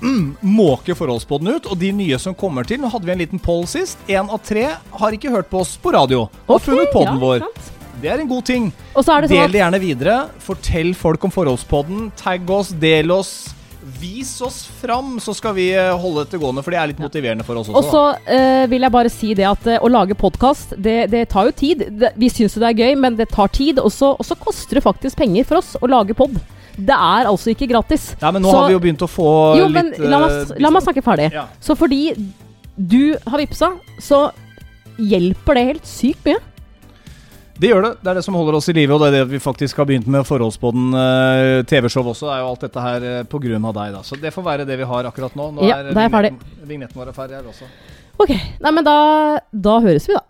mm, 0.02 0.26
måke 0.44 0.96
forholdspodden 0.98 1.56
ut. 1.56 1.70
Og 1.72 1.80
de 1.80 1.94
nye 1.96 2.20
som 2.20 2.36
kommer 2.36 2.68
til 2.68 2.82
Nå 2.84 2.92
hadde 2.92 3.08
vi 3.08 3.16
en 3.16 3.24
liten 3.24 3.42
poll 3.42 3.64
sist. 3.70 4.02
Én 4.12 4.28
av 4.28 4.44
tre 4.44 4.68
har 4.76 5.16
ikke 5.16 5.32
hørt 5.32 5.50
på 5.52 5.64
oss 5.64 5.78
på 5.80 5.96
radio. 5.96 6.28
Har 6.50 6.60
okay, 6.60 6.74
funnet 6.74 6.92
podden 6.92 7.16
ja, 7.16 7.24
vår. 7.24 7.46
sant. 7.48 7.74
Det 8.04 8.10
er 8.12 8.22
en 8.22 8.28
god 8.28 8.44
ting. 8.46 8.72
Og 8.92 9.06
så 9.06 9.16
er 9.16 9.24
det 9.24 9.32
sånn 9.32 9.46
Del 9.46 9.54
det 9.56 9.62
gjerne 9.62 9.80
videre. 9.80 10.16
Fortell 10.44 10.92
folk 11.00 11.24
om 11.24 11.32
forholdspodden. 11.32 12.10
Tagg 12.20 12.52
oss, 12.52 12.74
del 12.82 13.14
oss. 13.16 13.32
Vis 14.02 14.34
oss 14.44 14.64
fram, 14.82 15.16
så 15.22 15.32
skal 15.38 15.54
vi 15.56 15.70
eh, 15.78 15.92
holde 16.02 16.24
dette 16.26 16.40
gående, 16.42 16.64
for 16.66 16.74
det 16.74 16.80
er 16.82 16.90
litt 16.90 17.00
motiverende 17.00 17.46
for 17.46 17.62
oss 17.62 17.70
også. 17.70 17.84
Og 17.84 17.92
så 17.94 18.34
uh, 18.34 18.64
vil 18.72 18.82
jeg 18.82 18.94
bare 18.96 19.12
si 19.14 19.30
det 19.38 19.46
at 19.46 19.68
uh, 19.70 19.76
å 19.78 19.92
lage 19.94 20.18
podkast, 20.18 20.74
det, 20.74 20.96
det 21.14 21.28
tar 21.32 21.52
jo 21.52 21.54
tid. 21.56 21.86
Det, 21.94 22.10
vi 22.18 22.32
syns 22.34 22.58
jo 22.58 22.64
det 22.66 22.72
er 22.74 22.82
gøy, 22.82 22.98
men 23.00 23.16
det 23.16 23.30
tar 23.32 23.54
tid. 23.54 23.80
Og 23.80 23.94
så 23.94 24.16
og 24.18 24.26
så 24.28 24.36
koster 24.42 24.82
det 24.82 24.84
faktisk 24.84 25.22
penger 25.22 25.48
for 25.48 25.62
oss 25.62 25.76
å 25.80 25.92
lage 25.92 26.18
pod. 26.18 26.36
Det 26.76 26.96
er 26.96 27.30
altså 27.30 27.54
ikke 27.54 27.70
gratis. 27.72 28.16
Ja, 28.22 28.32
men 28.32 28.44
nå 28.44 28.52
Så- 28.52 28.58
har 28.58 28.68
vi 28.68 28.74
jo 28.74 28.80
begynt 28.84 29.04
å 29.06 29.08
få 29.10 29.58
Jo, 29.58 29.70
men 29.70 29.94
la 29.98 30.20
meg, 30.20 30.32
eh, 30.32 30.60
la 30.60 30.70
meg 30.70 30.84
snakke 30.84 31.04
ferdig. 31.04 31.32
Ja. 31.32 31.48
Så 31.62 31.76
fordi 31.78 32.16
du 32.76 33.16
har 33.26 33.40
vippsa, 33.40 33.80
så 34.00 34.32
hjelper 34.98 35.56
det 35.56 35.66
helt 35.66 35.86
sykt 35.88 36.26
mye. 36.26 36.40
Det 37.58 37.70
gjør 37.70 37.84
det. 37.84 37.92
Det 38.04 38.10
er 38.12 38.14
det 38.16 38.24
som 38.26 38.36
holder 38.36 38.58
oss 38.58 38.68
i 38.68 38.74
live, 38.74 38.92
og 38.92 39.00
det 39.00 39.08
er 39.08 39.24
det 39.24 39.30
vi 39.32 39.40
faktisk 39.40 39.78
har 39.78 39.86
begynt 39.88 40.08
med 40.12 40.26
forholdspodden 40.28 40.92
uh, 40.92 41.64
TV-show 41.64 42.04
også. 42.04 42.28
Det 42.28 42.34
er 42.36 42.42
jo 42.44 42.50
alt 42.50 42.60
dette 42.66 42.82
her 42.84 43.06
uh, 43.08 43.24
på 43.24 43.40
grunn 43.40 43.64
av 43.70 43.74
deg, 43.78 43.94
da. 43.96 44.02
Så 44.04 44.20
det 44.20 44.34
får 44.36 44.44
være 44.44 44.66
det 44.68 44.78
vi 44.78 44.84
har 44.84 45.08
akkurat 45.08 45.38
nå. 45.40 45.54
Nå 45.56 45.64
Ja, 45.64 45.78
er, 45.80 45.94
er 45.94 46.10
vignetten, 46.10 46.40
vignetten 46.68 47.00
vår 47.00 47.14
er 47.14 47.16
ferdig 47.16 47.38
her 47.40 47.48
også. 47.48 47.70
Ok, 48.20 48.34
nei, 48.60 48.72
men 48.76 48.84
da, 48.84 49.40
da 49.52 49.80
høres 49.80 50.08
vi, 50.10 50.18
da. 50.20 50.24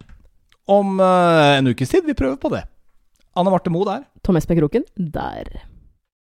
Om 0.70 1.00
uh, 1.02 1.58
en 1.58 1.74
ukes 1.74 1.90
tid. 1.90 2.06
Vi 2.06 2.14
prøver 2.14 2.38
på 2.38 2.54
det. 2.54 2.62
Anne 3.36 3.50
Marte 3.50 3.74
Moe 3.74 3.86
der. 3.90 4.06
Tom 4.24 4.38
Espen 4.38 4.62
Kroken 4.62 4.86
der. 4.96 5.50